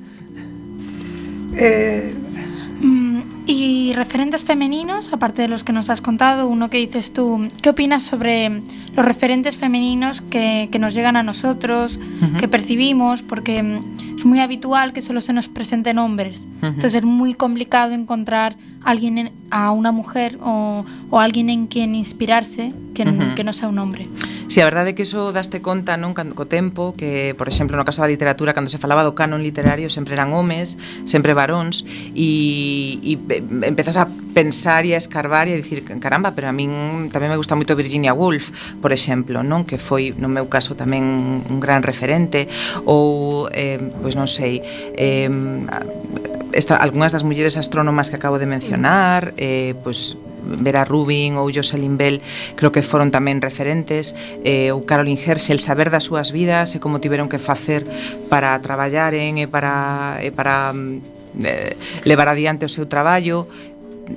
Eh, 1.56 2.15
Mm, 2.82 3.19
y 3.45 3.93
referentes 3.93 4.43
femeninos, 4.43 5.13
aparte 5.13 5.41
de 5.43 5.47
los 5.47 5.63
que 5.63 5.71
nos 5.71 5.89
has 5.89 6.02
contado, 6.02 6.49
uno 6.49 6.69
que 6.69 6.80
dices 6.80 7.13
tú, 7.13 7.47
¿qué 7.62 7.69
opinas 7.69 8.04
sobre 8.04 8.49
los 8.93 9.06
referentes 9.06 9.56
femeninos 9.56 10.19
que, 10.19 10.67
que 10.69 10.80
nos 10.80 10.93
llegan 10.93 11.15
a 11.15 11.23
nosotros, 11.23 11.97
Ujú. 12.21 12.36
que 12.38 12.49
percibimos? 12.49 13.21
Porque 13.21 13.63
mm, 13.63 14.17
es 14.17 14.26
muy 14.26 14.41
habitual 14.41 14.91
que 14.91 14.99
solo 14.99 15.21
se 15.21 15.32
nos 15.32 15.47
presenten 15.47 15.97
hombres. 15.97 16.41
Ujú. 16.58 16.65
Entonces 16.67 16.95
es 16.95 17.04
muy 17.04 17.36
complicado 17.36 17.93
encontrar 17.93 18.58
alguien 18.84 19.18
en- 19.18 19.32
a 19.49 19.72
una 19.72 19.93
mujer 19.93 20.38
o, 20.43 20.84
o 21.09 21.20
alguien 21.20 21.49
en 21.49 21.68
quien 21.68 21.95
inspirarse 21.95 22.74
que, 22.93 23.03
n- 23.03 23.28
Ujú. 23.28 23.36
que 23.36 23.45
no 23.45 23.53
sea 23.53 23.70
un 23.70 23.80
hombre. 23.80 24.09
Si 24.48 24.62
a 24.62 24.66
verdade 24.68 24.91
é 24.91 24.96
que 24.96 25.08
iso 25.08 25.32
daste 25.32 25.64
conta 25.64 25.96
non 25.96 26.12
cando 26.14 26.36
co 26.36 26.46
tempo 26.46 26.94
que, 26.94 27.34
por 27.39 27.48
exemplo, 27.48 27.80
no 27.80 27.88
caso 27.88 28.04
da 28.04 28.12
literatura 28.12 28.52
cando 28.52 28.70
se 28.70 28.78
falaba 28.78 29.02
do 29.02 29.16
canon 29.16 29.41
literario 29.41 29.88
sempre 29.88 30.14
eran 30.14 30.36
homes, 30.36 30.78
sempre 31.08 31.32
varóns 31.34 31.82
e, 32.14 33.00
e 33.02 33.12
empezas 33.66 33.98
a 33.98 34.06
pensar 34.36 34.86
e 34.86 34.94
a 34.94 35.00
escarbar 35.00 35.48
e 35.48 35.56
a 35.56 35.58
dicir, 35.58 35.82
caramba, 35.98 36.36
pero 36.36 36.52
a 36.52 36.54
min 36.54 37.10
tamén 37.10 37.32
me 37.32 37.39
gusta 37.39 37.56
moito 37.56 37.74
Virginia 37.74 38.12
Woolf, 38.12 38.52
por 38.84 38.91
exemplo, 38.91 39.41
non 39.41 39.64
que 39.64 39.80
foi 39.80 40.12
no 40.20 40.28
meu 40.28 40.52
caso 40.52 40.76
tamén 40.76 41.41
un 41.48 41.58
gran 41.64 41.82
referente 41.82 42.46
ou 42.84 43.48
eh, 43.50 43.80
pois 44.04 44.14
non 44.14 44.28
sei, 44.28 44.62
eh, 45.00 45.32
esta, 46.54 46.78
algunhas 46.78 47.16
das 47.16 47.26
mulleres 47.26 47.58
astrónomas 47.58 48.12
que 48.12 48.20
acabo 48.20 48.38
de 48.38 48.46
mencionar, 48.46 49.34
eh, 49.38 49.74
pois 49.82 50.20
Vera 50.44 50.84
Rubin 50.84 51.39
ou 51.39 51.50
Jocelyn 51.50 51.98
Bell 51.98 52.22
creo 52.56 52.72
que 52.72 52.84
foron 52.84 53.10
tamén 53.10 53.39
referentes. 53.39 54.14
Eh, 54.44 54.76
ou 54.76 54.84
Caroline 54.84 55.20
Herschel 55.20 55.60
saber 55.60 55.89
das 55.89 56.06
súas 56.08 56.36
vidas 56.36 56.76
e 56.76 56.82
como 56.84 57.00
tiveron 57.00 57.32
que 57.32 57.39
facer 57.39 57.88
para 58.28 58.60
traballaren 58.60 59.39
e 59.39 59.48
para, 59.48 60.20
e 60.20 60.30
para 60.30 60.76
mm, 60.76 61.46
eh, 61.46 61.76
levar 62.04 62.28
adiante 62.30 62.66
o 62.66 62.72
seu 62.72 62.86
traballo. 62.86 63.48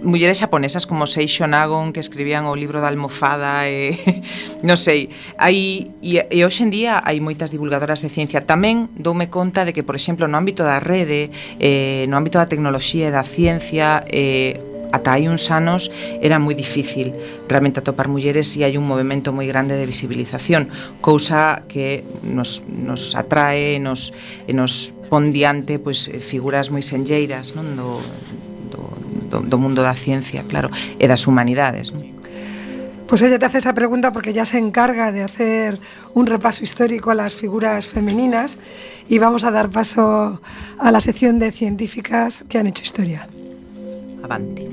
Mulleres 0.02 0.42
xaponesas 0.42 0.82
como 0.82 1.06
Seisho 1.06 1.46
Nagon 1.46 1.94
que 1.94 2.02
escribían 2.02 2.50
o 2.50 2.58
libro 2.58 2.82
da 2.82 2.90
almofada 2.90 3.70
e 3.70 3.94
non 4.66 4.74
sei, 4.74 5.14
hai 5.38 5.86
e, 6.02 6.26
e 6.26 6.38
hoxe 6.42 6.66
en 6.66 6.74
día 6.74 6.98
hai 6.98 7.22
moitas 7.22 7.54
divulgadoras 7.54 8.02
de 8.02 8.10
ciencia. 8.10 8.42
Tamén 8.42 8.90
doume 8.98 9.30
conta 9.30 9.62
de 9.62 9.70
que, 9.70 9.86
por 9.86 9.94
exemplo, 9.94 10.26
no 10.26 10.34
ámbito 10.34 10.66
da 10.66 10.82
rede, 10.82 11.30
eh, 11.62 12.02
no 12.10 12.18
ámbito 12.18 12.42
da 12.42 12.50
tecnoloxía 12.50 13.08
e 13.08 13.14
da 13.14 13.22
ciencia, 13.22 14.02
eh, 14.10 14.58
ata 14.92 15.16
hai 15.16 15.28
uns 15.28 15.50
anos 15.50 15.90
era 16.22 16.38
moi 16.38 16.54
difícil 16.54 17.14
realmente 17.48 17.80
atopar 17.80 18.06
mulleres 18.06 18.54
e 18.58 18.66
hai 18.66 18.74
un 18.78 18.86
movimento 18.86 19.32
moi 19.32 19.46
grande 19.46 19.74
de 19.74 19.86
visibilización, 19.86 20.68
cousa 21.00 21.66
que 21.70 22.04
nos, 22.22 22.62
nos 22.66 23.14
atrae 23.14 23.76
e 23.76 23.80
nos, 23.82 24.14
e 24.46 24.52
nos 24.52 24.92
pon 25.10 25.30
diante 25.32 25.78
pois, 25.78 26.10
eh, 26.10 26.20
figuras 26.20 26.70
moi 26.70 26.82
senlleiras 26.82 27.54
non? 27.54 27.78
Do, 27.78 27.98
do, 28.70 28.82
do, 29.30 29.36
do 29.42 29.56
mundo 29.58 29.82
da 29.82 29.94
ciencia, 29.94 30.42
claro, 30.46 30.68
e 30.98 31.04
das 31.06 31.26
humanidades. 31.26 31.94
Non? 31.94 32.16
Pois 33.06 33.20
pues 33.20 33.30
ella 33.30 33.38
te 33.38 33.46
hace 33.46 33.58
esa 33.58 33.72
pregunta 33.72 34.10
porque 34.10 34.32
ya 34.32 34.44
se 34.44 34.58
encarga 34.58 35.12
de 35.12 35.22
hacer 35.22 35.78
un 36.14 36.26
repaso 36.26 36.64
histórico 36.64 37.12
a 37.12 37.14
las 37.14 37.36
figuras 37.36 37.86
femeninas 37.86 38.58
y 39.08 39.18
vamos 39.18 39.44
a 39.44 39.52
dar 39.52 39.70
paso 39.70 40.40
a 40.78 40.90
la 40.90 40.98
sección 40.98 41.38
de 41.38 41.52
científicas 41.52 42.44
que 42.48 42.58
han 42.58 42.66
hecho 42.66 42.82
historia. 42.82 43.28
Avante. 44.22 44.68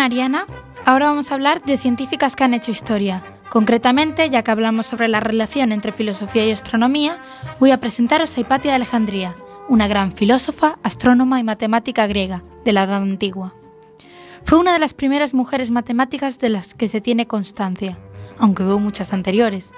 Ariana. 0.00 0.46
Ahora 0.84 1.08
vamos 1.08 1.30
a 1.30 1.34
hablar 1.34 1.62
de 1.64 1.76
científicas 1.76 2.36
que 2.36 2.44
han 2.44 2.54
hecho 2.54 2.70
historia. 2.70 3.22
Concretamente, 3.50 4.28
ya 4.30 4.42
que 4.42 4.50
hablamos 4.50 4.86
sobre 4.86 5.08
la 5.08 5.20
relación 5.20 5.72
entre 5.72 5.92
filosofía 5.92 6.46
y 6.46 6.52
astronomía, 6.52 7.18
voy 7.58 7.72
a 7.72 7.80
presentaros 7.80 8.36
a 8.36 8.40
Hipatia 8.40 8.72
de 8.72 8.76
Alejandría, 8.76 9.34
una 9.68 9.88
gran 9.88 10.12
filósofa, 10.12 10.78
astrónoma 10.82 11.40
y 11.40 11.44
matemática 11.44 12.06
griega 12.06 12.42
de 12.64 12.72
la 12.72 12.84
Edad 12.84 13.02
Antigua. 13.02 13.54
Fue 14.44 14.58
una 14.58 14.72
de 14.72 14.78
las 14.78 14.94
primeras 14.94 15.34
mujeres 15.34 15.70
matemáticas 15.70 16.38
de 16.38 16.50
las 16.50 16.74
que 16.74 16.88
se 16.88 17.00
tiene 17.00 17.26
constancia, 17.26 17.98
aunque 18.38 18.62
hubo 18.62 18.78
muchas 18.78 19.12
anteriores. 19.12 19.72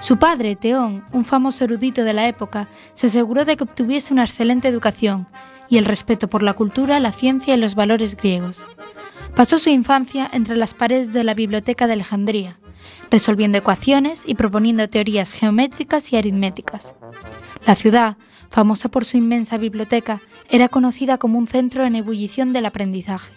Su 0.00 0.18
padre, 0.18 0.56
Teón, 0.56 1.04
un 1.12 1.24
famoso 1.24 1.64
erudito 1.64 2.04
de 2.04 2.12
la 2.12 2.26
época, 2.26 2.68
se 2.94 3.08
aseguró 3.08 3.44
de 3.44 3.56
que 3.56 3.64
obtuviese 3.64 4.12
una 4.12 4.24
excelente 4.24 4.68
educación 4.68 5.26
y 5.68 5.78
el 5.78 5.84
respeto 5.84 6.28
por 6.28 6.42
la 6.42 6.54
cultura, 6.54 7.00
la 7.00 7.12
ciencia 7.12 7.54
y 7.54 7.58
los 7.58 7.74
valores 7.74 8.16
griegos. 8.16 8.64
Pasó 9.36 9.58
su 9.58 9.68
infancia 9.68 10.30
entre 10.32 10.56
las 10.56 10.72
paredes 10.72 11.12
de 11.12 11.22
la 11.22 11.34
Biblioteca 11.34 11.86
de 11.86 11.92
Alejandría, 11.92 12.58
resolviendo 13.10 13.58
ecuaciones 13.58 14.24
y 14.26 14.34
proponiendo 14.34 14.88
teorías 14.88 15.32
geométricas 15.32 16.10
y 16.10 16.16
aritméticas. 16.16 16.94
La 17.66 17.74
ciudad, 17.74 18.16
famosa 18.48 18.88
por 18.88 19.04
su 19.04 19.18
inmensa 19.18 19.58
biblioteca, 19.58 20.22
era 20.48 20.70
conocida 20.70 21.18
como 21.18 21.38
un 21.38 21.46
centro 21.46 21.84
en 21.84 21.96
ebullición 21.96 22.54
del 22.54 22.64
aprendizaje, 22.64 23.34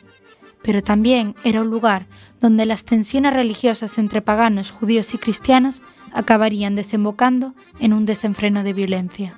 pero 0.63 0.81
también 0.81 1.35
era 1.43 1.63
un 1.63 1.69
lugar 1.69 2.05
donde 2.39 2.65
las 2.65 2.85
tensiones 2.85 3.33
religiosas 3.33 3.97
entre 3.97 4.21
paganos, 4.21 4.71
judíos 4.71 5.13
y 5.13 5.17
cristianos 5.17 5.81
acabarían 6.13 6.75
desembocando 6.75 7.55
en 7.81 7.91
un 7.91 8.05
desenfreno 8.05 8.63
de 8.63 8.71
violencia, 8.71 9.37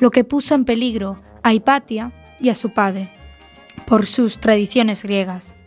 lo 0.00 0.10
que 0.12 0.24
puso 0.24 0.54
en 0.54 0.64
peligro 0.64 1.20
a 1.42 1.52
Hipatia 1.52 2.10
y 2.40 2.48
a 2.48 2.54
su 2.54 2.70
padre, 2.70 3.12
por 3.86 4.06
sus 4.06 4.38
tradiciones 4.40 5.02
griegas. 5.02 5.57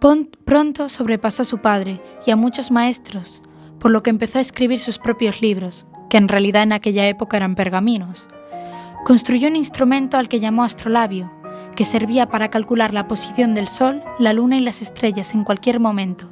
Pronto 0.00 0.88
sobrepasó 0.88 1.42
a 1.42 1.44
su 1.44 1.58
padre 1.58 2.00
y 2.26 2.30
a 2.30 2.36
muchos 2.36 2.70
maestros, 2.70 3.42
por 3.78 3.90
lo 3.90 4.02
que 4.02 4.08
empezó 4.08 4.38
a 4.38 4.40
escribir 4.40 4.78
sus 4.78 4.98
propios 4.98 5.42
libros, 5.42 5.86
que 6.08 6.16
en 6.16 6.28
realidad 6.28 6.62
en 6.62 6.72
aquella 6.72 7.06
época 7.06 7.36
eran 7.36 7.54
pergaminos. 7.54 8.26
Construyó 9.04 9.48
un 9.48 9.56
instrumento 9.56 10.16
al 10.16 10.28
que 10.28 10.40
llamó 10.40 10.64
astrolabio, 10.64 11.30
que 11.76 11.84
servía 11.84 12.30
para 12.30 12.48
calcular 12.48 12.94
la 12.94 13.08
posición 13.08 13.52
del 13.52 13.68
Sol, 13.68 14.02
la 14.18 14.32
Luna 14.32 14.56
y 14.56 14.60
las 14.60 14.80
estrellas 14.80 15.34
en 15.34 15.44
cualquier 15.44 15.80
momento. 15.80 16.30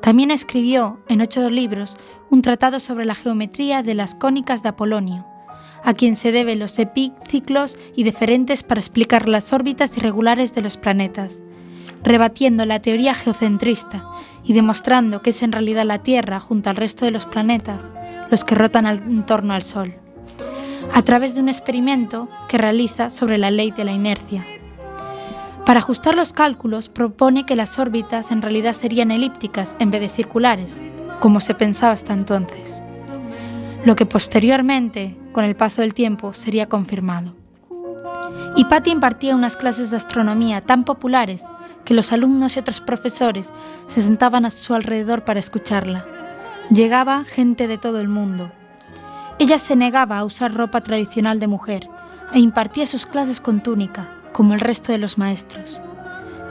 También 0.00 0.30
escribió, 0.30 1.00
en 1.08 1.20
ocho 1.20 1.50
libros, 1.50 1.96
un 2.30 2.42
tratado 2.42 2.78
sobre 2.78 3.06
la 3.06 3.16
geometría 3.16 3.82
de 3.82 3.94
las 3.94 4.14
cónicas 4.14 4.62
de 4.62 4.68
Apolonio, 4.68 5.26
a 5.82 5.94
quien 5.94 6.14
se 6.14 6.30
deben 6.30 6.60
los 6.60 6.78
epiciclos 6.78 7.76
y 7.96 8.04
diferentes 8.04 8.62
para 8.62 8.80
explicar 8.80 9.28
las 9.28 9.52
órbitas 9.52 9.96
irregulares 9.96 10.54
de 10.54 10.62
los 10.62 10.76
planetas, 10.76 11.42
rebatiendo 12.04 12.64
la 12.66 12.80
teoría 12.80 13.14
geocentrista 13.14 14.04
y 14.44 14.52
demostrando 14.52 15.22
que 15.22 15.30
es 15.30 15.42
en 15.42 15.52
realidad 15.52 15.84
la 15.84 15.98
Tierra, 15.98 16.38
junto 16.38 16.70
al 16.70 16.76
resto 16.76 17.04
de 17.04 17.10
los 17.10 17.26
planetas, 17.26 17.90
los 18.30 18.44
que 18.44 18.54
rotan 18.54 18.86
en 18.86 19.26
torno 19.26 19.54
al 19.54 19.62
Sol, 19.62 19.94
a 20.92 21.02
través 21.02 21.34
de 21.34 21.40
un 21.40 21.48
experimento 21.48 22.28
que 22.48 22.58
realiza 22.58 23.10
sobre 23.10 23.38
la 23.38 23.50
ley 23.50 23.70
de 23.72 23.84
la 23.84 23.92
inercia. 23.92 24.46
Para 25.66 25.80
ajustar 25.80 26.14
los 26.14 26.32
cálculos 26.32 26.88
propone 26.88 27.46
que 27.46 27.56
las 27.56 27.78
órbitas 27.78 28.30
en 28.30 28.42
realidad 28.42 28.74
serían 28.74 29.10
elípticas 29.10 29.76
en 29.78 29.90
vez 29.90 30.02
de 30.02 30.08
circulares, 30.10 30.80
como 31.20 31.40
se 31.40 31.54
pensaba 31.54 31.92
hasta 31.92 32.12
entonces 32.12 32.82
lo 33.84 33.96
que 33.96 34.06
posteriormente, 34.06 35.16
con 35.32 35.44
el 35.44 35.54
paso 35.54 35.82
del 35.82 35.94
tiempo, 35.94 36.32
sería 36.32 36.68
confirmado. 36.68 37.34
Hipatia 38.56 38.92
impartía 38.92 39.36
unas 39.36 39.56
clases 39.56 39.90
de 39.90 39.96
astronomía 39.96 40.60
tan 40.62 40.84
populares 40.84 41.44
que 41.84 41.94
los 41.94 42.12
alumnos 42.12 42.56
y 42.56 42.60
otros 42.60 42.80
profesores 42.80 43.52
se 43.86 44.02
sentaban 44.02 44.44
a 44.44 44.50
su 44.50 44.74
alrededor 44.74 45.24
para 45.24 45.40
escucharla. 45.40 46.04
Llegaba 46.70 47.24
gente 47.24 47.68
de 47.68 47.78
todo 47.78 48.00
el 48.00 48.08
mundo. 48.08 48.50
Ella 49.38 49.58
se 49.58 49.76
negaba 49.76 50.18
a 50.18 50.24
usar 50.24 50.54
ropa 50.54 50.80
tradicional 50.80 51.38
de 51.38 51.48
mujer 51.48 51.88
e 52.32 52.38
impartía 52.38 52.86
sus 52.86 53.06
clases 53.06 53.40
con 53.40 53.62
túnica, 53.62 54.08
como 54.32 54.54
el 54.54 54.60
resto 54.60 54.92
de 54.92 54.98
los 54.98 55.18
maestros. 55.18 55.82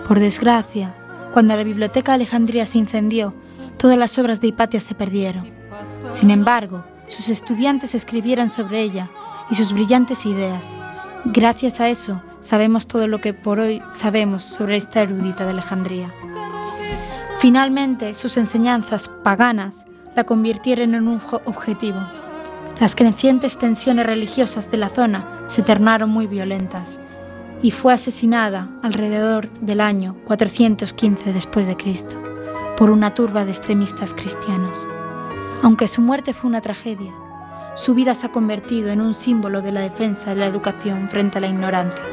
Por 0.08 0.20
desgracia, 0.20 0.94
cuando 1.34 1.56
la 1.56 1.64
biblioteca 1.64 2.12
de 2.12 2.16
Alejandría 2.16 2.66
se 2.66 2.78
incendió, 2.78 3.34
todas 3.78 3.98
las 3.98 4.18
obras 4.20 4.40
de 4.40 4.48
Hipatia 4.48 4.80
se 4.80 4.94
perdieron. 4.94 5.50
Sin 6.10 6.30
embargo, 6.30 6.86
sus 7.08 7.30
estudiantes 7.30 7.96
escribieron 7.96 8.50
sobre 8.50 8.82
ella 8.82 9.10
y 9.50 9.56
sus 9.56 9.74
brillantes 9.74 10.26
ideas. 10.26 10.78
Gracias 11.26 11.80
a 11.80 11.90
eso 11.90 12.22
sabemos 12.44 12.88
todo 12.88 13.08
lo 13.08 13.22
que 13.22 13.34
por 13.34 13.60
hoy 13.60 13.82
sabemos 13.92 14.44
sobre 14.44 14.76
esta 14.76 15.02
erudita 15.02 15.46
de 15.46 15.52
Alejandría. 15.52 16.14
Finalmente, 17.40 18.14
sus 18.14 18.36
enseñanzas 18.36 19.10
paganas 19.24 19.86
la 20.16 20.26
convirtieron 20.26 20.94
en 20.94 21.08
un 21.08 21.22
objetivo. 21.46 22.00
Las 22.80 22.96
crecientes 22.96 23.58
tensiones 23.58 24.06
religiosas 24.06 24.70
de 24.72 24.78
la 24.78 24.90
zona 24.90 25.46
se 25.48 25.62
tornaron 25.62 26.10
muy 26.10 26.28
violentas 26.28 27.00
y 27.62 27.72
fue 27.72 27.94
asesinada 27.94 28.70
alrededor 28.82 29.50
del 29.62 29.80
año 29.80 30.18
415 30.26 31.32
después 31.32 31.66
de 31.66 31.78
Cristo 31.78 32.22
por 32.76 32.90
una 32.90 33.14
turba 33.14 33.46
de 33.46 33.52
extremistas 33.52 34.14
cristianos. 34.14 34.86
Aunque 35.62 35.88
su 35.88 36.02
muerte 36.02 36.34
fue 36.34 36.50
una 36.50 36.60
tragedia, 36.60 37.14
su 37.76 37.94
vida 37.94 38.14
se 38.16 38.28
ha 38.28 38.32
convertido 38.32 38.90
en 38.92 39.00
un 39.00 39.14
símbolo 39.14 39.62
de 39.62 39.72
la 39.72 39.82
defensa 39.82 40.32
de 40.32 40.36
la 40.38 40.48
educación 40.48 41.08
frente 41.08 41.38
a 41.38 41.42
la 41.42 41.48
ignorancia. 41.48 42.04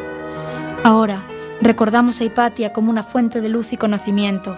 Ahora, 0.82 1.22
recordamos 1.60 2.20
a 2.20 2.24
Hipatia 2.24 2.72
como 2.72 2.90
una 2.90 3.02
fuente 3.02 3.42
de 3.42 3.50
luz 3.50 3.72
y 3.72 3.76
conocimiento. 3.76 4.56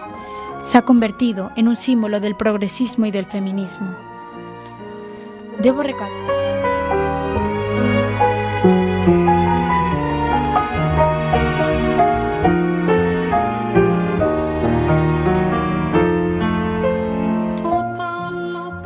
Se 0.63 0.77
ha 0.77 0.83
convertido 0.83 1.51
en 1.57 1.67
un 1.67 1.75
símbolo 1.75 2.21
del 2.21 2.35
progresismo 2.35 3.05
y 3.05 3.11
del 3.11 3.25
feminismo. 3.25 3.93
Debo 5.61 5.83
recalcar. 5.83 6.42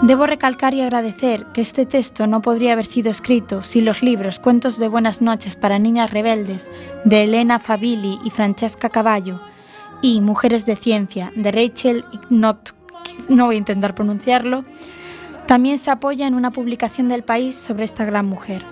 Debo 0.08 0.26
recalcar 0.26 0.74
y 0.74 0.80
agradecer 0.80 1.46
que 1.48 1.60
este 1.60 1.86
texto 1.86 2.28
no 2.28 2.42
podría 2.42 2.72
haber 2.72 2.86
sido 2.86 3.12
escrito 3.12 3.62
si 3.62 3.82
los 3.82 4.02
libros 4.02 4.40
Cuentos 4.40 4.80
de 4.80 4.88
Buenas 4.88 5.22
noches 5.22 5.58
para 5.58 5.80
Niñas 5.80 6.12
Rebeldes 6.12 6.72
de 7.04 7.24
Elena 7.24 7.60
Fabili 7.60 8.18
y 8.24 8.30
Francesca 8.30 8.88
Caballo 8.88 9.42
y 10.02 10.22
Mujeres 10.22 10.66
de 10.66 10.78
Ciencia 10.78 11.34
de 11.36 11.52
Rachel 11.52 12.06
Ignot, 12.14 12.74
no 13.28 13.48
voy 13.48 13.56
a 13.56 13.58
intentar 13.58 13.96
pronunciarlo, 13.96 14.64
también 15.46 15.78
se 15.78 15.92
apoya 15.92 16.26
en 16.26 16.36
una 16.36 16.52
publicación 16.52 17.10
del 17.10 17.26
país 17.26 17.58
sobre 17.58 17.84
esta 17.84 18.06
gran 18.06 18.28
mujer. 18.28 18.66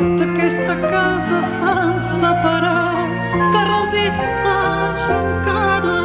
D'aquesta 0.00 0.74
casa 0.88 1.38
sense 1.44 2.08
separats 2.20 3.32
que 3.52 3.62
resisteix 3.70 5.02
encara 5.16 5.96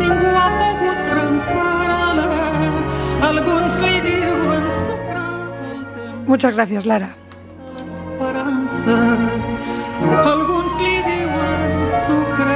ningú 0.00 0.30
ha 0.40 0.46
pogut 0.60 1.02
trencar-la 1.10 2.26
alguns 3.30 3.76
li 3.84 4.00
diuen 4.08 4.64
sucre 4.80 5.26
el 5.74 5.84
temps 5.98 6.28
Muchas 6.32 6.54
gracias, 6.56 6.86
Lara. 6.92 7.10
l'esperança 7.76 8.96
alguns 10.32 10.80
li 10.86 10.96
diuen 11.10 11.86
sucre 12.00 12.55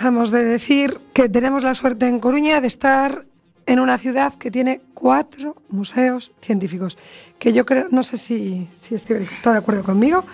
cansamos 0.00 0.30
de 0.30 0.42
decir 0.44 0.98
que 1.12 1.28
tenemos 1.28 1.62
la 1.62 1.74
suerte 1.74 2.08
en 2.08 2.20
Coruña 2.20 2.62
de 2.62 2.68
estar 2.68 3.26
en 3.66 3.78
una 3.80 3.98
ciudad 3.98 4.32
que 4.32 4.50
tiene 4.50 4.80
cuatro 4.94 5.56
museos 5.68 6.32
científicos, 6.40 6.96
que 7.38 7.52
yo 7.52 7.66
creo, 7.66 7.86
no 7.90 8.02
sé 8.02 8.16
si, 8.16 8.66
si 8.76 8.94
Estíbaliz 8.94 9.30
está 9.30 9.52
de 9.52 9.58
acuerdo 9.58 9.84
conmigo, 9.84 10.24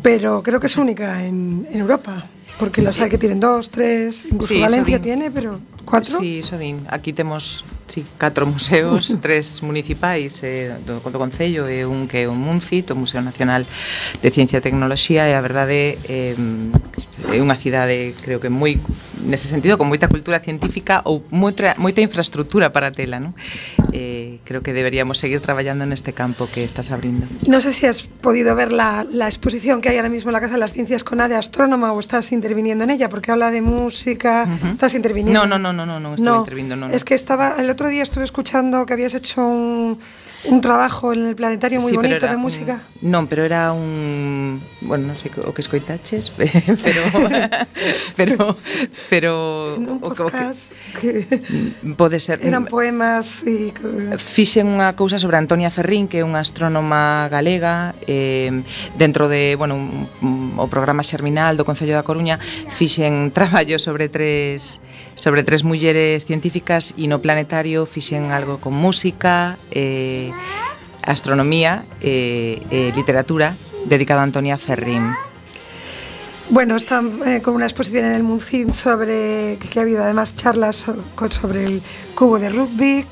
pero 0.00 0.42
creo 0.42 0.58
que 0.58 0.68
es 0.68 0.76
única 0.78 1.22
en, 1.22 1.68
en 1.70 1.80
Europa, 1.80 2.24
porque 2.58 2.80
los 2.80 2.98
hay 2.98 3.10
que 3.10 3.18
tienen 3.18 3.40
dos, 3.40 3.68
tres, 3.68 4.24
incluso 4.24 4.54
Sí, 4.54 4.62
Valencia 4.62 4.98
tiene, 4.98 5.30
pero 5.30 5.60
Cuatro? 5.84 6.18
Sí, 6.18 6.42
Sodín. 6.42 6.86
Aquí 6.88 7.12
temos 7.12 7.64
sí, 7.88 8.06
catro 8.16 8.46
museos, 8.46 9.18
tres 9.22 9.62
municipais 9.62 10.40
eh, 10.42 10.78
do, 10.86 11.02
do 11.02 11.18
Concello 11.18 11.66
e 11.66 11.82
un 11.82 12.06
que 12.06 12.22
é 12.22 12.28
o 12.30 12.34
MUNCIT, 12.38 12.94
o 12.94 12.96
Museo 12.96 13.20
Nacional 13.20 13.66
de 14.22 14.28
Ciencia 14.30 14.58
e 14.58 14.62
Tecnoloxía, 14.62 15.26
e 15.26 15.34
a 15.34 15.42
verdade 15.42 15.98
eh, 16.06 16.38
é 17.34 17.38
unha 17.42 17.58
cidade, 17.58 18.14
creo 18.22 18.38
que 18.38 18.48
moi, 18.48 18.78
nese 19.26 19.50
sentido, 19.50 19.74
con 19.74 19.90
moita 19.90 20.06
cultura 20.06 20.38
científica 20.38 21.02
ou 21.02 21.26
moita, 21.34 21.74
moita 21.82 21.98
infraestructura 21.98 22.70
para 22.70 22.94
tela, 22.94 23.18
non? 23.18 23.34
Eh, 23.90 24.38
creo 24.46 24.62
que 24.62 24.70
deberíamos 24.70 25.18
seguir 25.18 25.42
traballando 25.42 25.82
neste 25.82 26.14
campo 26.14 26.46
que 26.46 26.62
estás 26.62 26.94
abrindo. 26.94 27.26
Non 27.50 27.58
sei 27.58 27.72
sé 27.72 27.72
si 27.72 27.80
se 27.80 27.88
has 27.88 28.02
podido 28.02 28.54
ver 28.54 28.72
la, 28.72 29.06
la 29.10 29.26
exposición 29.26 29.80
que 29.80 29.88
hai 29.88 29.96
ahora 29.96 30.12
mismo 30.12 30.30
en 30.30 30.36
la 30.36 30.40
Casa 30.40 30.54
de 30.54 30.60
las 30.60 30.72
Ciencias 30.72 31.02
con 31.04 31.20
A 31.20 31.28
de 31.28 31.34
Astrónoma 31.34 31.92
ou 31.92 31.98
estás 31.98 32.30
interviniendo 32.30 32.84
en 32.84 32.90
ella, 32.92 33.08
porque 33.08 33.32
habla 33.32 33.50
de 33.50 33.64
música, 33.64 34.44
uh 34.46 34.52
-huh. 34.52 34.72
estás 34.76 34.94
interviniendo. 34.94 35.32
No, 35.32 35.48
no, 35.48 35.58
no, 35.58 35.71
no, 35.72 35.86
no, 35.86 36.00
no 36.00 36.14
estoy 36.14 36.36
interviniendo, 36.36 36.76
no, 36.76 36.88
no. 36.88 36.94
Es 36.94 37.04
que 37.04 37.14
estaba, 37.14 37.56
el 37.58 37.70
otro 37.70 37.88
día 37.88 38.02
estuve 38.02 38.24
escuchando 38.24 38.84
que 38.86 38.92
habías 38.92 39.14
hecho 39.14 39.44
un, 39.46 39.98
un 40.44 40.60
trabajo 40.60 41.12
en 41.12 41.26
el 41.26 41.36
planetario 41.36 41.78
moi 41.78 41.90
sí, 41.90 41.96
bonito 41.96 42.26
de 42.26 42.36
música. 42.36 42.82
Un, 42.98 43.14
non, 43.14 43.24
pero 43.30 43.46
era 43.46 43.70
un, 43.70 44.58
bueno, 44.82 45.06
non 45.06 45.14
sei 45.14 45.30
o 45.30 45.54
que 45.54 45.62
escoitaches, 45.62 46.34
pero 46.86 47.02
pero 48.18 48.36
pero 49.06 49.32
un 49.78 50.02
podcast 50.02 50.74
o 50.74 50.98
que, 50.98 51.26
que 51.30 51.38
pode 51.94 52.18
ser 52.26 52.42
eran 52.42 52.66
poemas 52.66 53.46
e 53.46 53.70
que... 53.70 54.18
fixen 54.18 54.66
unha 54.66 54.98
cousa 54.98 55.22
sobre 55.22 55.38
Antonia 55.38 55.70
Ferrín, 55.70 56.10
que 56.10 56.22
é 56.22 56.24
unha 56.26 56.42
astrónoma 56.42 57.30
galega, 57.30 57.94
eh, 58.10 58.50
dentro 58.98 59.30
de, 59.30 59.54
bueno, 59.54 59.78
un, 59.78 60.10
un, 60.26 60.34
o 60.58 60.66
programa 60.66 61.06
Xerminal 61.06 61.54
do 61.54 61.62
Concello 61.62 61.94
da 61.94 62.02
Coruña, 62.02 62.42
fixen 62.66 63.30
traballo 63.30 63.78
sobre 63.78 64.10
tres 64.10 64.82
sobre 65.14 65.44
tres 65.44 65.62
mulleres 65.62 66.26
científicas 66.26 66.98
e 66.98 67.06
no 67.06 67.22
planetario 67.22 67.86
fixen 67.86 68.34
algo 68.34 68.58
con 68.58 68.74
música, 68.74 69.54
eh 69.70 70.31
astronomía 71.02 71.84
eh, 72.00 72.62
eh, 72.70 72.92
literatura 72.94 73.54
dedicado 73.86 74.20
a 74.20 74.22
Antonia 74.24 74.58
Ferrín. 74.58 75.02
Bueno, 76.50 76.76
están 76.76 77.20
eh, 77.26 77.40
con 77.40 77.54
una 77.54 77.64
exposición 77.64 78.04
en 78.04 78.12
el 78.12 78.22
Muncin 78.22 78.74
sobre 78.74 79.58
que 79.70 79.78
ha 79.78 79.82
habido 79.82 80.02
además 80.02 80.36
charlas 80.36 80.86
sobre 81.30 81.64
el 81.64 81.82
cubo 82.14 82.38
de 82.38 82.50
rugby. 82.50 83.06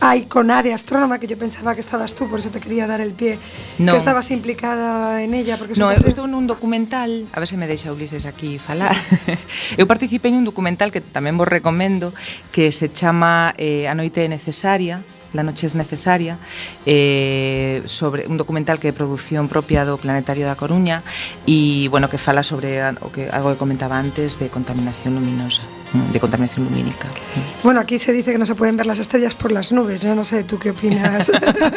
Hay 0.00 0.26
con 0.26 0.50
área 0.50 0.74
astrónoma, 0.74 1.18
que 1.18 1.26
yo 1.26 1.38
pensaba 1.38 1.74
que 1.74 1.80
estabas 1.80 2.14
tú, 2.14 2.28
por 2.28 2.38
eso 2.38 2.50
te 2.50 2.60
quería 2.60 2.86
dar 2.86 3.00
el 3.00 3.12
pie, 3.12 3.38
No. 3.78 3.92
que 3.92 3.98
estabas 3.98 4.30
implicada 4.30 5.22
en 5.22 5.32
ella. 5.32 5.56
Porque 5.56 5.72
No, 5.80 5.88
eu 5.88 6.04
estou 6.04 6.28
nun 6.28 6.44
documental, 6.44 7.24
a 7.32 7.40
ver 7.40 7.48
se 7.48 7.56
me 7.56 7.64
deixa 7.64 7.88
Ulises 7.92 8.28
aquí 8.28 8.60
falar. 8.60 8.92
eu 9.80 9.88
participei 9.88 10.28
nun 10.36 10.44
documental 10.44 10.92
que 10.92 11.00
tamén 11.00 11.40
vos 11.40 11.48
recomendo, 11.48 12.12
que 12.52 12.76
se 12.76 12.92
chama 12.92 13.56
eh, 13.56 13.88
A 13.88 13.96
noite 13.96 14.20
é 14.20 14.28
necesaria, 14.28 15.00
La 15.36 15.44
noche 15.44 15.66
es 15.66 15.74
necesaria, 15.76 16.38
eh, 16.86 17.82
sobre 17.84 18.26
un 18.26 18.40
documental 18.40 18.80
que 18.80 18.88
é 18.88 18.96
produción 18.96 19.52
propia 19.52 19.84
do 19.84 20.00
Planetario 20.00 20.48
da 20.48 20.56
Coruña 20.56 21.04
e 21.44 21.92
bueno, 21.92 22.08
que 22.08 22.16
fala 22.16 22.40
sobre 22.40 22.80
o 23.04 23.12
que 23.12 23.28
algo 23.28 23.52
que 23.52 23.60
comentaba 23.60 24.00
antes 24.00 24.40
de 24.40 24.48
contaminación 24.48 25.12
luminosa, 25.12 25.68
Mm, 25.92 26.12
de 26.12 26.20
contaminación 26.20 26.64
lumínica. 26.64 27.06
Mm. 27.08 27.64
Bueno, 27.64 27.80
aquí 27.80 27.98
se 27.98 28.12
dice 28.12 28.32
que 28.32 28.38
non 28.38 28.46
se 28.46 28.58
poden 28.58 28.74
ver 28.74 28.90
las 28.90 28.98
estrellas 28.98 29.38
por 29.38 29.54
las 29.54 29.70
nubes, 29.70 30.02
eu 30.02 30.18
non 30.18 30.26
sei 30.26 30.42
tú 30.42 30.58
que 30.58 30.74
opinas. 30.74 31.30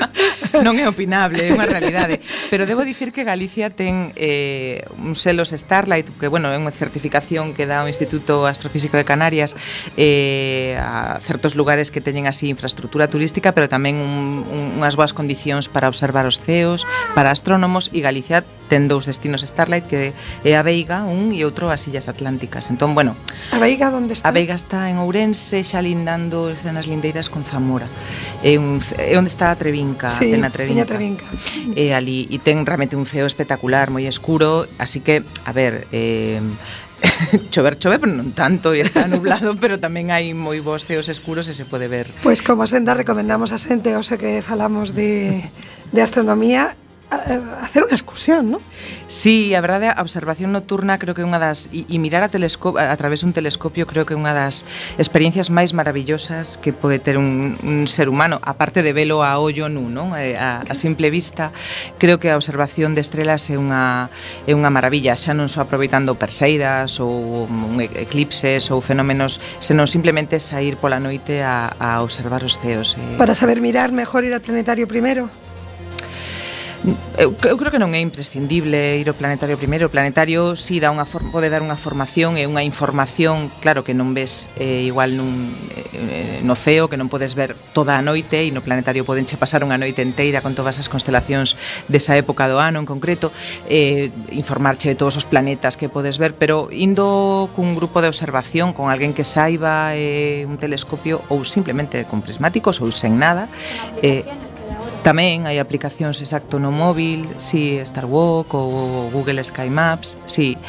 non 0.66 0.82
é 0.82 0.90
opinable, 0.90 1.46
é 1.46 1.54
unha 1.54 1.70
realidade, 1.70 2.18
pero 2.50 2.66
debo 2.66 2.82
dicir 2.82 3.14
que 3.14 3.22
Galicia 3.22 3.70
ten 3.70 4.10
eh, 4.18 4.82
un 4.98 5.14
selos 5.14 5.54
Starlight, 5.54 6.10
que 6.18 6.26
bueno, 6.26 6.50
é 6.50 6.58
unha 6.58 6.74
certificación 6.74 7.54
que 7.54 7.70
dá 7.70 7.86
o 7.86 7.88
Instituto 7.88 8.50
Astrofísico 8.50 8.98
de 8.98 9.06
Canarias 9.06 9.54
eh, 9.94 10.74
a 10.82 11.22
certos 11.22 11.54
lugares 11.54 11.94
que 11.94 12.02
teñen 12.02 12.26
así 12.26 12.50
infraestructura 12.50 13.14
turística, 13.14 13.54
pero 13.54 13.70
tamén 13.70 14.02
un, 14.02 14.42
un, 14.50 14.82
unhas 14.82 14.98
boas 14.98 15.14
condicións 15.14 15.70
para 15.70 15.86
observar 15.86 16.26
os 16.26 16.42
ceos, 16.42 16.90
para 17.14 17.30
astrónomos 17.30 17.94
e 17.94 18.02
Galicia 18.02 18.42
ten 18.70 18.90
dous 18.90 19.06
destinos 19.06 19.46
Starlight 19.46 19.86
que 19.86 20.14
é 20.46 20.54
a 20.58 20.66
Veiga, 20.66 21.06
un 21.06 21.30
e 21.34 21.46
outro 21.46 21.70
as 21.70 21.86
Illas 21.86 22.10
Atlánticas. 22.10 22.74
Entón, 22.74 22.98
bueno, 22.98 23.14
a 23.54 23.58
Veiga 23.62 23.99
onde 24.00 24.16
está? 24.16 24.32
A 24.32 24.34
Veiga 24.34 24.56
está 24.56 24.88
en 24.88 24.98
Ourense, 25.04 25.62
xa 25.62 25.84
lindando 25.84 26.56
nas 26.72 26.88
lindeiras 26.88 27.28
con 27.28 27.44
Zamora. 27.44 27.86
É, 28.42 28.56
un, 28.56 28.80
é 28.96 29.20
onde 29.20 29.30
está 29.30 29.52
a 29.52 29.60
Trevinca, 29.60 30.08
sí, 30.08 30.32
ten 30.32 30.48
a 30.48 30.50
Trevinca. 30.50 30.88
Trevinca. 30.88 31.28
É 31.76 31.92
ali, 31.92 32.26
e 32.32 32.40
ten 32.40 32.64
realmente 32.64 32.96
un 32.96 33.04
ceo 33.04 33.28
espectacular, 33.28 33.92
moi 33.92 34.08
escuro, 34.08 34.66
así 34.80 35.04
que, 35.04 35.22
a 35.44 35.52
ver, 35.52 35.86
eh, 35.92 36.40
chover 37.52 37.78
chove, 37.78 38.00
pero 38.00 38.12
non 38.12 38.32
tanto 38.36 38.76
e 38.76 38.84
está 38.84 39.08
nublado, 39.08 39.56
pero 39.60 39.80
tamén 39.80 40.12
hai 40.12 40.32
moi 40.36 40.60
bons 40.60 40.88
ceos 40.88 41.08
escuros 41.08 41.48
e 41.48 41.54
se 41.54 41.68
pode 41.68 41.88
ver. 41.88 42.08
Pois 42.24 42.40
pues 42.40 42.48
como 42.48 42.68
senda 42.68 42.96
recomendamos 42.96 43.52
a 43.52 43.60
xente, 43.60 43.96
ose 43.96 44.20
que 44.20 44.44
falamos 44.44 44.96
de, 44.96 45.44
de 45.92 46.02
astronomía, 46.02 46.76
a, 47.10 47.16
a 47.16 47.66
hacer 47.66 47.82
unha 47.86 47.98
excursión, 47.98 48.54
non? 48.54 48.62
Sí, 49.10 49.58
a 49.58 49.62
verdade, 49.62 49.90
a 49.90 50.02
observación 50.02 50.54
nocturna 50.54 51.02
creo 51.02 51.18
que 51.18 51.26
é 51.26 51.28
unha 51.28 51.42
das 51.42 51.70
e, 51.74 51.86
e 51.90 51.98
mirar 51.98 52.22
a 52.22 52.30
telescopio 52.30 52.78
a 52.78 52.94
través 52.98 53.26
dun 53.26 53.34
telescopio 53.34 53.90
creo 53.90 54.06
que 54.06 54.14
é 54.14 54.20
unha 54.20 54.34
das 54.34 54.64
experiencias 55.02 55.50
máis 55.50 55.74
maravillosas 55.74 56.62
que 56.62 56.70
pode 56.70 57.02
ter 57.02 57.18
un, 57.18 57.58
un 57.66 57.90
ser 57.90 58.08
humano, 58.10 58.38
aparte 58.46 58.86
de 58.86 58.94
velo 58.94 59.26
a 59.26 59.42
ollo 59.42 59.68
nu, 59.68 59.90
non? 59.90 60.14
A, 60.14 60.62
a 60.62 60.76
simple 60.78 61.10
vista, 61.10 61.50
creo 61.98 62.22
que 62.22 62.30
a 62.30 62.38
observación 62.38 62.94
de 62.94 63.02
estrelas 63.02 63.50
é 63.50 63.58
unha 63.58 64.14
é 64.46 64.54
unha 64.54 64.70
maravilla, 64.70 65.18
xa 65.18 65.34
non 65.34 65.50
só 65.50 65.66
aproveitando 65.66 66.14
perseidas 66.14 67.02
ou 67.02 67.50
eclipses 67.98 68.70
ou 68.70 68.86
fenómenos, 68.86 69.42
senón 69.58 69.90
simplemente 69.90 70.38
sair 70.38 70.78
pola 70.78 71.02
noite 71.02 71.42
a, 71.42 71.74
a 71.82 72.06
observar 72.06 72.46
os 72.46 72.62
ceos. 72.62 72.94
Eh. 72.94 73.18
Para 73.18 73.34
saber 73.34 73.58
mirar, 73.66 73.90
mejor 73.90 74.22
ir 74.22 74.38
ao 74.38 74.42
planetario 74.42 74.86
primeiro. 74.86 75.49
Eu, 77.18 77.36
eu 77.36 77.58
creo 77.58 77.72
que 77.72 77.82
non 77.82 77.92
é 77.92 78.00
imprescindible 78.00 78.98
ir 78.98 79.08
ao 79.12 79.18
planetario 79.18 79.60
primeiro. 79.60 79.90
O 79.90 79.94
planetario 79.94 80.56
si 80.56 80.78
sí, 80.78 80.84
dá 80.84 80.88
unha 80.90 81.04
pode 81.04 81.52
dar 81.52 81.60
unha 81.60 81.76
formación 81.76 82.40
e 82.40 82.48
unha 82.48 82.64
información, 82.64 83.52
claro 83.60 83.84
que 83.84 83.92
non 83.92 84.16
ves 84.16 84.48
eh, 84.56 84.88
igual 84.88 85.20
nun 85.20 85.52
eh, 85.76 86.40
no 86.42 86.56
ceo 86.56 86.88
que 86.88 86.96
non 86.96 87.12
podes 87.12 87.36
ver 87.36 87.60
toda 87.76 88.00
a 88.00 88.02
noite 88.02 88.48
e 88.48 88.50
no 88.56 88.64
planetario 88.64 89.04
podenche 89.04 89.36
pasar 89.36 89.62
unha 89.68 89.76
noite 89.76 90.00
enteira 90.00 90.40
con 90.40 90.56
todas 90.56 90.80
as 90.80 90.88
constelacións 90.88 91.60
desa 91.92 92.16
época 92.16 92.48
do 92.48 92.58
ano 92.58 92.80
en 92.80 92.88
concreto, 92.88 93.36
eh, 93.68 94.10
informarche 94.32 94.88
de 94.88 94.96
todos 94.96 95.20
os 95.20 95.28
planetas 95.28 95.76
que 95.76 95.92
podes 95.92 96.18
ver, 96.18 96.40
pero 96.40 96.72
indo 96.72 97.52
cun 97.52 97.76
grupo 97.76 98.00
de 98.00 98.08
observación, 98.08 98.72
con 98.72 98.88
alguén 98.88 99.12
que 99.12 99.28
saiba 99.28 99.94
eh, 99.94 100.48
un 100.48 100.56
telescopio 100.56 101.20
ou 101.28 101.44
simplemente 101.44 102.08
con 102.08 102.24
prismáticos 102.24 102.80
ou 102.80 102.90
sen 102.96 103.20
nada, 103.20 103.52
eh, 104.00 104.24
Tamén 105.00 105.48
hai 105.48 105.64
aplicacións 105.64 106.20
exacto 106.20 106.60
no 106.60 106.76
móvil, 106.76 107.24
si 107.40 107.80
Star 107.88 108.04
Walk 108.04 108.52
ou 108.52 109.08
Google 109.16 109.40
Sky 109.40 109.72
Maps, 109.72 110.20
si. 110.28 110.60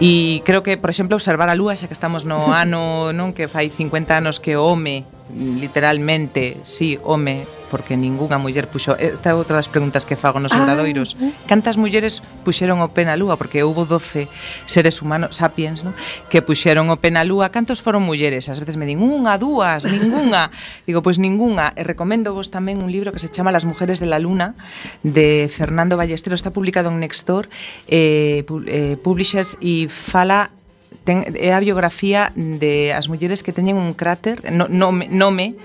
E 0.00 0.40
creo 0.40 0.64
que, 0.64 0.80
por 0.80 0.88
exemplo, 0.88 1.20
observar 1.20 1.52
a 1.52 1.54
lúa, 1.54 1.76
xa 1.76 1.84
que 1.84 1.96
estamos 1.96 2.24
no 2.24 2.50
ano, 2.64 3.12
non 3.12 3.36
que 3.36 3.44
fai 3.44 3.68
50 3.68 4.16
anos 4.16 4.40
que 4.40 4.56
o 4.56 4.64
home 4.64 5.04
literalmente, 5.34 6.58
sí, 6.62 6.98
home, 7.02 7.46
porque 7.74 7.96
ningunha 7.96 8.38
muller 8.38 8.70
puxo... 8.70 8.94
Esta 8.94 9.30
é 9.30 9.34
outra 9.34 9.58
das 9.58 9.66
preguntas 9.66 10.06
que 10.06 10.14
fago 10.14 10.38
nos 10.38 10.54
ah. 10.54 10.62
obradoiros. 10.62 11.18
Ah, 11.18 11.26
eh. 11.26 11.32
Cantas 11.50 11.74
mulleres 11.74 12.22
puxeron 12.46 12.78
o 12.78 12.94
pé 12.94 13.02
na 13.02 13.18
lúa? 13.18 13.34
Porque 13.34 13.66
houve 13.66 13.82
12 13.82 14.30
seres 14.62 15.02
humanos, 15.02 15.42
sapiens, 15.42 15.82
no? 15.82 15.90
que 16.30 16.38
puxeron 16.38 16.86
o 16.94 16.96
pé 17.02 17.10
na 17.10 17.26
lúa. 17.26 17.50
Cantos 17.50 17.82
foron 17.82 18.06
mulleres? 18.06 18.46
Ás 18.46 18.62
veces 18.62 18.78
me 18.78 18.86
din, 18.86 19.02
unha, 19.02 19.34
dúas, 19.42 19.90
ningunha. 19.90 20.54
Digo, 20.86 21.02
pois 21.02 21.18
pues, 21.18 21.26
ningunha. 21.26 21.74
E 21.74 21.82
recomendo 21.82 22.30
vos 22.30 22.54
tamén 22.54 22.78
un 22.78 22.94
libro 22.94 23.10
que 23.10 23.18
se 23.18 23.26
chama 23.26 23.50
Las 23.50 23.66
mujeres 23.66 23.98
de 23.98 24.06
la 24.06 24.22
luna, 24.22 24.54
de 25.02 25.50
Fernando 25.50 25.98
Ballesteros. 25.98 26.38
Está 26.38 26.54
publicado 26.54 26.94
en 26.94 27.02
Nextdoor, 27.02 27.50
eh, 27.90 28.46
eh, 28.46 28.94
Publishers, 29.02 29.58
e 29.58 29.90
fala 29.90 30.54
ten, 31.02 31.26
é 31.34 31.50
a 31.50 31.60
biografía 31.60 32.30
de 32.36 32.94
as 32.94 33.10
mulleres 33.10 33.42
que 33.42 33.50
teñen 33.50 33.74
un 33.74 33.92
cráter, 33.98 34.40
no, 34.54 34.70
nome, 34.70 35.10
nome 35.10 35.58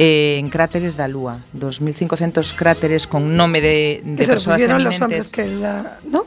eh, 0.00 0.40
en 0.40 0.48
cráteres 0.48 0.96
da 0.96 1.04
Lúa, 1.04 1.44
2500 1.52 2.56
cráteres 2.56 3.04
con 3.04 3.36
nome 3.36 3.60
de, 3.60 4.00
de 4.00 4.24
que 4.24 4.32
persoas 4.32 4.64
eminentes. 4.64 4.96
los 4.96 5.00
hombres 5.04 5.26
que 5.28 5.44
la, 5.44 6.00
¿no? 6.08 6.24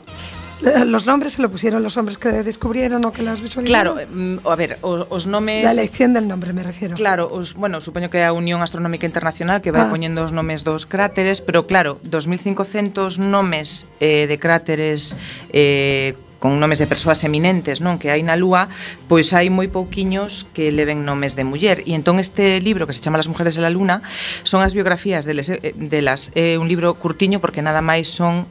Eh, 0.62 0.84
los 0.84 1.06
nombres 1.06 1.34
se 1.34 1.42
lo 1.42 1.50
pusieron 1.50 1.82
los 1.82 1.96
hombres 1.96 2.16
que 2.16 2.30
descubrieron 2.42 3.04
o 3.04 3.12
que 3.12 3.22
las 3.22 3.40
visualizaron. 3.40 3.96
Claro, 3.96 4.08
mm, 4.08 4.46
a 4.46 4.56
ver, 4.56 4.78
os, 4.80 5.06
os 5.10 5.26
nomes... 5.26 5.64
La 5.64 5.72
elección 5.72 6.12
del 6.12 6.26
nombre, 6.28 6.52
me 6.52 6.62
refiero. 6.62 6.94
Claro, 6.94 7.28
os, 7.30 7.54
bueno, 7.54 7.80
supoño 7.80 8.08
que 8.10 8.24
a 8.24 8.32
Unión 8.32 8.62
Astronómica 8.62 9.06
Internacional 9.06 9.60
que 9.60 9.70
vai 9.70 9.84
ah. 9.84 9.90
poñendo 9.90 10.24
os 10.24 10.32
nomes 10.32 10.64
dos 10.64 10.86
cráteres, 10.86 11.42
pero 11.42 11.66
claro, 11.66 11.98
2500 12.06 13.18
nomes 13.18 13.86
eh, 14.00 14.26
de 14.30 14.36
cráteres 14.38 15.16
eh, 15.52 16.14
con 16.44 16.60
nomes 16.60 16.76
de 16.76 16.86
persoas 16.86 17.24
eminentes 17.24 17.80
non 17.80 17.96
que 17.96 18.12
hai 18.12 18.20
na 18.20 18.36
Lúa, 18.36 18.68
pois 19.08 19.32
hai 19.32 19.48
moi 19.48 19.72
pouquiños 19.72 20.44
que 20.52 20.68
leven 20.68 21.00
nomes 21.08 21.40
de 21.40 21.48
muller. 21.48 21.80
E 21.88 21.96
entón 21.96 22.20
este 22.20 22.60
libro 22.60 22.84
que 22.84 22.92
se 22.92 23.00
chama 23.00 23.16
Las 23.16 23.32
mujeres 23.32 23.56
de 23.56 23.64
la 23.64 23.72
luna 23.72 24.04
son 24.44 24.60
as 24.60 24.76
biografías 24.76 25.24
deles, 25.24 25.48
eh, 25.48 25.72
delas. 25.72 26.36
É 26.36 26.60
un 26.60 26.68
libro 26.68 27.00
curtiño 27.00 27.40
porque 27.40 27.64
nada 27.64 27.80
máis 27.80 28.12
son 28.12 28.44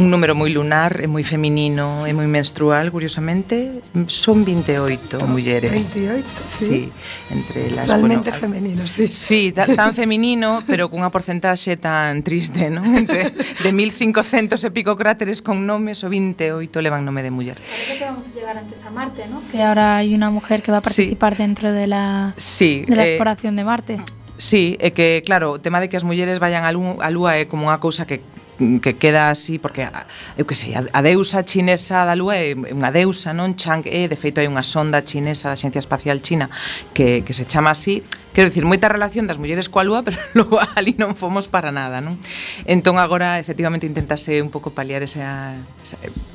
un 0.00 0.08
número 0.08 0.32
moi 0.32 0.48
lunar, 0.48 0.96
é 0.96 1.04
moi 1.04 1.20
feminino, 1.20 2.08
é 2.08 2.16
moi 2.16 2.24
menstrual, 2.24 2.88
curiosamente, 2.88 3.84
son 4.08 4.48
28 4.48 5.28
mulleres. 5.28 5.76
28, 5.92 6.24
sí. 6.48 6.64
sí 6.64 6.80
entre 7.28 7.68
las, 7.68 7.84
Totalmente 7.84 8.32
bueno, 8.32 8.40
femenino, 8.40 8.82
sí. 8.88 9.12
Sí, 9.12 9.52
tan 9.52 9.92
feminino, 9.92 10.64
pero 10.64 10.88
cunha 10.88 11.12
porcentaxe 11.12 11.76
tan 11.76 12.24
triste, 12.24 12.72
non? 12.72 12.88
Entre, 13.00 13.28
de 13.28 13.70
1500 13.76 14.56
e 14.64 14.70
pico 14.72 14.96
cráteres 14.96 15.44
con 15.44 15.68
nomes, 15.68 16.00
o 16.00 16.08
28 16.08 16.64
levan 16.80 17.04
nome 17.04 17.20
de 17.20 17.28
muller. 17.28 17.60
Parece 17.60 18.00
que 18.00 18.04
vamos 18.08 18.24
a 18.24 18.32
llegar 18.32 18.56
antes 18.56 18.80
a 18.88 18.90
Marte, 18.90 19.28
¿no? 19.28 19.44
Que 19.52 19.60
ahora 19.60 20.00
hai 20.00 20.16
unha 20.16 20.32
mujer 20.32 20.64
que 20.64 20.72
va 20.72 20.80
a 20.80 20.84
participar 20.84 21.36
sí. 21.36 21.44
dentro 21.44 21.76
de 21.76 21.84
la, 21.84 22.32
sí, 22.40 22.88
de 22.88 22.96
la 22.96 23.04
eh, 23.04 23.20
exploración 23.20 23.52
eh, 23.52 23.56
de 23.60 23.64
Marte. 23.68 23.94
Sí, 24.40 24.80
é 24.80 24.96
que, 24.96 25.20
claro, 25.20 25.52
o 25.52 25.60
tema 25.60 25.84
de 25.84 25.92
que 25.92 26.00
as 26.00 26.08
mulleres 26.08 26.40
vayan 26.40 26.64
á 26.64 26.72
lúa 26.72 27.36
é 27.36 27.44
como 27.44 27.68
unha 27.68 27.76
cousa 27.76 28.08
que 28.08 28.24
que 28.82 28.96
queda 29.00 29.30
así 29.30 29.58
porque 29.58 29.88
eu 30.36 30.44
que 30.44 30.54
sei, 30.54 30.76
a 30.76 31.00
deusa 31.00 31.40
chinesa 31.42 32.04
da 32.04 32.12
lúa 32.12 32.36
é 32.36 32.52
unha 32.52 32.92
deusa, 32.92 33.32
non? 33.32 33.56
Chang-e, 33.56 34.06
de 34.06 34.16
feito 34.20 34.38
hai 34.38 34.48
unha 34.48 34.62
sonda 34.62 35.00
chinesa 35.00 35.48
da 35.48 35.56
Xencia 35.56 35.80
Espacial 35.80 36.20
China 36.20 36.52
que, 36.92 37.24
que 37.24 37.32
se 37.32 37.48
chama 37.48 37.72
así 37.72 38.04
Quero 38.30 38.46
dicir, 38.46 38.62
moita 38.62 38.86
relación 38.86 39.26
das 39.26 39.42
mulleres 39.42 39.66
coa 39.66 39.82
lúa, 39.82 40.02
pero 40.06 40.14
logo 40.38 40.62
ali 40.78 40.94
non 40.94 41.18
fomos 41.18 41.50
para 41.50 41.74
nada, 41.74 41.98
non? 41.98 42.14
Entón 42.62 43.02
agora 43.02 43.42
efectivamente 43.42 43.90
intentase 43.90 44.38
un 44.38 44.54
pouco 44.54 44.70
paliar 44.70 45.02
esa, 45.02 45.58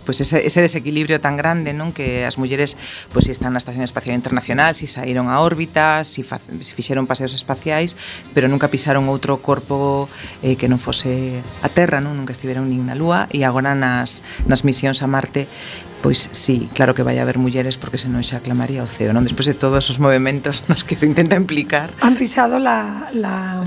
pues 0.04 0.20
ese, 0.20 0.44
ese 0.44 0.60
desequilibrio 0.60 1.24
tan 1.24 1.40
grande, 1.40 1.72
non? 1.72 1.96
Que 1.96 2.28
as 2.28 2.36
mulleres 2.36 2.76
pois 3.16 3.24
pues, 3.24 3.24
si 3.28 3.32
están 3.32 3.56
na 3.56 3.64
Estación 3.64 3.88
Espacial 3.88 4.20
Internacional, 4.20 4.76
si 4.76 4.92
saíron 4.92 5.32
á 5.32 5.40
órbita, 5.40 6.04
si, 6.04 6.28
fa, 6.28 6.36
si 6.44 6.72
fixeron 6.76 7.08
paseos 7.08 7.32
espaciais, 7.32 7.96
pero 8.36 8.52
nunca 8.52 8.68
pisaron 8.68 9.08
outro 9.08 9.40
corpo 9.40 10.12
eh, 10.44 10.60
que 10.60 10.68
non 10.68 10.84
fose 10.84 11.40
a 11.64 11.72
Terra, 11.72 12.04
non? 12.04 12.20
Nunca 12.20 12.36
estiveron 12.36 12.68
nin 12.68 12.92
na 12.92 13.00
lúa 13.00 13.32
e 13.32 13.48
agora 13.48 13.72
nas 13.72 14.20
nas 14.44 14.68
misións 14.68 15.00
a 15.00 15.08
Marte 15.08 15.48
Pois 16.06 16.30
sí, 16.32 16.70
claro 16.78 16.94
que 16.94 17.02
vai 17.02 17.18
haber 17.18 17.42
mulleres 17.42 17.82
porque 17.82 17.98
senón 17.98 18.22
xa 18.22 18.38
clamaría 18.38 18.86
o 18.86 18.90
ceo, 18.90 19.10
non? 19.10 19.26
Despois 19.26 19.50
de 19.50 19.58
todos 19.58 19.90
os 19.90 19.98
movimentos 19.98 20.70
nos 20.70 20.86
que 20.86 20.94
se 20.94 21.10
intenta 21.10 21.34
implicar. 21.34 21.90
Han 22.06 22.14
pisado 22.14 22.62
la, 22.62 23.10
la 23.10 23.66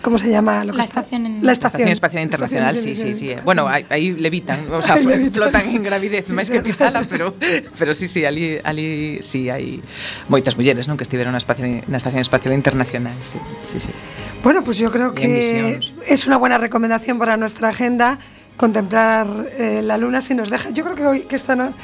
¿cómo 0.00 0.16
se 0.16 0.32
llama? 0.32 0.64
Lo 0.64 0.72
que 0.72 0.80
la, 0.80 0.88
está? 0.88 1.04
estación 1.04 1.28
en... 1.28 1.44
la 1.44 1.52
estación. 1.52 1.84
estación 1.84 1.92
espacial 1.92 2.22
internacional, 2.24 2.72
sí, 2.80 2.96
sí, 2.96 3.12
sí. 3.12 3.36
Bueno, 3.44 3.68
aí 3.68 4.16
levitan, 4.16 4.64
o 4.72 4.80
sea, 4.80 4.96
flotan 5.36 5.68
en 5.68 5.84
gravidez 5.84 6.32
máis 6.32 6.48
que 6.48 6.64
pisala, 6.64 7.04
pero 7.04 7.36
pero 7.76 7.92
sí, 7.92 8.08
sí, 8.08 8.24
ali 8.24 8.56
ali 8.64 9.20
sí 9.20 9.52
hai 9.52 9.84
moitas 10.32 10.56
mulleres, 10.56 10.88
non, 10.88 10.96
que 10.96 11.04
estiveron 11.04 11.36
na, 11.36 11.40
espacio, 11.44 11.68
na 11.68 12.00
estación 12.00 12.24
espacial 12.24 12.56
internacional, 12.56 13.12
sí, 13.20 13.36
sí, 13.68 13.76
sí. 13.76 13.92
Bueno, 14.40 14.64
pues 14.64 14.80
yo 14.80 14.88
creo 14.88 15.12
que 15.12 15.76
es 16.08 16.24
una 16.24 16.40
buena 16.40 16.56
recomendación 16.56 17.20
para 17.20 17.36
nuestra 17.36 17.68
agenda 17.76 18.24
contemplar 18.56 19.26
eh, 19.58 19.80
la 19.82 19.96
luna 19.96 20.20
si 20.20 20.34
nos 20.34 20.50
deja. 20.50 20.70
Yo 20.70 20.84
creo 20.84 20.96
que 20.96 21.06
hoy 21.06 21.20
que 21.20 21.36
están, 21.36 21.74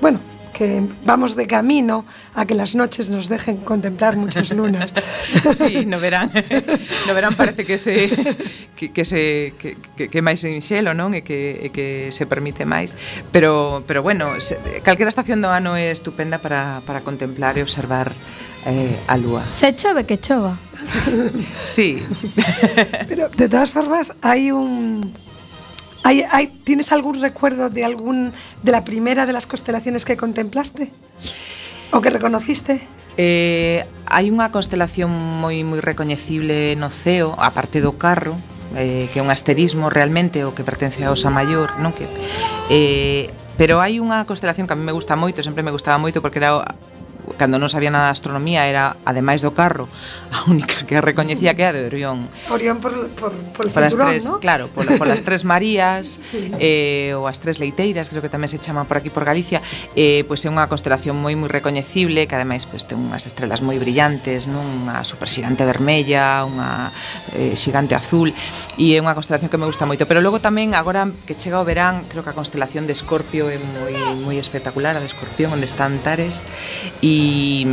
bueno, 0.00 0.20
que 0.52 0.82
vamos 1.04 1.36
de 1.36 1.46
camino 1.46 2.04
a 2.34 2.44
que 2.44 2.54
las 2.54 2.74
noches 2.74 3.08
nos 3.08 3.28
dejen 3.28 3.58
contemplar 3.58 4.16
muchas 4.16 4.50
lunas. 4.50 4.94
Sí, 5.52 5.86
no 5.86 6.00
verán, 6.00 6.30
no 7.06 7.14
verán 7.14 7.34
parece 7.34 7.64
que 7.64 7.78
se 7.78 8.10
que, 8.76 8.92
que 8.92 9.04
se 9.04 9.54
que, 9.58 9.76
que, 9.96 10.08
que 10.10 10.20
máis 10.22 10.44
en 10.44 10.60
xelo, 10.60 10.92
non? 10.92 11.16
E 11.16 11.24
que 11.24 11.64
e 11.64 11.68
que 11.72 12.12
se 12.12 12.28
permite 12.28 12.68
máis, 12.68 12.92
pero 13.32 13.82
pero 13.88 14.04
bueno, 14.04 14.36
se, 14.38 14.60
calquera 14.84 15.08
estación 15.08 15.40
do 15.40 15.48
ano 15.48 15.80
é 15.80 15.88
estupenda 15.90 16.38
para 16.38 16.84
para 16.84 17.00
contemplar 17.00 17.56
e 17.56 17.64
observar 17.64 18.12
eh, 18.66 19.00
a 19.08 19.16
lúa. 19.16 19.42
Se 19.42 19.72
chove 19.72 20.04
que 20.04 20.20
chova. 20.20 20.56
Sí. 21.64 22.02
Pero 23.08 23.28
de 23.28 23.48
todas 23.48 23.70
formas 23.70 24.12
hai 24.20 24.52
un 24.52 25.08
¿Hay, 26.02 26.24
hay, 26.30 26.46
tienes 26.64 26.92
algún 26.92 27.20
recuerdo 27.20 27.68
de, 27.68 27.84
algún, 27.84 28.32
de 28.62 28.72
la 28.72 28.84
primera 28.84 29.26
de 29.26 29.32
las 29.32 29.46
constelaciones 29.46 30.04
que 30.04 30.16
contemplaste? 30.16 30.90
¿O 31.92 32.00
que 32.00 32.10
reconociste? 32.10 32.80
Eh, 33.18 33.84
hai 34.06 34.30
unha 34.30 34.48
constelación 34.54 35.10
moi 35.10 35.60
moi 35.66 35.82
recoñecible 35.82 36.78
no 36.78 36.88
ceo, 36.88 37.34
a 37.36 37.50
parte 37.50 37.82
do 37.82 37.98
carro, 37.98 38.38
eh, 38.78 39.10
que 39.10 39.18
é 39.18 39.22
un 39.22 39.28
asterismo 39.28 39.90
realmente 39.90 40.46
o 40.46 40.54
que 40.54 40.62
pertence 40.62 41.02
a 41.02 41.10
Osa 41.10 41.28
Maior, 41.28 41.68
non 41.82 41.90
que 41.90 42.06
eh, 42.70 43.28
pero 43.58 43.82
hai 43.82 43.98
unha 43.98 44.24
constelación 44.24 44.70
que 44.70 44.72
a 44.72 44.78
mí 44.78 44.86
me 44.86 44.94
gusta 44.94 45.18
moito, 45.18 45.42
sempre 45.42 45.66
me 45.66 45.74
gustaba 45.74 45.98
moito 45.98 46.22
porque 46.22 46.38
era 46.38 46.62
cando 47.36 47.58
non 47.58 47.70
sabía 47.70 47.90
nada 47.92 48.10
de 48.10 48.14
astronomía 48.16 48.66
era 48.66 48.96
ademais 49.06 49.42
do 49.44 49.52
carro 49.54 49.86
a 50.30 50.46
única 50.50 50.86
que 50.86 50.98
recoñecía 51.00 51.54
que 51.54 51.62
era 51.62 51.78
de 51.78 51.86
Orión. 51.86 52.26
Orión 52.50 52.78
por 52.82 53.10
por 53.14 53.32
por 53.54 53.66
polas 53.70 53.94
cinturón, 53.94 54.10
tres, 54.10 54.24
¿no? 54.26 54.40
claro, 54.40 54.68
por 54.72 54.86
as 55.08 55.22
tres 55.22 55.44
Marías 55.44 56.18
sí. 56.30 56.50
eh 56.58 57.12
ou 57.14 57.26
as 57.30 57.38
tres 57.38 57.58
Leiteiras, 57.62 58.10
creo 58.10 58.22
que 58.22 58.32
tamén 58.32 58.50
se 58.50 58.58
chama 58.58 58.84
por 58.84 58.98
aquí 58.98 59.10
por 59.10 59.24
Galicia, 59.24 59.62
eh 59.94 60.26
pois 60.26 60.42
é 60.44 60.48
unha 60.50 60.66
constelación 60.66 61.18
moi 61.18 61.34
moi 61.38 61.50
recoñecible 61.50 62.26
que 62.26 62.34
ademais 62.34 62.66
pois 62.66 62.84
ten 62.86 62.98
unhas 62.98 63.24
estrelas 63.24 63.62
moi 63.62 63.78
brillantes, 63.78 64.50
non 64.50 64.86
unha 64.86 65.02
superxigante 65.06 65.62
vermella, 65.64 66.44
unha 66.46 66.90
eh, 67.36 67.54
xigante 67.54 67.94
azul 67.94 68.34
e 68.76 68.96
é 68.96 68.98
unha 68.98 69.14
constelación 69.14 69.50
que 69.52 69.60
me 69.60 69.68
gusta 69.68 69.86
moito, 69.86 70.06
pero 70.06 70.24
logo 70.24 70.42
tamén 70.42 70.72
agora 70.74 71.08
que 71.26 71.34
chega 71.36 71.60
o 71.60 71.66
verán, 71.66 72.06
creo 72.08 72.24
que 72.24 72.32
a 72.32 72.36
constelación 72.36 72.86
de 72.86 72.94
Escorpio 72.94 73.48
é 73.50 73.58
moi 73.58 73.94
moi 74.26 74.36
espectacular, 74.36 74.96
a 74.96 75.00
de 75.00 75.08
Escorpión 75.08 75.52
onde 75.54 75.66
está 75.68 75.86
Antares 75.86 76.42
e 77.00 77.29
e 77.30 77.66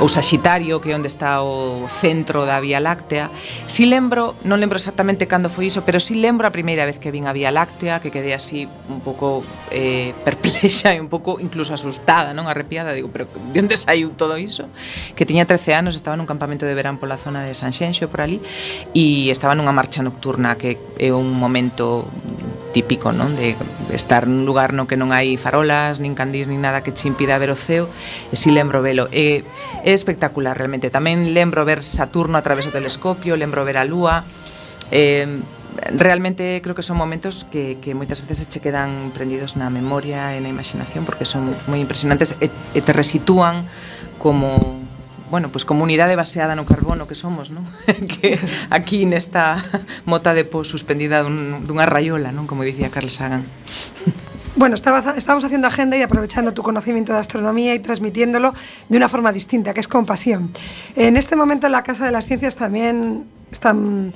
ou 0.00 0.08
Saxitario, 0.12 0.76
que 0.80 0.92
é 0.92 0.94
onde 0.96 1.08
está 1.08 1.40
o 1.40 1.88
centro 1.88 2.44
da 2.44 2.60
Vía 2.60 2.80
Láctea. 2.80 3.32
Si 3.64 3.88
lembro, 3.88 4.36
non 4.44 4.60
lembro 4.60 4.76
exactamente 4.76 5.24
cando 5.24 5.48
foi 5.48 5.72
iso, 5.72 5.80
pero 5.88 5.96
si 5.96 6.20
lembro 6.20 6.44
a 6.44 6.52
primeira 6.52 6.84
vez 6.84 7.00
que 7.00 7.08
vin 7.08 7.24
a 7.24 7.32
Vía 7.32 7.48
Láctea, 7.48 8.04
que 8.04 8.12
quedei 8.12 8.36
así 8.36 8.68
un 8.92 9.00
pouco 9.00 9.40
eh, 9.72 10.12
perplexa 10.28 10.92
e 10.92 11.00
un 11.00 11.08
pouco 11.08 11.40
incluso 11.40 11.72
asustada, 11.72 12.36
non 12.36 12.44
arrepiada, 12.44 12.92
digo, 12.92 13.08
pero 13.08 13.24
de 13.26 13.58
onde 13.64 13.76
saiu 13.80 14.12
todo 14.12 14.36
iso? 14.36 14.68
Que 15.16 15.24
tiña 15.24 15.48
13 15.48 15.72
anos, 15.72 15.96
estaba 15.96 16.18
nun 16.20 16.28
campamento 16.28 16.68
de 16.68 16.76
verán 16.76 17.00
pola 17.00 17.16
zona 17.16 17.40
de 17.40 17.56
Sanxenxo, 17.56 18.12
por 18.12 18.20
ali, 18.20 18.44
e 18.92 19.32
estaba 19.32 19.56
nunha 19.56 19.72
marcha 19.72 20.04
nocturna, 20.04 20.60
que 20.60 20.76
é 21.00 21.08
un 21.08 21.32
momento 21.32 22.04
típico, 22.76 23.08
non? 23.08 23.32
De 23.40 23.56
estar 23.96 24.28
nun 24.28 24.44
lugar 24.44 24.76
no 24.76 24.84
que 24.84 25.00
non 25.00 25.08
hai 25.16 25.40
farolas, 25.40 25.96
nin 26.04 26.12
candís, 26.12 26.44
nin 26.44 26.60
nada 26.60 26.84
que 26.84 26.92
che 26.92 27.08
impida 27.08 27.40
ver 27.40 27.48
o 27.48 27.56
ceo, 27.56 27.88
e 28.28 28.36
si 28.36 28.52
lembro 28.56 28.80
velo 28.80 29.12
É, 29.12 29.44
eh, 29.44 29.44
é 29.84 29.92
espectacular 29.92 30.56
realmente 30.56 30.88
tamén 30.88 31.36
lembro 31.36 31.68
ver 31.68 31.84
Saturno 31.84 32.40
a 32.40 32.42
través 32.42 32.64
do 32.64 32.72
telescopio 32.72 33.36
lembro 33.36 33.60
ver 33.68 33.76
a 33.76 33.84
Lúa 33.84 34.24
eh, 34.88 35.28
realmente 35.92 36.60
creo 36.64 36.74
que 36.74 36.82
son 36.82 36.96
momentos 36.96 37.44
que, 37.44 37.76
que 37.84 37.92
moitas 37.92 38.24
veces 38.24 38.40
se 38.40 38.46
che 38.48 38.64
quedan 38.64 39.12
prendidos 39.12 39.60
na 39.60 39.68
memoria 39.68 40.32
e 40.32 40.40
na 40.40 40.48
imaginación 40.48 41.04
porque 41.04 41.28
son 41.28 41.52
moi 41.68 41.76
impresionantes 41.76 42.32
e, 42.40 42.48
e 42.48 42.80
te 42.80 42.92
resitúan 42.96 43.68
como 44.16 44.80
bueno, 45.30 45.50
pues 45.50 45.64
comunidade 45.64 46.14
baseada 46.14 46.54
no 46.54 46.64
carbono 46.64 47.10
que 47.10 47.18
somos, 47.18 47.50
non? 47.50 47.66
que 48.22 48.38
aquí 48.70 49.04
nesta 49.10 49.58
mota 50.06 50.38
de 50.38 50.46
pó 50.46 50.62
suspendida 50.62 51.26
dun, 51.26 51.66
dunha 51.66 51.86
raiola, 51.86 52.30
non? 52.30 52.46
Como 52.46 52.62
dicía 52.62 52.94
Carl 52.94 53.10
Sagan. 53.10 53.42
Bueno, 54.56 54.74
estaba, 54.74 55.14
estamos 55.18 55.44
haciendo 55.44 55.66
agenda 55.66 55.98
y 55.98 56.02
aprovechando 56.02 56.54
tu 56.54 56.62
conocimiento 56.62 57.12
de 57.12 57.18
astronomía 57.18 57.74
y 57.74 57.78
transmitiéndolo 57.78 58.54
de 58.88 58.96
una 58.96 59.06
forma 59.06 59.30
distinta, 59.30 59.74
que 59.74 59.80
es 59.80 59.88
con 59.88 60.06
pasión. 60.06 60.50
En 60.96 61.18
este 61.18 61.36
momento 61.36 61.66
en 61.66 61.72
la 61.72 61.82
Casa 61.82 62.06
de 62.06 62.10
las 62.10 62.24
Ciencias 62.24 62.56
también 62.56 63.26
están, 63.50 64.14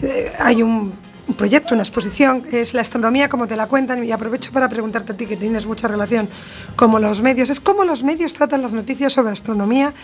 eh, 0.00 0.32
hay 0.38 0.62
un 0.62 0.94
un 1.28 1.34
proyecto, 1.34 1.74
una 1.74 1.82
exposición, 1.82 2.44
es 2.50 2.74
la 2.74 2.80
astronomía 2.80 3.28
como 3.28 3.46
te 3.46 3.56
la 3.56 3.66
cuentan 3.66 4.04
y 4.04 4.10
aprovecho 4.10 4.50
para 4.50 4.68
preguntarte 4.68 5.12
a 5.12 5.16
ti 5.16 5.26
que 5.26 5.36
tienes 5.36 5.66
mucha 5.66 5.86
relación 5.86 6.28
como 6.76 6.98
los 6.98 7.22
medios, 7.22 7.50
es 7.50 7.60
cómo 7.60 7.84
los 7.84 8.02
medios 8.02 8.32
tratan 8.34 8.62
las 8.62 8.72
noticias 8.72 9.12
sobre 9.12 9.30
astronomía 9.30 9.94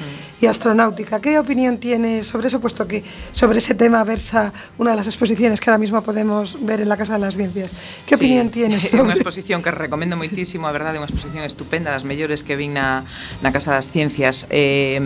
y 0.41 0.47
astronáutica. 0.47 1.21
¿Qué 1.21 1.39
opinión 1.39 1.79
tienes 1.79 2.27
sobre 2.27 2.47
eso, 2.47 2.61
puesto 2.61 2.87
que 2.87 3.03
sobre 3.33 3.59
ese 3.59 3.75
tema 3.75 4.05
versa 4.05 4.53
una 4.79 4.93
de 4.93 4.97
las 4.97 5.07
exposiciones 5.07 5.61
que 5.61 5.71
ahora 5.71 5.79
mismo 5.79 6.03
podemos 6.03 6.57
ver 6.65 6.81
en 6.81 6.89
la 6.89 6.97
Casa 6.97 7.15
de 7.15 7.21
las 7.21 7.37
Ciencias? 7.37 7.75
¿Qué 8.07 8.17
sí, 8.17 8.25
opinión 8.25 8.51
tienes? 8.51 8.95
É 8.99 9.03
unha 9.03 9.15
exposición 9.15 9.63
que 9.63 9.71
recomendo 9.71 10.19
moitísimo, 10.19 10.67
a 10.67 10.75
verdade, 10.75 10.99
unha 10.99 11.07
exposición 11.07 11.47
estupenda, 11.47 11.95
das 11.95 12.03
mellores 12.03 12.43
que 12.43 12.59
vin 12.59 12.75
na, 12.75 13.07
na 13.43 13.51
Casa 13.55 13.75
das 13.75 13.91
Ciencias. 13.91 14.47
Eh, 14.51 14.99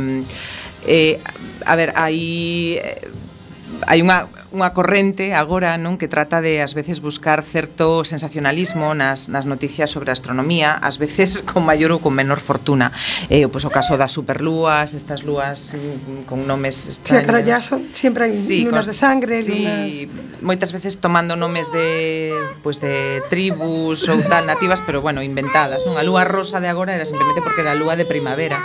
eh, 0.87 1.21
a 1.67 1.75
ver, 1.77 1.93
hai 1.97 2.81
hai 3.87 4.03
unha 4.03 4.29
unha 4.53 4.77
corrente 4.77 5.33
agora 5.33 5.81
non 5.81 5.97
que 5.97 6.07
trata 6.07 6.45
de 6.45 6.61
ás 6.61 6.77
veces 6.77 7.01
buscar 7.01 7.41
certo 7.41 8.05
sensacionalismo 8.05 8.93
nas, 8.93 9.33
nas 9.33 9.49
noticias 9.49 9.89
sobre 9.89 10.13
a 10.13 10.17
astronomía, 10.17 10.77
ás 10.77 11.01
veces 11.01 11.41
con 11.49 11.65
maior 11.65 11.97
ou 11.97 12.01
con 12.05 12.13
menor 12.13 12.39
fortuna. 12.39 12.93
Eh, 13.33 13.49
pois 13.49 13.65
o 13.65 13.73
caso 13.73 13.97
das 13.97 14.13
superlúas, 14.13 14.93
estas 14.93 15.25
lúas 15.25 15.73
mm, 15.73 16.29
con 16.29 16.45
nomes 16.45 16.85
extraños. 16.87 17.33
Sí, 17.33 17.49
ya 17.49 17.59
son, 17.65 17.81
sempre 17.97 18.29
hai 18.29 18.33
sí, 18.33 18.69
lunas 18.69 18.85
de 18.85 18.95
sangre, 18.95 19.41
sí, 19.41 19.65
lunas... 19.65 20.45
moitas 20.45 20.71
veces 20.77 21.01
tomando 21.01 21.35
nomes 21.35 21.73
de 21.73 22.37
pois 22.61 22.77
pues 22.77 22.85
de 22.85 23.25
tribus 23.33 24.05
ou 24.13 24.21
tal 24.29 24.45
nativas, 24.45 24.85
pero 24.85 25.01
bueno, 25.01 25.25
inventadas, 25.25 25.83
non? 25.89 25.97
A 25.97 26.05
lúa 26.05 26.29
rosa 26.29 26.61
de 26.61 26.69
agora 26.69 26.93
era 26.93 27.09
simplemente 27.09 27.41
porque 27.41 27.65
era 27.65 27.73
a 27.73 27.79
lúa 27.79 27.97
de 27.97 28.05
primavera. 28.05 28.61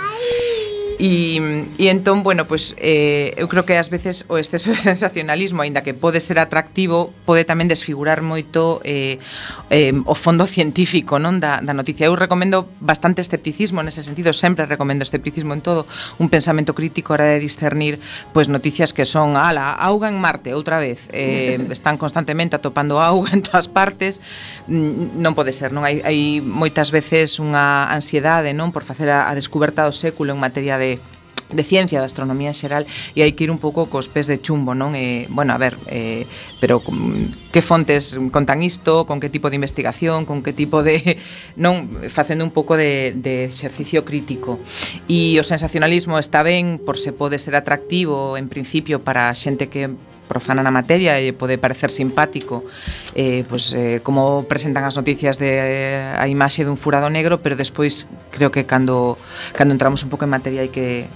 E, 0.99 1.37
e 1.77 1.89
entón, 1.93 2.23
bueno, 2.23 2.49
pues, 2.49 2.73
eh, 2.81 3.37
eu 3.37 3.45
creo 3.45 3.69
que 3.69 3.77
ás 3.77 3.93
veces 3.93 4.25
o 4.33 4.41
exceso 4.41 4.73
de 4.73 4.81
sensacionalismo, 4.89 5.61
aínda 5.61 5.85
que 5.85 5.93
pode 5.93 6.17
ser 6.17 6.41
atractivo, 6.41 7.13
pode 7.21 7.45
tamén 7.45 7.69
desfigurar 7.69 8.25
moito 8.25 8.81
eh, 8.81 9.21
eh, 9.69 9.93
o 9.93 10.17
fondo 10.17 10.49
científico 10.57 11.21
non 11.21 11.37
da, 11.37 11.61
da 11.61 11.77
noticia. 11.77 12.09
Eu 12.09 12.17
recomendo 12.17 12.65
bastante 12.81 13.21
escepticismo 13.21 13.85
nese 13.85 14.01
sentido, 14.01 14.33
sempre 14.33 14.65
recomendo 14.65 15.05
escepticismo 15.05 15.53
en 15.53 15.61
todo, 15.61 15.85
un 16.17 16.33
pensamento 16.33 16.73
crítico 16.73 17.13
a 17.13 17.21
hora 17.21 17.27
de 17.29 17.45
discernir 17.45 18.01
pues, 18.33 18.49
noticias 18.49 18.89
que 18.89 19.05
son 19.05 19.37
ala, 19.37 19.77
auga 19.77 20.09
en 20.09 20.17
Marte, 20.17 20.57
outra 20.57 20.81
vez, 20.81 21.13
eh, 21.13 21.61
están 21.69 22.01
constantemente 22.01 22.57
atopando 22.57 22.97
auga 23.05 23.33
en 23.37 23.45
todas 23.45 23.69
partes, 23.69 24.17
mm, 24.65 25.21
non 25.21 25.37
pode 25.37 25.53
ser, 25.53 25.69
non? 25.69 25.85
Hai, 25.85 26.01
hai 26.01 26.41
moitas 26.41 26.89
veces 26.89 27.37
unha 27.37 27.85
ansiedade 27.85 28.49
non? 28.57 28.73
Por 28.73 28.81
facer 28.81 29.13
a, 29.13 29.29
a 29.29 29.37
descoberta 29.37 29.85
do 29.85 29.93
século 29.93 30.33
en 30.33 30.41
materia 30.41 30.81
de 30.81 30.86
de 30.87 31.17
de 31.49 31.63
ciencia, 31.63 31.99
de 31.99 32.05
astronomía 32.05 32.49
en 32.49 32.57
xeral 32.57 32.83
e 33.15 33.23
hai 33.23 33.31
que 33.31 33.47
ir 33.47 33.51
un 33.51 33.59
pouco 33.59 33.87
cos 33.87 34.11
pés 34.11 34.27
de 34.27 34.43
chumbo, 34.43 34.75
non? 34.75 34.91
E, 34.99 35.31
bueno, 35.31 35.55
a 35.55 35.59
ver, 35.59 35.79
eh, 35.87 36.27
pero 36.59 36.83
com, 36.83 37.31
que 37.55 37.63
fontes 37.63 38.19
contan 38.35 38.59
isto, 38.59 39.07
con 39.07 39.23
que 39.23 39.31
tipo 39.31 39.47
de 39.47 39.55
investigación, 39.55 40.27
con 40.27 40.43
que 40.43 40.51
tipo 40.51 40.83
de 40.83 41.15
non 41.55 41.87
facendo 42.11 42.43
un 42.43 42.51
pouco 42.51 42.75
de 42.75 43.15
de 43.15 43.47
exercicio 43.47 44.03
crítico. 44.03 44.59
E 45.07 45.39
o 45.39 45.43
sensacionalismo 45.43 46.19
está 46.19 46.43
ben 46.43 46.83
por 46.83 46.99
se 46.99 47.15
pode 47.15 47.39
ser 47.39 47.55
atractivo 47.55 48.35
en 48.35 48.51
principio 48.51 48.99
para 48.99 49.31
a 49.31 49.35
xente 49.35 49.71
que 49.71 49.95
profana 50.27 50.61
na 50.61 50.69
materia 50.75 51.17
e 51.23 51.31
pode 51.31 51.55
parecer 51.57 51.89
simpático 51.89 52.67
eh, 53.15 53.47
pues, 53.47 53.71
eh, 53.73 54.03
como 54.03 54.43
presentan 54.45 54.83
as 54.83 54.99
noticias 54.99 55.39
de 55.39 55.49
eh, 55.55 56.13
a 56.19 56.27
imaxe 56.27 56.67
dun 56.67 56.75
furado 56.77 57.07
negro 57.09 57.39
pero 57.39 57.55
despois 57.55 58.05
creo 58.35 58.51
que 58.51 58.67
cando, 58.67 59.15
cando 59.55 59.71
entramos 59.73 60.03
un 60.03 60.11
pouco 60.11 60.27
en 60.27 60.31
materia 60.35 60.61
hai 60.61 60.69
que 60.69 61.07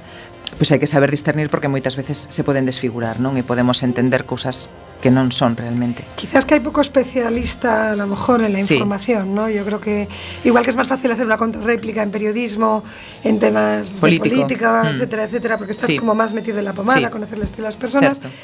pois 0.59 0.67
hai 0.71 0.79
que 0.83 0.87
saber 0.89 1.07
discernir 1.11 1.47
porque 1.47 1.71
moitas 1.71 1.95
veces 1.95 2.27
se 2.27 2.43
poden 2.43 2.67
desfigurar, 2.67 3.23
non? 3.23 3.39
E 3.39 3.43
podemos 3.43 3.79
entender 3.87 4.27
cousas 4.27 4.67
que 4.99 5.07
non 5.07 5.31
son 5.31 5.55
realmente. 5.55 6.03
Quizás 6.19 6.43
que 6.43 6.59
hai 6.59 6.61
pouco 6.61 6.83
especialista 6.83 7.91
a 7.91 7.95
lo 7.95 8.03
mejor 8.03 8.43
en 8.43 8.51
la 8.51 8.59
Sí. 8.59 8.75
información, 8.75 9.31
¿no? 9.31 9.47
Yo 9.47 9.63
creo 9.63 9.79
que 9.79 10.11
igual 10.43 10.67
que 10.67 10.75
es 10.75 10.75
más 10.75 10.91
fácil 10.91 11.07
hacer 11.07 11.23
una 11.23 11.39
contrarréplica 11.39 12.03
en 12.03 12.11
periodismo, 12.11 12.83
en 13.23 13.39
temas 13.39 13.87
Político. 13.95 14.27
de 14.27 14.43
política, 14.43 14.69
Mm. 14.83 14.87
etcétera, 14.99 15.23
etcétera, 15.23 15.53
porque 15.55 15.71
estás 15.71 15.87
Sí. 15.87 15.95
como 15.95 16.15
más 16.19 16.35
metido 16.35 16.59
en 16.59 16.65
la 16.67 16.73
pomada, 16.75 16.99
Sí. 16.99 17.07
conocer 17.07 17.39
el 17.39 17.47
estilo 17.47 17.63
de 17.63 17.69
las 17.71 17.79
personas. 17.79 18.19
Certo. 18.19 18.35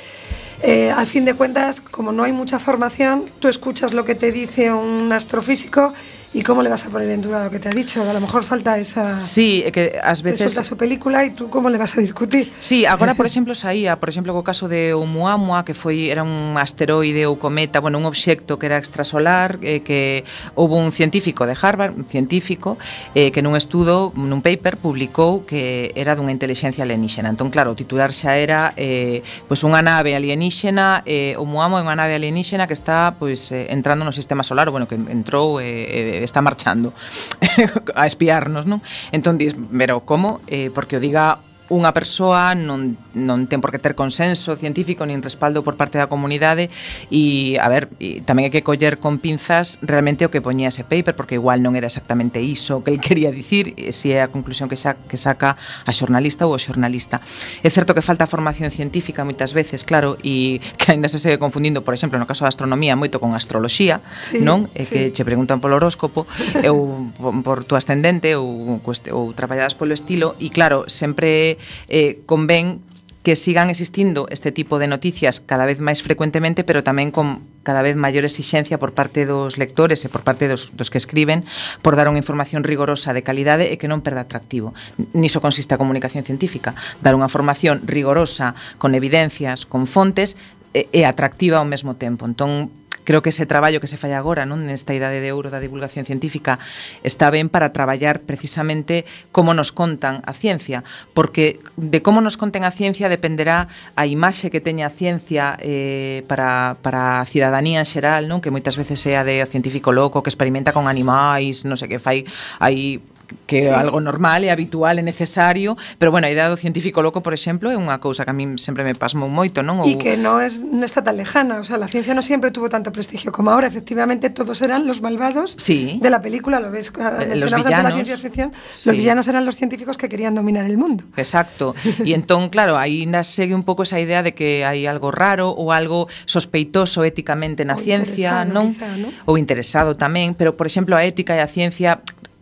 Eh, 0.60 0.90
al 0.90 1.06
fin 1.06 1.24
de 1.26 1.36
cuentas, 1.36 1.82
como 1.82 2.12
no 2.12 2.24
hay 2.24 2.34
mucha 2.34 2.58
formación, 2.58 3.26
tú 3.40 3.48
escuchas 3.48 3.94
lo 3.94 4.06
que 4.06 4.16
te 4.16 4.32
dice 4.32 4.74
un 4.74 5.12
astrofísico 5.14 5.94
¿Y 6.34 6.44
cómo 6.44 6.62
le 6.62 6.70
vas 6.70 6.86
a 6.86 6.90
poner 6.90 7.10
en 7.10 7.22
duda 7.22 7.46
lo 7.46 7.52
que 7.52 7.60
te 7.60 7.70
ha 7.70 7.72
dicho? 7.72 8.02
A 8.08 8.12
lo 8.12 8.20
mejor 8.20 8.44
falta 8.44 8.78
esa... 8.78 9.20
Sí, 9.20 9.64
eh, 9.66 9.72
que 9.72 9.98
ás 10.04 10.22
veces... 10.22 10.56
Te 10.56 10.64
su 10.64 10.76
película 10.76 11.24
e 11.24 11.32
tú 11.32 11.50
como 11.50 11.70
le 11.70 11.78
vas 11.78 11.98
a 11.98 12.02
discutir? 12.02 12.52
Sí, 12.58 12.86
agora, 12.86 13.16
por 13.16 13.26
exemplo, 13.26 13.56
saía, 13.56 13.96
por 13.96 14.10
exemplo, 14.10 14.34
co 14.34 14.44
caso 14.44 14.68
de 14.68 14.94
Oumuamua, 14.94 15.64
que 15.64 15.72
foi 15.72 16.12
era 16.12 16.28
un 16.28 16.60
asteroide 16.60 17.24
ou 17.32 17.40
cometa, 17.40 17.80
bueno, 17.80 17.96
un 17.96 18.06
obxecto 18.06 18.60
que 18.60 18.68
era 18.68 18.76
extrasolar, 18.76 19.56
eh, 19.64 19.80
que 19.88 20.28
houve 20.60 20.76
un 20.76 20.92
científico 20.92 21.48
de 21.48 21.56
Harvard, 21.56 21.96
un 21.96 22.04
científico, 22.04 22.76
eh, 23.16 23.32
que 23.32 23.40
nun 23.40 23.56
estudo, 23.56 24.12
nun 24.12 24.44
paper, 24.44 24.76
publicou 24.76 25.48
que 25.48 25.96
era 25.96 26.12
dunha 26.20 26.36
inteligencia 26.36 26.84
alienígena. 26.84 27.32
Entón, 27.32 27.56
claro, 27.56 27.72
o 27.72 27.80
titular 27.80 28.12
xa 28.12 28.36
era 28.36 28.76
eh, 28.76 29.24
pois 29.48 29.64
unha 29.64 29.80
nave 29.80 30.12
alienígena, 30.12 31.08
eh, 31.08 31.40
Oumuamua 31.40 31.80
é 31.80 31.88
unha 31.88 31.96
nave 31.96 32.20
alienígena 32.20 32.68
que 32.68 32.76
está 32.76 33.16
pois, 33.16 33.48
eh, 33.56 33.72
entrando 33.72 34.04
no 34.04 34.12
sistema 34.12 34.44
solar, 34.44 34.68
bueno, 34.76 34.92
que 34.92 35.00
entrou... 35.00 35.64
Eh, 35.64 35.88
eh 35.88 36.17
está 36.24 36.42
marchando 36.42 36.94
a 37.96 38.06
espiarnos, 38.06 38.66
non? 38.66 38.82
Entón, 39.12 39.38
dis, 39.38 39.56
pero 39.74 40.02
como? 40.06 40.42
Eh, 40.48 40.70
porque 40.74 40.98
o 40.98 41.04
diga 41.04 41.40
unha 41.68 41.92
persoa 41.92 42.56
non, 42.56 42.96
non 43.12 43.48
ten 43.52 43.60
por 43.60 43.76
que 43.76 43.80
ter 43.80 43.94
consenso 43.96 44.56
científico 44.56 45.04
nin 45.04 45.20
respaldo 45.20 45.64
por 45.68 45.76
parte 45.76 46.00
da 46.00 46.08
comunidade 46.08 46.72
e, 47.12 47.60
a 47.60 47.68
ver, 47.68 47.92
e 48.00 48.24
tamén 48.24 48.48
hai 48.48 48.54
que 48.54 48.64
coller 48.64 49.04
con 49.04 49.20
pinzas 49.20 49.80
realmente 49.84 50.24
o 50.24 50.32
que 50.32 50.40
poñía 50.40 50.72
ese 50.72 50.88
paper 50.88 51.16
porque 51.20 51.36
igual 51.36 51.60
non 51.60 51.76
era 51.76 51.92
exactamente 51.92 52.40
iso 52.40 52.84
que 52.88 52.96
el 52.96 53.04
quería 53.04 53.36
dicir 53.36 53.76
e 53.76 53.92
se 53.92 54.16
é 54.16 54.24
a 54.24 54.32
conclusión 54.32 54.72
que, 54.72 54.80
xa, 54.80 54.96
que 54.96 55.20
saca 55.20 55.60
a 55.60 55.92
xornalista 55.92 56.48
ou 56.48 56.56
o 56.56 56.60
xornalista. 56.60 57.20
É 57.62 57.70
certo 57.70 57.92
que 57.92 58.04
falta 58.06 58.24
formación 58.32 58.72
científica 58.72 59.28
moitas 59.28 59.52
veces, 59.52 59.84
claro, 59.84 60.16
e 60.24 60.64
que 60.80 60.96
aínda 60.96 61.12
se 61.12 61.20
segue 61.20 61.36
confundindo, 61.36 61.84
por 61.84 61.92
exemplo, 61.92 62.16
no 62.16 62.30
caso 62.30 62.48
da 62.48 62.52
astronomía 62.52 62.96
moito 62.96 63.20
con 63.20 63.36
astroloxía, 63.36 64.00
sí, 64.24 64.40
non? 64.40 64.72
E 64.72 64.88
sí. 64.88 64.92
que 64.92 65.02
che 65.12 65.28
preguntan 65.28 65.60
polo 65.60 65.76
horóscopo 65.76 66.24
ou 66.64 67.12
por, 67.20 67.36
por 67.44 67.58
tu 67.68 67.76
ascendente 67.76 68.40
ou, 68.40 68.80
ou 68.80 69.24
traballadas 69.36 69.76
polo 69.76 69.92
estilo 69.92 70.40
e 70.40 70.48
claro, 70.48 70.88
sempre 70.88 71.57
eh, 71.90 72.22
convén 72.26 72.82
que 73.28 73.36
sigan 73.36 73.70
existindo 73.70 74.28
este 74.32 74.54
tipo 74.54 74.80
de 74.80 74.88
noticias 74.88 75.44
cada 75.44 75.68
vez 75.68 75.84
máis 75.84 76.00
frecuentemente, 76.00 76.64
pero 76.64 76.80
tamén 76.80 77.12
con 77.12 77.44
cada 77.60 77.84
vez 77.84 78.00
maior 78.00 78.24
exixencia 78.24 78.80
por 78.80 78.96
parte 78.96 79.28
dos 79.28 79.60
lectores 79.60 80.00
e 80.06 80.08
por 80.08 80.24
parte 80.24 80.48
dos, 80.48 80.72
dos 80.72 80.88
que 80.88 80.96
escriben 80.96 81.44
por 81.84 82.00
dar 82.00 82.08
unha 82.08 82.24
información 82.24 82.64
rigorosa 82.64 83.12
de 83.12 83.28
calidade 83.28 83.68
e 83.68 83.76
que 83.76 83.92
non 83.92 84.00
perda 84.00 84.24
atractivo. 84.24 84.72
Niso 85.12 85.44
consiste 85.44 85.76
a 85.76 85.82
comunicación 85.82 86.24
científica, 86.24 86.72
dar 87.04 87.20
unha 87.20 87.28
formación 87.28 87.84
rigorosa, 87.84 88.56
con 88.80 88.96
evidencias, 88.96 89.68
con 89.68 89.92
fontes 89.92 90.40
e, 90.72 90.88
e 90.96 91.04
atractiva 91.04 91.60
ao 91.60 91.68
mesmo 91.68 92.00
tempo. 92.00 92.24
Entón, 92.24 92.72
creo 93.08 93.24
que 93.24 93.30
ese 93.32 93.46
traballo 93.48 93.80
que 93.80 93.88
se 93.88 93.96
fai 93.96 94.12
agora 94.12 94.44
non 94.44 94.68
nesta 94.68 94.92
idade 94.92 95.24
de 95.24 95.32
ouro 95.32 95.48
da 95.48 95.64
divulgación 95.64 96.04
científica 96.04 96.60
está 97.08 97.32
ben 97.32 97.48
para 97.48 97.72
traballar 97.72 98.28
precisamente 98.28 99.08
como 99.32 99.56
nos 99.56 99.72
contan 99.72 100.20
a 100.28 100.36
ciencia, 100.36 100.84
porque 101.16 101.64
de 101.80 102.04
como 102.04 102.20
nos 102.20 102.36
conten 102.36 102.68
a 102.68 102.76
ciencia 102.76 103.08
dependerá 103.08 103.72
a 103.96 104.04
imaxe 104.04 104.52
que 104.52 104.60
teña 104.60 104.92
a 104.92 104.94
ciencia 104.94 105.56
eh, 105.64 106.28
para, 106.28 106.76
para 106.84 107.24
a 107.24 107.26
cidadanía 107.26 107.80
en 107.80 107.88
xeral, 107.88 108.28
non 108.28 108.44
que 108.44 108.52
moitas 108.52 108.76
veces 108.76 109.00
é 109.08 109.16
a 109.16 109.24
de 109.24 109.40
científico 109.48 109.96
loco 109.96 110.20
que 110.20 110.28
experimenta 110.28 110.76
con 110.76 110.92
animais, 110.92 111.64
non 111.64 111.80
sei 111.80 111.88
que 111.88 112.04
fai 112.04 112.28
aí 112.60 113.00
que 113.46 113.64
sí. 113.64 113.70
algo 113.70 114.00
normal 114.00 114.44
e 114.44 114.50
habitual 114.52 115.00
e 115.00 115.04
necesario, 115.04 115.78
pero 115.98 116.12
bueno, 116.12 116.28
a 116.28 116.32
idea 116.32 116.48
do 116.50 116.58
científico 116.58 117.02
loco, 117.02 117.22
por 117.22 117.34
exemplo, 117.34 117.72
é 117.72 117.78
unha 117.78 118.00
cousa 118.00 118.24
que 118.24 118.32
a 118.32 118.38
min 118.38 118.60
sempre 118.60 118.84
me 118.84 118.96
pasmou 118.96 119.28
moito, 119.28 119.64
non? 119.64 119.84
Ou... 119.84 119.88
E 119.88 120.00
que 120.00 120.16
non, 120.16 120.40
es, 120.40 120.64
non 120.64 120.84
está 120.84 121.04
tan 121.04 121.20
lejana, 121.20 121.60
o 121.60 121.66
sea, 121.66 121.80
la 121.80 121.88
ciencia 121.88 122.16
non 122.16 122.24
sempre 122.24 122.52
tuvo 122.52 122.72
tanto 122.72 122.92
prestigio 122.92 123.32
como 123.32 123.52
ahora, 123.52 123.68
efectivamente 123.68 124.32
todos 124.32 124.64
eran 124.64 124.88
los 124.88 125.04
malvados 125.04 125.56
sí. 125.60 126.00
de 126.02 126.10
la 126.10 126.22
película, 126.22 126.60
lo 126.60 126.72
ves, 126.72 126.92
eh, 126.96 127.34
eh 127.34 127.36
los 127.36 127.52
villanos, 127.54 127.84
la 127.84 127.96
ciencia 127.96 128.18
ficción, 128.18 128.52
sí. 128.76 128.90
los 128.90 128.96
villanos 128.98 129.26
eran 129.28 129.44
los 129.46 129.56
científicos 129.56 129.98
que 129.98 130.08
querían 130.08 130.36
dominar 130.36 130.66
el 130.66 130.78
mundo. 130.78 131.04
Exacto, 131.16 131.76
e 132.04 132.14
entón, 132.16 132.50
claro, 132.50 132.78
aí 132.78 133.08
segue 133.24 133.56
un 133.56 133.64
pouco 133.64 133.84
esa 133.84 134.00
idea 134.00 134.24
de 134.24 134.32
que 134.32 134.64
hai 134.64 134.88
algo 134.88 135.12
raro 135.12 135.52
ou 135.52 135.72
algo 135.76 136.08
sospeitoso 136.26 137.04
éticamente 137.04 137.66
na 137.66 137.76
o 137.76 137.82
ciencia, 137.82 138.46
non? 138.46 138.72
Quizá, 138.72 138.96
¿no? 138.98 139.10
Ou 139.28 139.36
interesado 139.36 140.00
tamén, 140.00 140.34
pero 140.34 140.56
por 140.56 140.66
exemplo, 140.66 140.96
a 140.96 141.04
ética 141.04 141.36
e 141.36 141.42
a 141.42 141.50
ciencia 141.50 142.00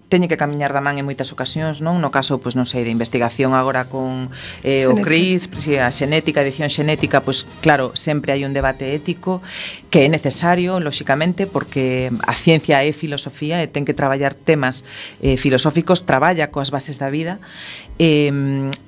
teñe 0.08 0.30
que 0.30 0.38
camiñar 0.38 0.70
da 0.70 0.86
man 0.86 1.02
en 1.02 1.06
moitas 1.06 1.34
ocasións, 1.34 1.82
non? 1.82 1.98
No 1.98 2.14
caso, 2.14 2.38
pois 2.38 2.54
non 2.54 2.70
sei, 2.70 2.86
de 2.86 2.94
investigación 2.94 3.58
agora 3.58 3.90
con 3.90 4.30
eh, 4.62 4.86
Xenética. 4.86 4.94
o 4.94 5.02
CRISP, 5.02 5.52
si 5.58 5.72
a 5.82 5.90
xenética, 5.90 6.46
edición 6.46 6.70
xenética, 6.70 7.26
pois 7.26 7.50
claro, 7.66 7.98
sempre 7.98 8.30
hai 8.30 8.46
un 8.46 8.54
debate 8.54 8.94
ético 8.94 9.42
que 9.90 10.06
é 10.06 10.10
necesario, 10.10 10.78
lóxicamente, 10.78 11.50
porque 11.50 12.14
a 12.22 12.36
ciencia 12.38 12.86
é 12.86 12.94
filosofía 12.94 13.66
e 13.66 13.68
ten 13.68 13.82
que 13.82 13.98
traballar 13.98 14.38
temas 14.38 14.86
eh, 15.26 15.42
filosóficos, 15.42 16.06
traballa 16.06 16.54
coas 16.54 16.70
bases 16.70 17.02
da 17.02 17.10
vida, 17.10 17.42
eh, 17.98 18.30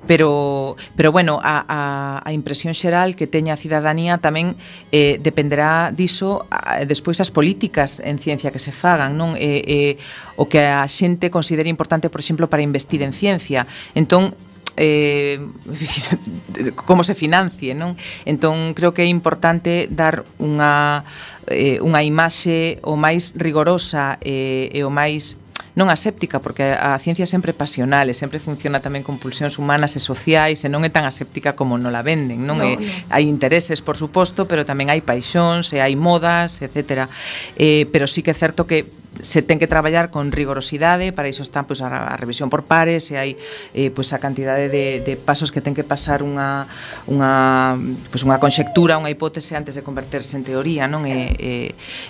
pero, 0.06 0.76
pero 0.94 1.10
bueno, 1.10 1.42
a, 1.42 1.64
a, 1.66 1.80
a 2.22 2.30
impresión 2.30 2.78
xeral 2.78 3.18
que 3.18 3.26
teña 3.26 3.56
a 3.56 3.60
cidadanía 3.60 4.22
tamén 4.22 4.54
eh, 4.94 5.18
dependerá 5.18 5.90
diso 5.90 6.46
a, 6.52 6.86
despois 6.86 7.18
as 7.18 7.34
políticas 7.34 7.98
en 8.04 8.22
ciencia 8.22 8.54
que 8.54 8.62
se 8.62 8.70
fagan, 8.70 9.18
non? 9.18 9.34
Eh, 9.34 9.64
eh, 9.66 9.92
o 10.38 10.46
que 10.46 10.62
a 10.62 10.86
xente 10.86 11.07
xente 11.08 11.32
considera 11.32 11.68
importante, 11.68 12.12
por 12.12 12.20
exemplo, 12.20 12.52
para 12.52 12.60
investir 12.60 13.00
en 13.02 13.16
ciencia. 13.16 13.66
Entón, 13.94 14.36
eh, 14.76 15.40
como 16.76 17.02
se 17.02 17.14
financie, 17.16 17.72
non? 17.74 17.96
Entón 18.28 18.76
creo 18.76 18.92
que 18.92 19.02
é 19.02 19.08
importante 19.08 19.88
dar 19.88 20.28
unha 20.36 21.02
eh, 21.48 21.80
unha 21.80 22.04
imaxe 22.04 22.78
o 22.84 22.94
máis 23.00 23.32
rigorosa 23.34 24.20
eh, 24.20 24.68
e 24.70 24.84
o 24.84 24.92
máis 24.92 25.40
non 25.78 25.94
aséptica, 25.94 26.42
porque 26.42 26.74
a 26.74 26.98
ciencia 26.98 27.22
é 27.22 27.30
sempre 27.30 27.54
pasional 27.54 28.10
e 28.10 28.14
sempre 28.14 28.42
funciona 28.42 28.82
tamén 28.82 29.06
con 29.06 29.18
pulsións 29.22 29.62
humanas 29.62 29.94
e 29.94 30.00
sociais 30.02 30.66
e 30.66 30.68
non 30.68 30.82
é 30.82 30.90
tan 30.90 31.06
aséptica 31.06 31.54
como 31.54 31.78
non 31.78 31.94
la 31.94 32.02
venden, 32.02 32.42
non? 32.42 32.58
No, 32.58 32.66
é, 32.66 32.74
no. 32.74 32.82
Hai 33.14 33.30
intereses, 33.30 33.78
por 33.78 33.94
suposto, 33.94 34.50
pero 34.50 34.66
tamén 34.66 34.90
hai 34.90 35.02
paixóns 35.02 35.70
e 35.70 35.78
hai 35.78 35.94
modas, 35.94 36.58
etc. 36.62 37.06
Eh, 37.54 37.86
pero 37.94 38.10
sí 38.10 38.26
que 38.26 38.34
é 38.34 38.36
certo 38.36 38.66
que 38.66 38.90
se 39.22 39.42
ten 39.42 39.58
que 39.58 39.66
traballar 39.66 40.10
con 40.10 40.30
rigorosidade, 40.30 41.12
para 41.12 41.28
iso 41.28 41.42
están 41.42 41.66
pois, 41.66 41.82
a, 41.82 42.10
a 42.10 42.16
revisión 42.16 42.50
por 42.50 42.66
pares, 42.66 43.10
e 43.10 43.18
hai 43.18 43.30
eh, 43.74 43.90
pois, 43.90 44.14
a 44.14 44.18
cantidade 44.18 44.70
de, 44.70 45.00
de 45.02 45.14
pasos 45.18 45.50
que 45.50 45.62
ten 45.62 45.74
que 45.74 45.82
pasar 45.82 46.22
unha, 46.22 46.66
unha, 47.10 47.74
pois, 48.10 48.22
unha 48.22 48.38
conxectura, 48.38 48.98
unha 48.98 49.10
hipótese 49.10 49.58
antes 49.58 49.74
de 49.74 49.82
converterse 49.82 50.38
en 50.38 50.44
teoría, 50.46 50.86
non? 50.86 51.06
E, 51.06 51.34
e, 51.38 51.52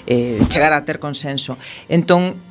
e 0.09 0.17
chegar 0.53 0.73
a 0.73 0.85
ter 0.85 1.01
consenso. 1.01 1.57
Entón, 1.89 2.48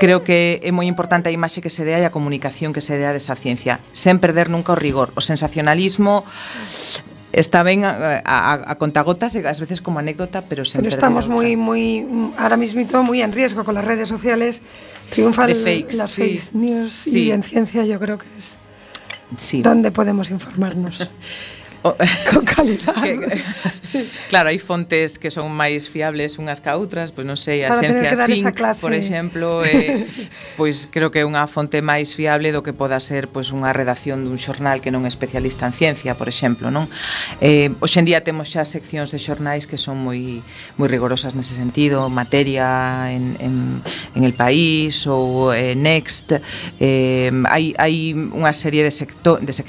creo 0.00 0.24
que 0.24 0.64
é 0.64 0.72
moi 0.72 0.88
importante 0.88 1.28
a 1.28 1.32
imaxe 1.36 1.60
que 1.60 1.68
se 1.68 1.84
dea 1.84 2.00
e 2.00 2.08
a 2.08 2.12
comunicación 2.14 2.72
que 2.72 2.80
se 2.80 2.96
dea 2.96 3.12
desa 3.12 3.36
ciencia, 3.36 3.84
sen 3.92 4.16
perder 4.16 4.48
nunca 4.48 4.72
o 4.72 4.78
rigor. 4.80 5.12
O 5.12 5.20
sensacionalismo 5.20 6.24
está 7.36 7.62
ben 7.62 7.84
a, 7.84 8.24
a, 8.24 8.72
a 8.72 8.74
contagotas 8.80 9.36
e 9.36 9.44
ás 9.44 9.60
veces 9.60 9.78
como 9.84 10.00
anécdota, 10.00 10.42
pero 10.48 10.64
sen 10.64 10.80
Pero 10.82 10.90
estamos 10.90 11.28
outra. 11.28 11.36
muy, 11.54 12.08
ahora 12.40 12.56
mismo 12.56 12.80
muy 13.04 13.20
en 13.20 13.30
riesgo 13.30 13.62
con 13.62 13.76
las 13.76 13.84
redes 13.84 14.08
sociales. 14.08 14.64
Triunfan 15.12 15.52
fakes, 15.54 15.94
las 16.00 16.10
sí. 16.10 16.40
fake 16.40 16.54
news 16.56 16.90
Sí. 16.90 17.28
y 17.28 17.30
en 17.36 17.44
ciencia 17.44 17.84
yo 17.84 18.00
creo 18.00 18.16
que 18.18 18.26
es 18.40 18.56
Sí. 19.36 19.62
donde 19.62 19.92
podemos 19.92 20.30
informarnos 20.32 21.06
O, 21.82 21.88
oh, 21.88 21.96
eh. 21.98 22.08
con 22.32 22.44
calidade. 22.44 23.40
claro, 24.28 24.48
hai 24.52 24.60
fontes 24.60 25.16
que 25.16 25.32
son 25.32 25.48
máis 25.48 25.88
fiables 25.88 26.36
unhas 26.36 26.60
ca 26.60 26.76
outras, 26.76 27.08
pois 27.08 27.24
non 27.24 27.40
sei, 27.40 27.64
a 27.64 27.72
Para 27.72 27.88
Xencia 27.88 28.52
por 28.76 28.92
exemplo, 28.92 29.62
eh, 29.66 30.04
pois 30.60 30.84
creo 30.86 31.08
que 31.08 31.22
é 31.22 31.26
unha 31.26 31.48
fonte 31.48 31.80
máis 31.80 32.12
fiable 32.12 32.52
do 32.52 32.60
que 32.60 32.76
poda 32.76 33.00
ser 33.00 33.32
pois 33.32 33.48
unha 33.48 33.72
redacción 33.72 34.22
dun 34.28 34.36
xornal 34.36 34.84
que 34.84 34.92
non 34.92 35.08
é 35.08 35.10
especialista 35.10 35.64
en 35.64 35.72
ciencia, 35.72 36.12
por 36.20 36.28
exemplo, 36.28 36.68
non? 36.68 36.84
Eh, 37.40 37.72
Hoxe 37.80 38.04
en 38.04 38.06
día 38.06 38.20
temos 38.20 38.52
xa 38.52 38.68
seccións 38.68 39.08
de 39.08 39.18
xornais 39.18 39.64
que 39.64 39.80
son 39.80 39.96
moi 40.04 40.44
moi 40.76 40.86
rigorosas 40.86 41.32
nese 41.32 41.56
sentido, 41.56 42.12
materia 42.12 43.08
en, 43.08 43.40
en, 43.40 43.54
en 44.14 44.22
el 44.22 44.36
país 44.36 45.08
ou 45.08 45.48
eh, 45.56 45.72
Next, 45.72 46.36
eh, 46.76 47.32
hai, 47.48 47.72
hai 47.80 48.12
unha 48.12 48.52
serie 48.52 48.84
de, 48.84 48.92
secto, 48.92 49.40
de 49.40 49.52
seccións 49.56 49.60